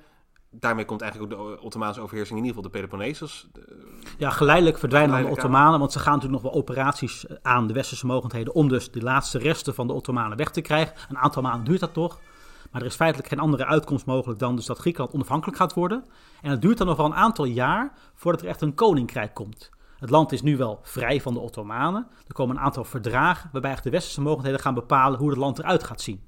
[0.50, 3.48] Daarmee komt eigenlijk ook de Ottomaanse overheersing, in ieder geval de Peloponnesos.
[4.18, 7.66] Ja, geleidelijk verdwijnen dan de Ottomanen, want ze gaan natuurlijk nog wel operaties eh, aan
[7.66, 10.94] de westerse mogendheden om dus de laatste resten van de Ottomanen weg te krijgen.
[11.08, 12.20] Een aantal maanden duurt dat toch.
[12.70, 16.04] Maar er is feitelijk geen andere uitkomst mogelijk dan dus dat Griekenland onafhankelijk gaat worden.
[16.42, 19.70] En het duurt dan nog wel een aantal jaar voordat er echt een koninkrijk komt.
[19.98, 22.06] Het land is nu wel vrij van de Ottomanen.
[22.26, 25.84] Er komen een aantal verdragen waarbij de westerse mogendheden gaan bepalen hoe het land eruit
[25.84, 26.22] gaat zien.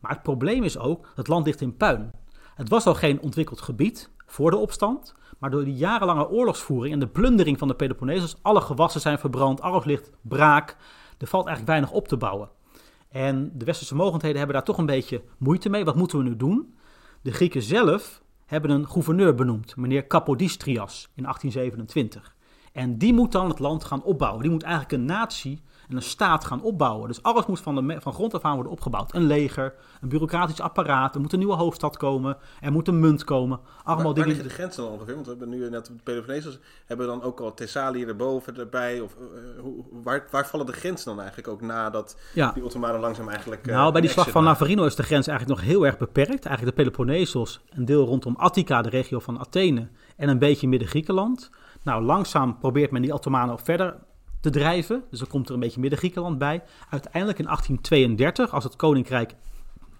[0.00, 2.10] Maar het probleem is ook, het land ligt in puin.
[2.56, 7.00] Het was al geen ontwikkeld gebied voor de opstand, maar door die jarenlange oorlogsvoering en
[7.00, 10.76] de plundering van de Peloponnesos, alle gewassen zijn verbrand, alles ligt braak.
[11.18, 12.48] Er valt eigenlijk weinig op te bouwen.
[13.08, 15.84] En de westerse mogendheden hebben daar toch een beetje moeite mee.
[15.84, 16.76] Wat moeten we nu doen?
[17.22, 22.34] De Grieken zelf hebben een gouverneur benoemd, meneer Kapodistrias, in 1827.
[22.72, 24.42] En die moet dan het land gaan opbouwen.
[24.42, 27.08] Die moet eigenlijk een natie en een staat gaan opbouwen.
[27.08, 29.14] Dus alles moet van, de, van grond af aan worden opgebouwd.
[29.14, 33.24] Een leger, een bureaucratisch apparaat, er moet een nieuwe hoofdstad komen, er moet een munt
[33.24, 33.58] komen.
[33.58, 34.28] Allemaal waar, waar dingen.
[34.28, 35.14] liggen de grenzen dan ongeveer?
[35.14, 39.00] Want we hebben nu net de Peloponnesos, hebben we dan ook al Thessalië erboven erbij?
[39.00, 42.50] Of, eh, hoe, waar, waar vallen de grenzen dan eigenlijk ook nadat Ja.
[42.52, 43.66] die Ottomanen langzaam eigenlijk...
[43.66, 44.44] eh, Nou, bij die slag van?
[44.44, 46.44] Navarino is de grens eigenlijk nog heel erg beperkt.
[46.46, 51.50] Eigenlijk de Peloponnesos, een deel rondom Attica, de regio van Athene, en een beetje midden-Griekenland.
[51.82, 53.96] Nou, langzaam probeert men die Ottomanen ook verder
[54.40, 55.04] te drijven.
[55.10, 56.62] Dus er komt er een beetje midden-Griekenland bij.
[56.90, 59.34] Uiteindelijk in 1832, als het koninkrijk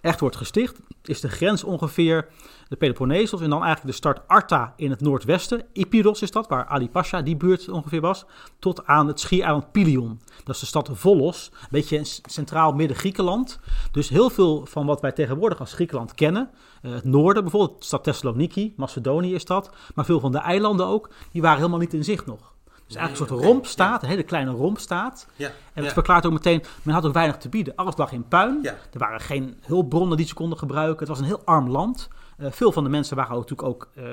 [0.06, 2.28] echt wordt gesticht, is de grens ongeveer
[2.68, 5.62] de Peloponnesos en dan eigenlijk de start Arta in het noordwesten.
[5.72, 8.24] Epirus is dat, waar Ali Pasha die buurt ongeveer was,
[8.58, 10.20] tot aan het schiereiland Pilion.
[10.44, 13.58] Dat is de stad Volos, een beetje centraal midden-Griekenland.
[13.92, 16.50] Dus heel veel van wat wij tegenwoordig als Griekenland kennen,
[16.82, 20.86] eh, het noorden bijvoorbeeld, de stad Thessaloniki, Macedonië is dat, maar veel van de eilanden
[20.86, 22.55] ook, die waren helemaal niet in zicht nog.
[22.86, 25.26] Dus eigenlijk een soort rompstaat, een hele kleine rompstaat.
[25.36, 27.74] Ja, En dat verklaart ook meteen, men had ook weinig te bieden.
[27.76, 28.64] Alles lag in puin.
[28.64, 30.98] Er waren geen hulpbronnen die ze konden gebruiken.
[30.98, 32.08] Het was een heel arm land.
[32.36, 34.04] Eh, veel van de mensen waren ook natuurlijk ook eh,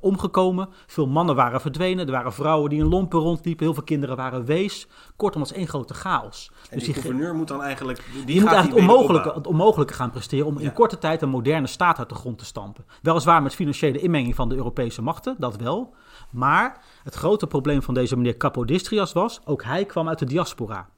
[0.00, 0.68] omgekomen.
[0.86, 2.06] Veel mannen waren verdwenen.
[2.06, 3.64] Er waren vrouwen die in lompen rondliepen.
[3.64, 4.86] Heel veel kinderen waren wees.
[5.16, 6.50] Kortom, het was één grote chaos.
[6.70, 8.02] En dus die die, gouverneur moet dan eigenlijk...
[8.12, 9.42] Die, die moet eigenlijk het onmogelijke, opbouwen.
[9.42, 10.64] het onmogelijke gaan presteren om Ja.
[10.64, 12.84] in korte tijd een moderne staat uit de grond te stampen.
[13.02, 15.94] Weliswaar met financiële inmenging van de Europese machten, dat wel.
[16.30, 20.88] Maar het grote probleem van deze meneer Capodistrias was, ook hij kwam uit de diaspora.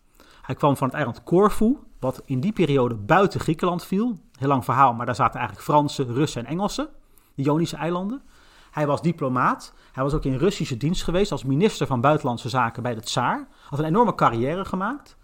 [0.42, 4.18] Hij kwam van het eiland Corfu, wat in die periode buiten Griekenland viel.
[4.38, 6.88] Heel lang verhaal, maar daar zaten eigenlijk Fransen, Russen en Engelsen,
[7.34, 8.22] de Ionische eilanden.
[8.70, 9.74] Hij was diplomaat.
[9.92, 13.48] Hij was ook in Russische dienst geweest als minister van Buitenlandse Zaken bij de Tsaar.
[13.68, 15.16] Had een enorme carrière gemaakt,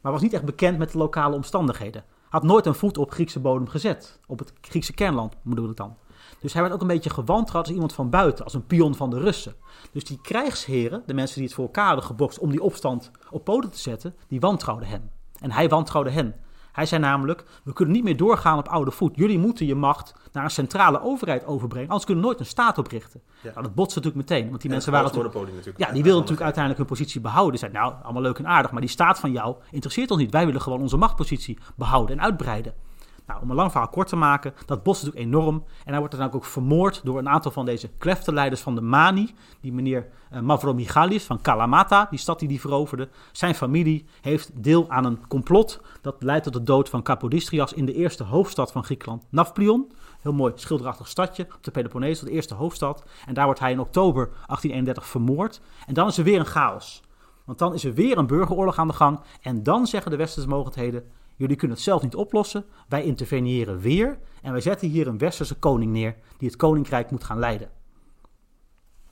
[0.00, 2.04] maar was niet echt bekend met de lokale omstandigheden.
[2.28, 4.20] Had nooit een voet op Griekse bodem gezet.
[4.26, 5.96] Op het Griekse kernland bedoel ik dan.
[6.40, 9.10] Dus hij werd ook een beetje gewantrouwd als iemand van buiten, als een pion van
[9.10, 9.54] de Russen.
[9.92, 13.44] Dus die krijgsheren, de mensen die het voor elkaar hadden gebokst om die opstand op
[13.44, 15.10] poten te zetten, die wantrouwden hem.
[15.40, 16.34] En hij wantrouwde hen.
[16.72, 19.16] Hij zei namelijk, we kunnen niet meer doorgaan op oude voet.
[19.16, 22.78] Jullie moeten je macht naar een centrale overheid overbrengen, anders kunnen we nooit een staat
[22.78, 23.20] oprichten.
[23.42, 23.50] Ja.
[23.50, 25.34] Nou, dat botste natuurlijk meteen, want die En mensen waren natuurlijk...
[25.34, 25.78] natuurlijk.
[25.78, 27.50] Ja, die wilden natuurlijk uiteindelijk hun positie behouden.
[27.50, 30.30] Die zeiden, nou, allemaal leuk en aardig, maar die staat van jou interesseert ons niet.
[30.30, 32.74] Wij willen gewoon onze machtpositie behouden en uitbreiden.
[33.30, 35.64] Nou, om een lang verhaal kort te maken, dat bos is natuurlijk enorm.
[35.84, 39.34] En hij wordt dan ook vermoord door een aantal van deze kleftenleiders van de Mani.
[39.60, 43.08] Die meneer uh, Mavromichalis van Kalamata, die stad die die veroverde.
[43.32, 47.86] Zijn familie heeft deel aan een complot dat leidt tot de dood van Capodistrias in
[47.86, 49.92] de eerste hoofdstad van Griekenland, Nafplion.
[50.20, 53.04] Heel mooi schilderachtig stadje op de Peloponnesos, de eerste hoofdstad.
[53.26, 55.60] En daar wordt hij in oktober 1831 vermoord.
[55.86, 57.02] En dan is er weer een chaos.
[57.44, 59.20] Want dan is er weer een burgeroorlog aan de gang.
[59.40, 61.04] En dan zeggen de westerse mogendheden:
[61.40, 62.64] Jullie kunnen het zelf niet oplossen.
[62.88, 64.18] Wij interveneren weer.
[64.42, 66.16] En wij zetten hier een westerse koning neer.
[66.38, 67.70] die het koninkrijk moet gaan leiden.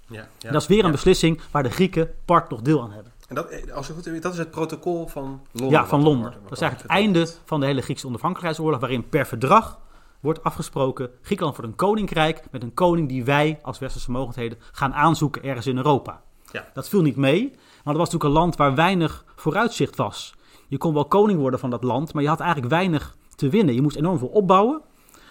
[0.06, 0.90] Ja, ja, dat is weer een ja.
[0.90, 3.12] beslissing waar de Grieken part nog deel aan hebben.
[3.28, 5.78] En dat, eh, als ik goed heb, dat is het protocol van Londen.
[5.78, 6.20] Ja, van Londen.
[6.22, 8.80] wordt- Dat is eigenlijk het einde van de hele Griekse onafhankelijkheidsoorlog.
[8.80, 9.78] waarin per verdrag
[10.20, 11.10] wordt afgesproken.
[11.22, 12.42] Griekenland wordt een koninkrijk.
[12.50, 16.22] met een koning die wij als westerse mogendheden gaan aanzoeken ergens in Europa.
[16.52, 16.68] Ja.
[16.74, 20.34] Dat viel niet mee, maar dat was natuurlijk een land waar weinig vooruitzicht was.
[20.68, 23.74] Je kon wel koning worden van dat land, maar je had eigenlijk weinig te winnen.
[23.74, 24.80] Je moest enorm veel opbouwen.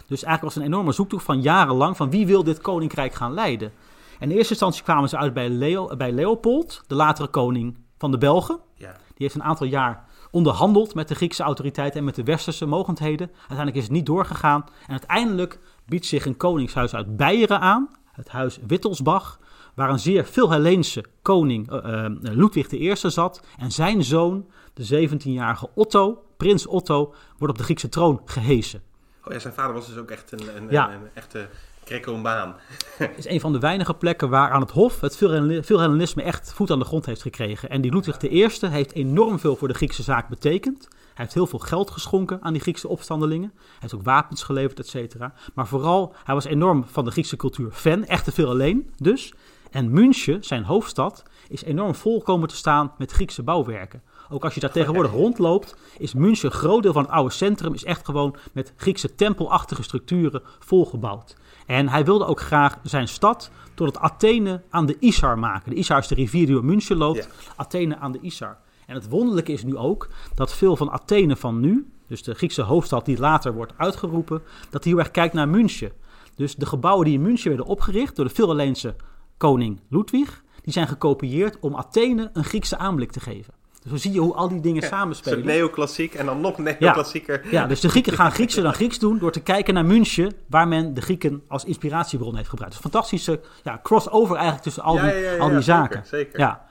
[0.08, 3.34] Dus eigenlijk was het een enorme zoektocht van jarenlang van wie wil dit koninkrijk gaan
[3.34, 3.72] leiden.
[4.20, 8.12] En in eerste instantie kwamen ze uit bij, Leo, bij Leopold, de latere koning van
[8.12, 8.60] de Belgen.
[8.76, 8.92] Ja.
[8.92, 13.30] Die heeft een aantal jaar onderhandeld met de Griekse autoriteiten en met de westerse mogendheden.
[13.38, 14.66] Uiteindelijk is het niet doorgegaan.
[14.86, 19.40] En uiteindelijk biedt zich een koningshuis uit Beieren aan, het huis Wittelsbach,
[19.76, 23.42] waar een zeer veel Helleense koning uh, uh, Ludwig I zat.
[23.58, 24.46] En zijn zoon,
[24.78, 28.82] de 17-jarige Otto, prins Otto, wordt op de Griekse troon gehesen.
[29.24, 30.88] Oh ja, zijn vader was dus ook echt een, een, Ja.
[30.88, 31.48] een, een echte.
[31.90, 36.72] Het is een van de weinige plekken waar aan het Hof het Philhellenisme echt voet
[36.72, 37.70] aan de grond heeft gekregen.
[37.70, 40.88] En die Ludwig I heeft enorm veel voor de Griekse zaak betekend.
[40.90, 43.52] Hij heeft heel veel geld geschonken aan die Griekse opstandelingen.
[43.56, 45.34] Hij heeft ook wapens geleverd, et cetera.
[45.54, 48.06] Maar vooral, hij was enorm van de Griekse cultuur fan.
[48.06, 49.34] Echte veel alleen dus.
[49.72, 54.02] En München, zijn hoofdstad, is enorm vol komen te staan met Griekse bouwwerken.
[54.30, 57.74] Ook als je daar tegenwoordig rondloopt, is München, een groot deel van het oude centrum,
[57.74, 61.36] is echt gewoon met Griekse tempelachtige structuren volgebouwd.
[61.66, 65.70] En hij wilde ook graag zijn stad tot het Athene aan de Isar maken.
[65.70, 67.24] De Isar is de rivier die door München loopt.
[67.24, 67.54] Ja.
[67.56, 68.58] Athene aan de Isar.
[68.86, 72.62] En het wonderlijke is nu ook dat veel van Athene van nu, dus de Griekse
[72.62, 75.92] hoofdstad die later wordt uitgeroepen, dat hij heel erg kijkt naar München.
[76.36, 78.96] Dus de gebouwen die in München werden opgericht door de Philhelleense
[79.38, 83.54] koning Ludwig, die zijn gekopieerd om Athene een Griekse aanblik te geven.
[83.90, 85.46] Dus zo zie je hoe al die dingen Een samenspelen.
[85.46, 87.42] neoclassiek en dan nog neoclassieker.
[87.52, 90.68] Ja, dus de Grieken gaan Griekse dan Grieks doen door te kijken naar München, waar
[90.68, 92.74] men de Grieken als inspiratiebron heeft gebruikt.
[92.74, 96.02] Dus fantastische ja, crossover eigenlijk tussen al die, Ja, ja, ja, al die ja, zaken.
[96.06, 96.40] Zeker, zeker.
[96.40, 96.66] Ja,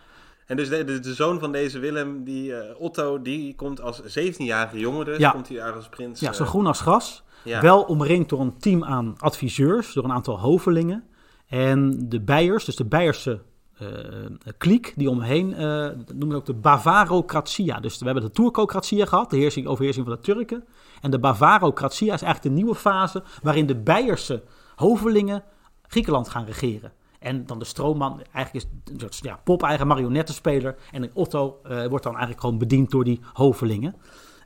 [0.46, 4.02] En dus de, de, de zoon van deze Willem, die eh, Otto, die komt als
[4.02, 5.18] 17-jarige jongen dus.
[5.18, 5.30] Ja.
[5.30, 6.20] Komt hij daar als prins.
[6.20, 7.24] ja, zo eh, groen als gras.
[7.44, 7.60] ja.
[7.60, 11.04] Wel omringd door een team aan adviseurs, door een aantal hovelingen.
[11.46, 13.42] En de Beiers, dus de Beierse
[14.58, 17.80] kliek die omheen, eh dat noemen we ook de Bavarocratia.
[17.80, 20.64] Dus we hebben de Turkocratia gehad, de heersing, overheersing van de Turken.
[21.00, 24.42] En de Bavarocratia is eigenlijk de nieuwe fase waarin de Beierse
[24.76, 25.42] hovelingen
[25.86, 26.92] Griekenland gaan regeren.
[27.18, 30.76] En dan de stroomman, eigenlijk is een soort ja, pop-eigen marionettenspeler.
[30.92, 33.94] En Otto eh, wordt dan eigenlijk gewoon bediend door die hovelingen.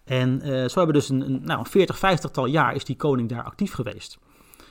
[0.05, 2.97] En eh, zo hebben dus een, een, nou, een 40, 50 tal jaar is die
[2.97, 4.19] koning daar actief geweest.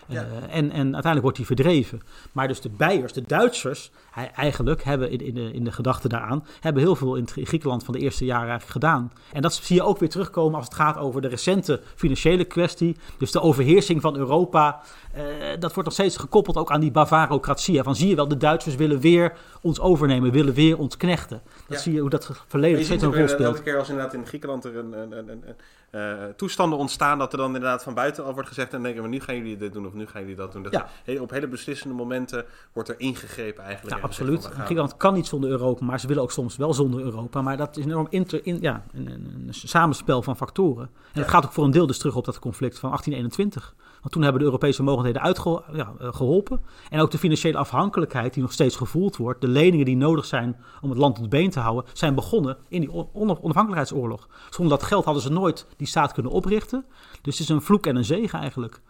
[0.09, 0.21] Ja.
[0.21, 0.27] Eh,
[0.57, 2.01] en, en uiteindelijk wordt hij verdreven.
[2.31, 6.07] Maar dus de Beiers, de Duitsers, hij, eigenlijk hebben in, in, de, in de gedachte
[6.07, 9.11] daaraan, hebben heel veel in Griekenland van de eerste jaren eigenlijk gedaan.
[9.33, 12.97] En dat zie je ook weer terugkomen als het gaat over de recente financiële kwestie.
[13.17, 14.81] Dus de overheersing van Europa.
[15.13, 15.23] Eh,
[15.59, 17.83] dat wordt nog steeds gekoppeld ook aan die Bavarocratie.
[17.83, 21.41] Van zie je wel, de Duitsers willen weer ons overnemen, willen weer ons knechten.
[21.67, 21.83] Dat Ja.
[21.83, 23.63] zie je hoe dat verleden steeds een rol weer elke speelt.
[23.63, 25.43] keer als inderdaad in Griekenland er een, een, een, een,
[25.91, 29.07] eh, toestanden ontstaan dat er dan inderdaad van buiten al wordt gezegd en denken we
[29.09, 30.63] nu gaan jullie dit doen of nu gaan jullie dat doen.
[30.63, 30.71] Dat
[31.05, 31.21] Ja.
[31.21, 33.97] op hele beslissende momenten wordt er ingegrepen eigenlijk.
[33.97, 34.41] Ja, absoluut.
[34.43, 37.41] van, Griekenland kan niet zonder Europa, maar ze willen ook soms wel zonder Europa.
[37.41, 40.83] Maar dat is een enorm inter, in, ja, een, een, een samenspel van factoren.
[40.85, 41.21] En Ja.
[41.21, 43.75] het gaat ook voor een deel dus terug op dat conflict van 1821.
[44.01, 46.61] Want toen hebben de Europese mogendheden uitgeholpen.
[46.65, 49.41] Eh, en ook de financiële afhankelijkheid die nog steeds gevoeld wordt.
[49.41, 52.57] De leningen die nodig zijn om het land op de been te houden, zijn begonnen
[52.67, 54.27] in die on- on- onafhankelijkheidsoorlog.
[54.49, 56.85] Zonder dat geld hadden ze nooit die staat kunnen oprichten.
[57.21, 58.81] Dus het is een vloek en een zegen eigenlijk.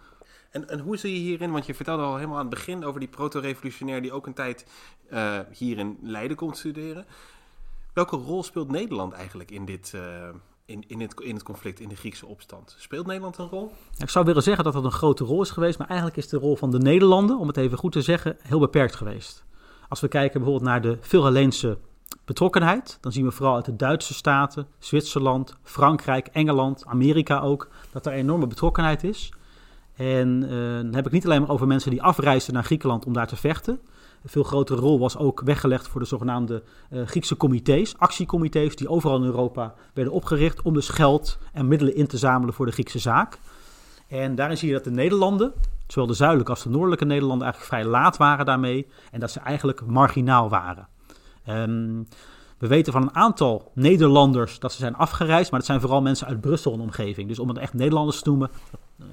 [0.49, 2.99] En, en hoe zie je hierin, want je vertelde al helemaal aan het begin over
[2.99, 4.65] die proto-revolutionair die ook een tijd
[5.10, 7.06] eh, hier in Leiden komt studeren.
[7.94, 10.30] Welke rol speelt Nederland eigenlijk in dit, eh,
[10.69, 12.75] in, in, het, in het conflict, in de Griekse opstand?
[12.77, 13.71] Speelt Nederland een rol?
[13.97, 16.37] Ik zou willen zeggen dat dat een grote rol is geweest, maar eigenlijk is de
[16.37, 19.43] rol van de Nederlanden, om het even goed te zeggen, heel beperkt geweest.
[19.89, 21.77] Als we kijken bijvoorbeeld naar de Philhelleense
[22.25, 28.05] betrokkenheid, dan zien we vooral uit de Duitse staten, Zwitserland, Frankrijk, Engeland, Amerika ook, dat
[28.05, 29.33] er enorme betrokkenheid is.
[29.95, 33.13] En eh, dan heb ik niet alleen maar over mensen die afreisden naar Griekenland om
[33.13, 33.79] daar te vechten.
[34.25, 39.17] Veel grotere rol was ook weggelegd voor de zogenaamde eh, Griekse comité's, actiecomité's, die overal
[39.17, 42.99] in Europa werden opgericht om dus geld en middelen in te zamelen voor de Griekse
[42.99, 43.39] zaak.
[44.07, 45.53] En daarin zie je dat de Nederlanden,
[45.87, 48.87] zowel de zuidelijke als de noordelijke Nederlanden, eigenlijk vrij laat waren daarmee.
[49.11, 50.87] En dat ze eigenlijk marginaal waren.
[51.45, 52.03] Ehm,
[52.57, 56.27] we weten van een aantal Nederlanders dat ze zijn afgereisd, maar dat zijn vooral mensen
[56.27, 57.27] uit Brussel en omgeving.
[57.27, 58.49] Dus om het echt Nederlanders te noemen,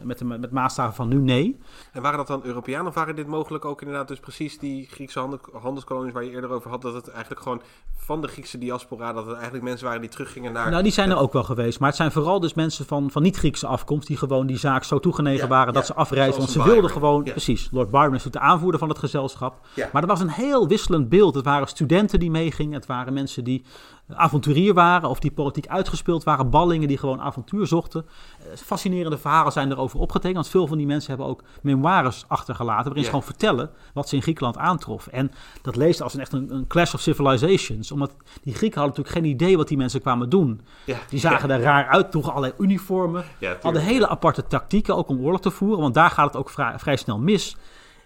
[0.02, 1.60] met, de, met maatstaven van nu nee.
[1.92, 5.18] En waren dat dan Europeanen of waren dit mogelijk ook inderdaad dus precies die Griekse
[5.18, 7.62] handel- handelskolonies waar je eerder over had, dat het eigenlijk gewoon
[7.96, 10.70] van de Griekse diaspora, dat het eigenlijk mensen waren die teruggingen naar...
[10.70, 11.78] Nou, die zijn er ook wel geweest.
[11.78, 14.98] Maar het zijn vooral dus mensen van, van niet-Griekse afkomst die gewoon die zaak zo
[15.00, 15.94] toegenegen Ja, waren dat ja.
[15.94, 16.38] ze afreizen.
[16.38, 17.30] Want ze wilden gewoon, Ja.
[17.30, 19.66] precies, Lord Byron is de aanvoerder van het gezelschap.
[19.92, 21.34] Maar er was een heel wisselend beeld.
[21.34, 22.74] Het waren studenten die meegingen.
[22.74, 23.70] Het waren mensen die eh,
[24.14, 26.50] avonturier waren of die politiek uitgespeeld waren.
[26.50, 28.06] Ballingen die gewoon avontuur zochten.
[28.38, 30.34] Eh, Fascinerende verhalen zijn erover opgetekend.
[30.34, 32.84] Want veel van die mensen hebben ook memoires achtergelaten.
[32.84, 35.06] waarin ze gewoon vertellen wat ze in Griekenland aantrof.
[35.06, 35.30] En
[35.62, 37.92] dat leest als een echt een, een clash of civilizations.
[37.92, 40.60] Omdat die Grieken hadden natuurlijk geen idee wat die mensen kwamen doen.
[41.08, 43.24] Die zagen er raar uit, droegen allerlei uniformen.
[43.62, 45.80] Hadden hele aparte tactieken ook om oorlog te voeren.
[45.80, 47.56] Want daar gaat het ook vrij, vrij snel mis.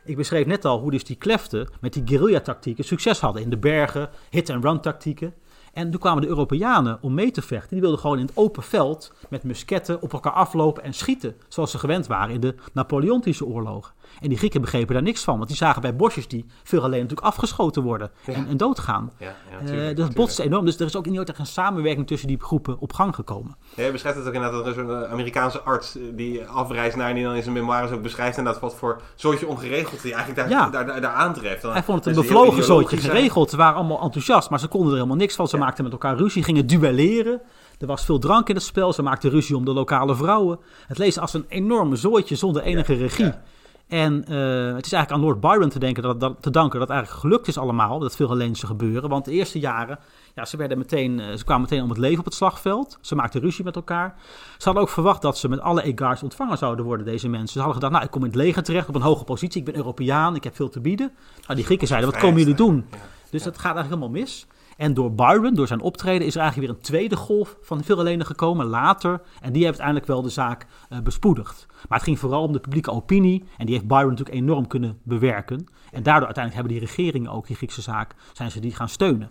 [0.05, 3.43] Ik beschreef net al hoe dus die kleften met die guerrilla-tactieken succes hadden.
[3.43, 5.35] In de bergen, hit-and-run tactieken.
[5.73, 7.71] En toen kwamen de Europeanen om mee te vechten.
[7.71, 11.37] Die wilden gewoon in het open veld met musketten op elkaar aflopen en schieten.
[11.49, 13.93] Zoals ze gewend waren in de Napoleontische oorlogen.
[14.21, 15.37] En die Grieken begrepen daar niks van.
[15.37, 18.33] Want die zagen bij bosjes die veel alleen natuurlijk afgeschoten worden Ja.
[18.33, 19.11] en, en doodgaan.
[19.19, 20.15] Ja, ja, Eh, dat tuurlijk.
[20.17, 20.65] botste enorm.
[20.65, 23.57] Dus er is ook niet echt een samenwerking tussen die groepen op gang gekomen.
[23.75, 24.67] Ja, je beschrijft het ook inderdaad.
[24.67, 28.03] Er een eh, Amerikaanse arts die afreist naar en die dan in zijn memoires ook
[28.03, 31.63] beschrijft inderdaad wat voor soortje ongeregeld hij eigenlijk daar, daar, daar, daar aantreft.
[31.63, 33.51] Dan- Hij vond het een die bevlogen zootje geregeld.
[33.51, 35.49] Ze waren allemaal enthousiast, maar ze konden er helemaal niks van.
[35.49, 37.41] Ze maakten met elkaar ruzie, gingen duelleren.
[37.79, 38.93] Er was veel drank in het spel.
[38.93, 40.59] Ze maakten ruzie om de lokale vrouwen.
[40.87, 43.25] Het leest als een enorme zooitje zonder enige regie.
[43.25, 43.43] ja.
[43.91, 46.89] En eh, het is eigenlijk aan Lord Byron te, denken dat, dat, te danken dat
[46.89, 47.99] het eigenlijk gelukt is allemaal.
[47.99, 49.09] Dat veel ze gebeuren.
[49.09, 49.99] Want de eerste jaren,
[50.35, 52.99] ja, ze, werden meteen, eh, ze kwamen meteen om het leven op het slagveld.
[53.01, 54.15] Ze maakten ruzie met elkaar.
[54.59, 57.49] Ze hadden ook verwacht dat ze met alle egards ontvangen zouden worden, deze mensen.
[57.49, 59.61] Ze hadden gedacht, nou, ik kom in het leger terecht op een hoge positie.
[59.61, 61.13] Ik ben Europeaan, ik heb veel te bieden.
[61.43, 62.85] Nou, die Grieken zeiden, wat komen jullie doen?
[63.31, 64.47] Dus dat gaat eigenlijk helemaal mis.
[64.77, 67.99] En door Byron, door zijn optreden, is er eigenlijk weer een tweede golf van veel
[67.99, 69.21] allenen gekomen later.
[69.41, 71.67] En die heeft uiteindelijk wel de zaak eh, bespoedigd.
[71.89, 73.45] Maar het ging vooral om de publieke opinie.
[73.57, 75.67] En die heeft Byron natuurlijk enorm kunnen bewerken.
[75.91, 79.31] En daardoor uiteindelijk hebben die regeringen ook die Griekse zaak, zijn ze die gaan steunen.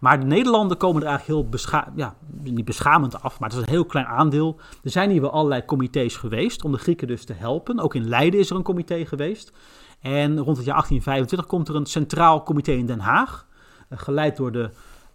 [0.00, 3.64] Maar de Nederlanden komen er eigenlijk heel bescha ja, niet beschamend af, maar het is
[3.64, 4.60] een heel klein aandeel.
[4.82, 7.80] Er zijn hier wel allerlei comité's geweest om de Grieken dus te helpen.
[7.80, 9.52] Ook in Leiden is er een comité geweest.
[10.00, 13.46] En rond het jaar 1825 komt er een centraal comité in Den Haag.
[13.88, 14.70] eh, geleid door de,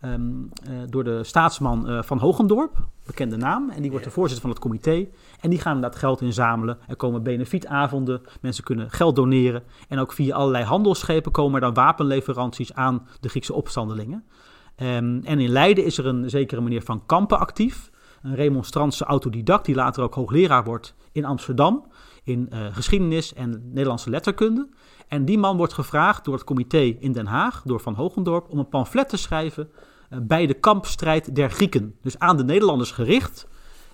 [0.06, 0.32] ehm,
[0.64, 3.69] eh, door de staatsman eh, van Hogendorp, bekende naam.
[3.69, 5.07] En die wordt de voorzitter van het comité.
[5.40, 6.77] En die gaan inderdaad geld inzamelen.
[6.88, 9.64] Er komen benefietavonden, mensen kunnen geld doneren.
[9.88, 14.23] En ook via allerlei handelsschepen komen er dan wapenleveranties aan de Griekse opstandelingen.
[14.76, 17.91] Ehm, en in Leiden is er een zekere meneer Van Kampen actief.
[18.22, 21.86] Een remonstrantse autodidact die later ook hoogleraar wordt in Amsterdam.
[22.23, 24.69] In eh, geschiedenis en Nederlandse letterkunde.
[25.07, 28.60] En die man wordt gevraagd door het comité in Den Haag, door Van Hogendorp, om
[28.60, 29.69] een pamflet te schrijven
[30.10, 31.95] bij de kampstrijd der Grieken.
[32.02, 33.48] Dus aan de Nederlanders gericht.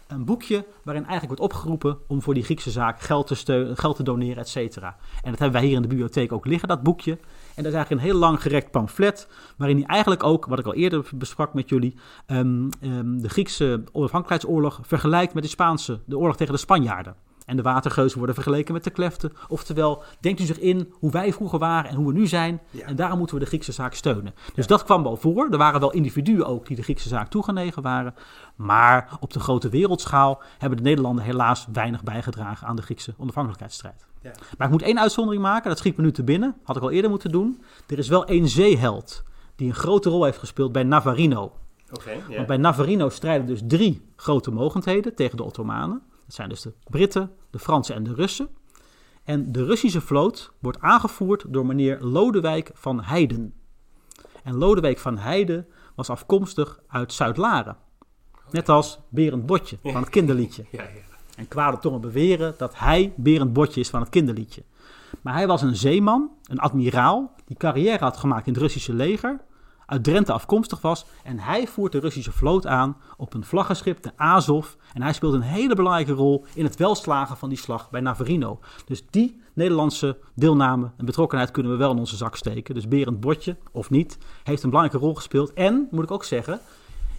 [0.08, 3.96] Een boekje waarin eigenlijk wordt opgeroepen om voor die Griekse zaak geld te, steunen, geld
[3.96, 4.96] te doneren, et cetera.
[5.24, 7.12] En dat hebben wij hier in de bibliotheek ook liggen, dat boekje.
[7.56, 9.28] En dat is eigenlijk een heel lang gerekt pamflet,
[9.58, 13.84] waarin hij eigenlijk ook, wat ik al eerder besprak met jullie, ehm, ehm, de Griekse
[13.92, 17.16] onafhankelijkheidsoorlog vergelijkt met de Spaanse, de oorlog tegen de Spanjaarden.
[17.52, 19.34] En de watergeuzen worden vergeleken met de kleften.
[19.48, 22.62] Oftewel, denkt u zich in hoe wij vroeger waren en hoe we nu zijn.
[22.70, 22.86] Ja.
[22.86, 24.34] En daarom moeten we de Griekse zaak steunen.
[24.54, 25.48] Dus dat kwam wel voor.
[25.52, 28.16] Er waren wel individuen ook die de Griekse zaak toegenegen waren.
[28.56, 34.06] Maar op de grote wereldschaal hebben de Nederlanden helaas weinig bijgedragen aan de Griekse onafhankelijkheidsstrijd.
[34.22, 34.32] Ja.
[34.58, 36.56] Maar ik moet één uitzondering maken, dat schiet me nu te binnen.
[36.64, 37.62] Had ik al eerder moeten doen.
[37.88, 39.24] Er is wel één zeeheld
[39.56, 41.52] die een grote rol heeft gespeeld bij Navarino.
[41.92, 42.36] Oké, ja.
[42.36, 46.02] Want bij Navarino strijden dus drie grote mogendheden tegen de Ottomanen.
[46.32, 48.50] Dat zijn dus de Britten, de Fransen en de Russen.
[49.24, 53.54] En de Russische vloot wordt aangevoerd door meneer Lodewijk van Heijden.
[54.44, 57.78] En Lodewijk van Heijden was afkomstig uit Zuid-Laren.
[58.52, 60.66] Net als Berend Botje van het kinderliedje.
[60.72, 60.90] Ja, ja.
[61.36, 64.64] En kwade tongen beweren dat hij Berend Botje is van het kinderliedje.
[65.22, 69.42] Maar hij was een zeeman, een admiraal, die carrière had gemaakt in het Russische leger,
[69.92, 71.06] uit Drenthe afkomstig was.
[71.24, 74.68] En hij voert de Russische vloot aan op een vlaggenschip, de Azov.
[74.94, 78.60] En hij speelt een hele belangrijke rol in het welslagen van die slag bij Navarino.
[78.86, 82.76] Dus die Nederlandse deelname en betrokkenheid kunnen we wel in onze zak steken.
[82.76, 85.54] Dus Berend Botje, of niet, heeft een belangrijke rol gespeeld.
[85.54, 86.60] En, moet ik ook zeggen,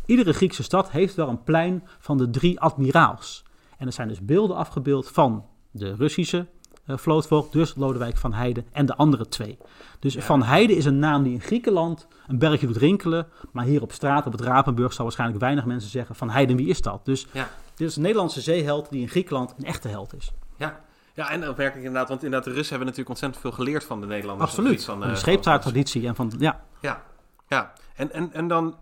[0.07, 3.45] iedere Griekse stad heeft wel een plein van de drie admiraals.
[3.79, 6.47] En er zijn dus beelden afgebeeld van de Russische
[6.87, 9.59] vlootvoogd, dus Lodewijk van Heijden en de andere twee.
[9.99, 13.83] Dus Van Heijden is een naam die in Griekenland een bergje doet rinkelen, maar hier
[13.83, 17.05] op straat, op het Rapenburg, zal waarschijnlijk weinig mensen zeggen van Heijden, wie is dat?
[17.05, 17.49] Dus Ja.
[17.75, 20.33] dit is een Nederlandse zeeheld die in Griekenland een echte held is.
[20.57, 20.81] Ja.
[21.15, 24.07] ja, en opmerkelijk inderdaad, want inderdaad, de Russen hebben natuurlijk ontzettend veel geleerd van de
[24.07, 24.51] Nederlanders.
[24.51, 26.65] Absoluut, van de eh, scheepvaarttraditie en van, ja.
[26.81, 27.03] Ja,
[27.49, 27.73] ja.
[27.95, 28.77] En, en, en dan,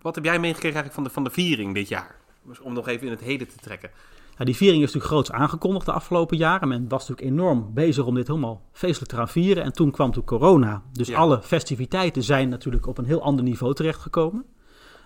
[0.00, 2.14] wat heb jij meegekregen eigenlijk van de, van de viering dit jaar?
[2.42, 3.90] Dus om nog even in het heden te trekken.
[4.44, 6.68] Die viering is natuurlijk groots aangekondigd de afgelopen jaren.
[6.68, 9.62] Men was natuurlijk enorm bezig om dit helemaal feestelijk te gaan vieren.
[9.62, 10.82] En toen kwam toen corona.
[10.92, 11.18] Dus Ja.
[11.18, 14.44] alle festiviteiten zijn natuurlijk op een heel ander niveau terechtgekomen.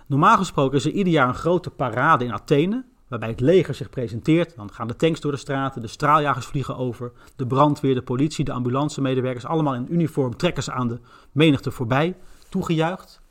[0.06, 2.85] Normaal gesproken is er ieder jaar een grote parade in Athene.
[3.09, 4.56] Waarbij het leger zich presenteert.
[4.56, 7.12] Dan gaan de tanks door de straten, de straaljagers vliegen over.
[7.36, 9.47] De brandweer, de politie, de ambulancemedewerkers.
[9.47, 11.01] Allemaal in uniform trekken ze aan de
[11.32, 12.16] menigte voorbij.
[12.48, 13.23] Toegejuicht.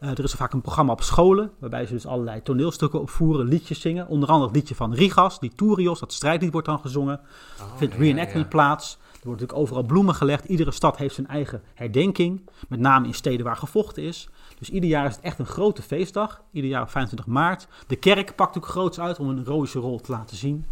[0.00, 3.80] Uh, er is vaak een programma op scholen, waarbij ze dus allerlei toneelstukken opvoeren, liedjes
[3.80, 4.08] zingen.
[4.08, 7.20] Onder andere het liedje van Rigas, die Tourios, dat strijdlied wordt dan gezongen.
[7.60, 8.50] Oh, vindt ja, reenactment ja.
[8.50, 8.92] plaats.
[8.92, 10.44] Er wordt natuurlijk overal bloemen gelegd.
[10.44, 14.28] Iedere stad heeft zijn eigen herdenking, met name in steden waar gevochten is.
[14.58, 16.42] Dus ieder jaar is het echt een grote feestdag.
[16.52, 17.68] Ieder jaar op 25 maart.
[17.86, 20.64] De kerk pakt ook groots uit om een heroïsche rol te laten zien.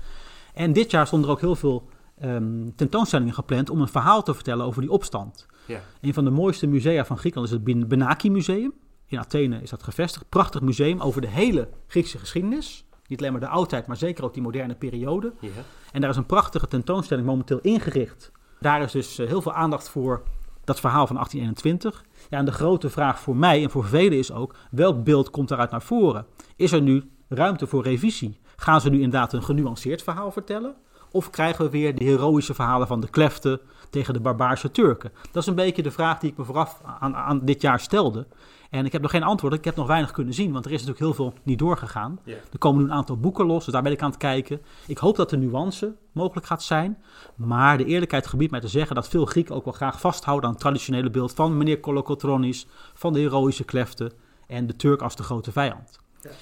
[0.55, 1.89] En dit jaar stonden er ook heel veel
[2.23, 5.47] um, tentoonstellingen gepland om een verhaal te vertellen over die opstand.
[5.66, 5.81] Ja.
[6.01, 8.73] Een van de mooiste musea van Griekenland is het Benaki Museum.
[9.07, 10.28] In Athene is dat gevestigd.
[10.28, 12.85] Prachtig museum over de hele Griekse geschiedenis.
[13.07, 15.33] Niet alleen maar de oudheid, maar zeker ook die moderne periode.
[15.41, 15.51] Ja.
[15.93, 18.33] En daar is een prachtige tentoonstelling momenteel ingericht.
[18.61, 20.23] Daar is dus eh, heel veel aandacht voor
[20.65, 22.05] dat verhaal van 1821.
[22.31, 25.49] Ja, en de grote vraag voor mij en voor velen is ook: welk beeld komt
[25.49, 26.27] daaruit naar voren?
[26.57, 28.41] Is er nu ruimte voor revisie?
[28.57, 30.74] Gaan ze nu inderdaad een genuanceerd verhaal vertellen?
[31.11, 33.61] Of krijgen we weer de heroïsche verhalen van de kleften
[33.91, 35.12] tegen de barbaarse Turken?
[35.33, 38.27] Dat is een beetje de vraag die ik me vooraf aan, aan dit jaar stelde.
[38.71, 39.55] En ik heb nog geen antwoord.
[39.55, 42.19] Ik heb nog weinig kunnen zien, want er is natuurlijk heel veel niet doorgegaan.
[42.53, 44.61] Er komen nu een aantal boeken los, dus daar ben ik aan het kijken.
[44.87, 46.99] Ik hoop dat de nuance mogelijk gaat zijn.
[47.35, 50.53] Maar de eerlijkheid gebiedt mij te zeggen dat veel Grieken ook wel graag vasthouden aan
[50.53, 54.13] het traditionele beeld van meneer Kolokotronis, van de heroïsche kleften
[54.47, 55.99] en de Turk als de grote vijand.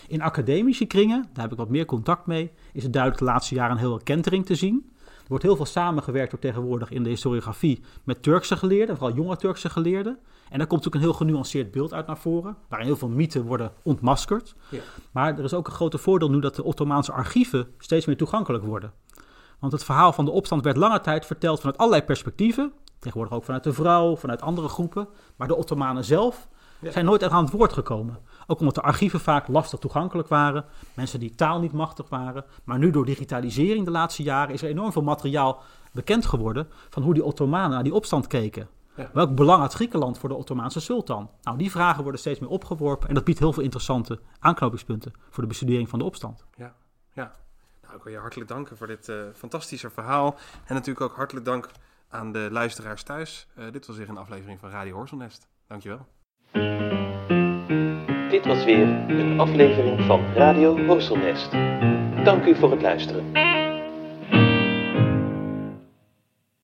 [0.08, 3.54] In academische kringen, daar heb ik wat meer contact mee, is het duidelijk de laatste
[3.54, 4.92] jaren een hele kentering te zien.
[5.24, 9.36] Er wordt heel veel samengewerkt door tegenwoordig in de historiografie met Turkse geleerden, vooral jonge
[9.36, 10.18] Turkse geleerden.
[10.50, 13.44] En daar komt ook een heel genuanceerd beeld uit naar voren, waarin heel veel mythen
[13.44, 14.54] worden ontmaskerd.
[14.68, 14.80] Ja.
[15.12, 18.64] Maar er is ook een grote voordeel nu dat de Ottomaanse archieven steeds meer toegankelijk
[18.64, 18.92] worden.
[19.58, 22.72] Want het verhaal van de opstand werd lange tijd verteld vanuit allerlei perspectieven.
[22.98, 25.08] Tegenwoordig ook vanuit de vrouw, vanuit andere groepen.
[25.36, 26.48] Maar de Ottomanen zelf
[26.82, 28.18] zijn nooit echt aan het woord gekomen.
[28.46, 30.64] Ook omdat de archieven vaak lastig toegankelijk waren.
[30.94, 32.44] Mensen die taal niet machtig waren.
[32.64, 35.62] Maar nu door digitalisering de laatste jaren is er enorm veel materiaal
[35.92, 38.68] bekend geworden van hoe die Ottomanen naar die opstand keken.
[39.12, 41.30] Welk belang had Griekenland voor de Ottomaanse sultan?
[41.42, 45.42] Nou, die vragen worden steeds meer opgeworpen en dat biedt heel veel interessante aanknopingspunten voor
[45.42, 46.44] de bestudering van de opstand.
[46.56, 46.74] Ja,
[47.12, 47.32] ja.
[47.82, 50.36] Nou, ik wil je hartelijk danken voor dit uh, fantastische verhaal.
[50.64, 51.70] En natuurlijk ook hartelijk dank
[52.08, 53.46] aan de luisteraars thuis.
[53.58, 55.48] Uh, dit was weer een aflevering van Radio Horselnest.
[55.66, 56.06] Dankjewel.
[58.34, 61.50] Dit was weer een aflevering van Radio Horselnest.
[62.24, 63.24] Dank u voor het luisteren.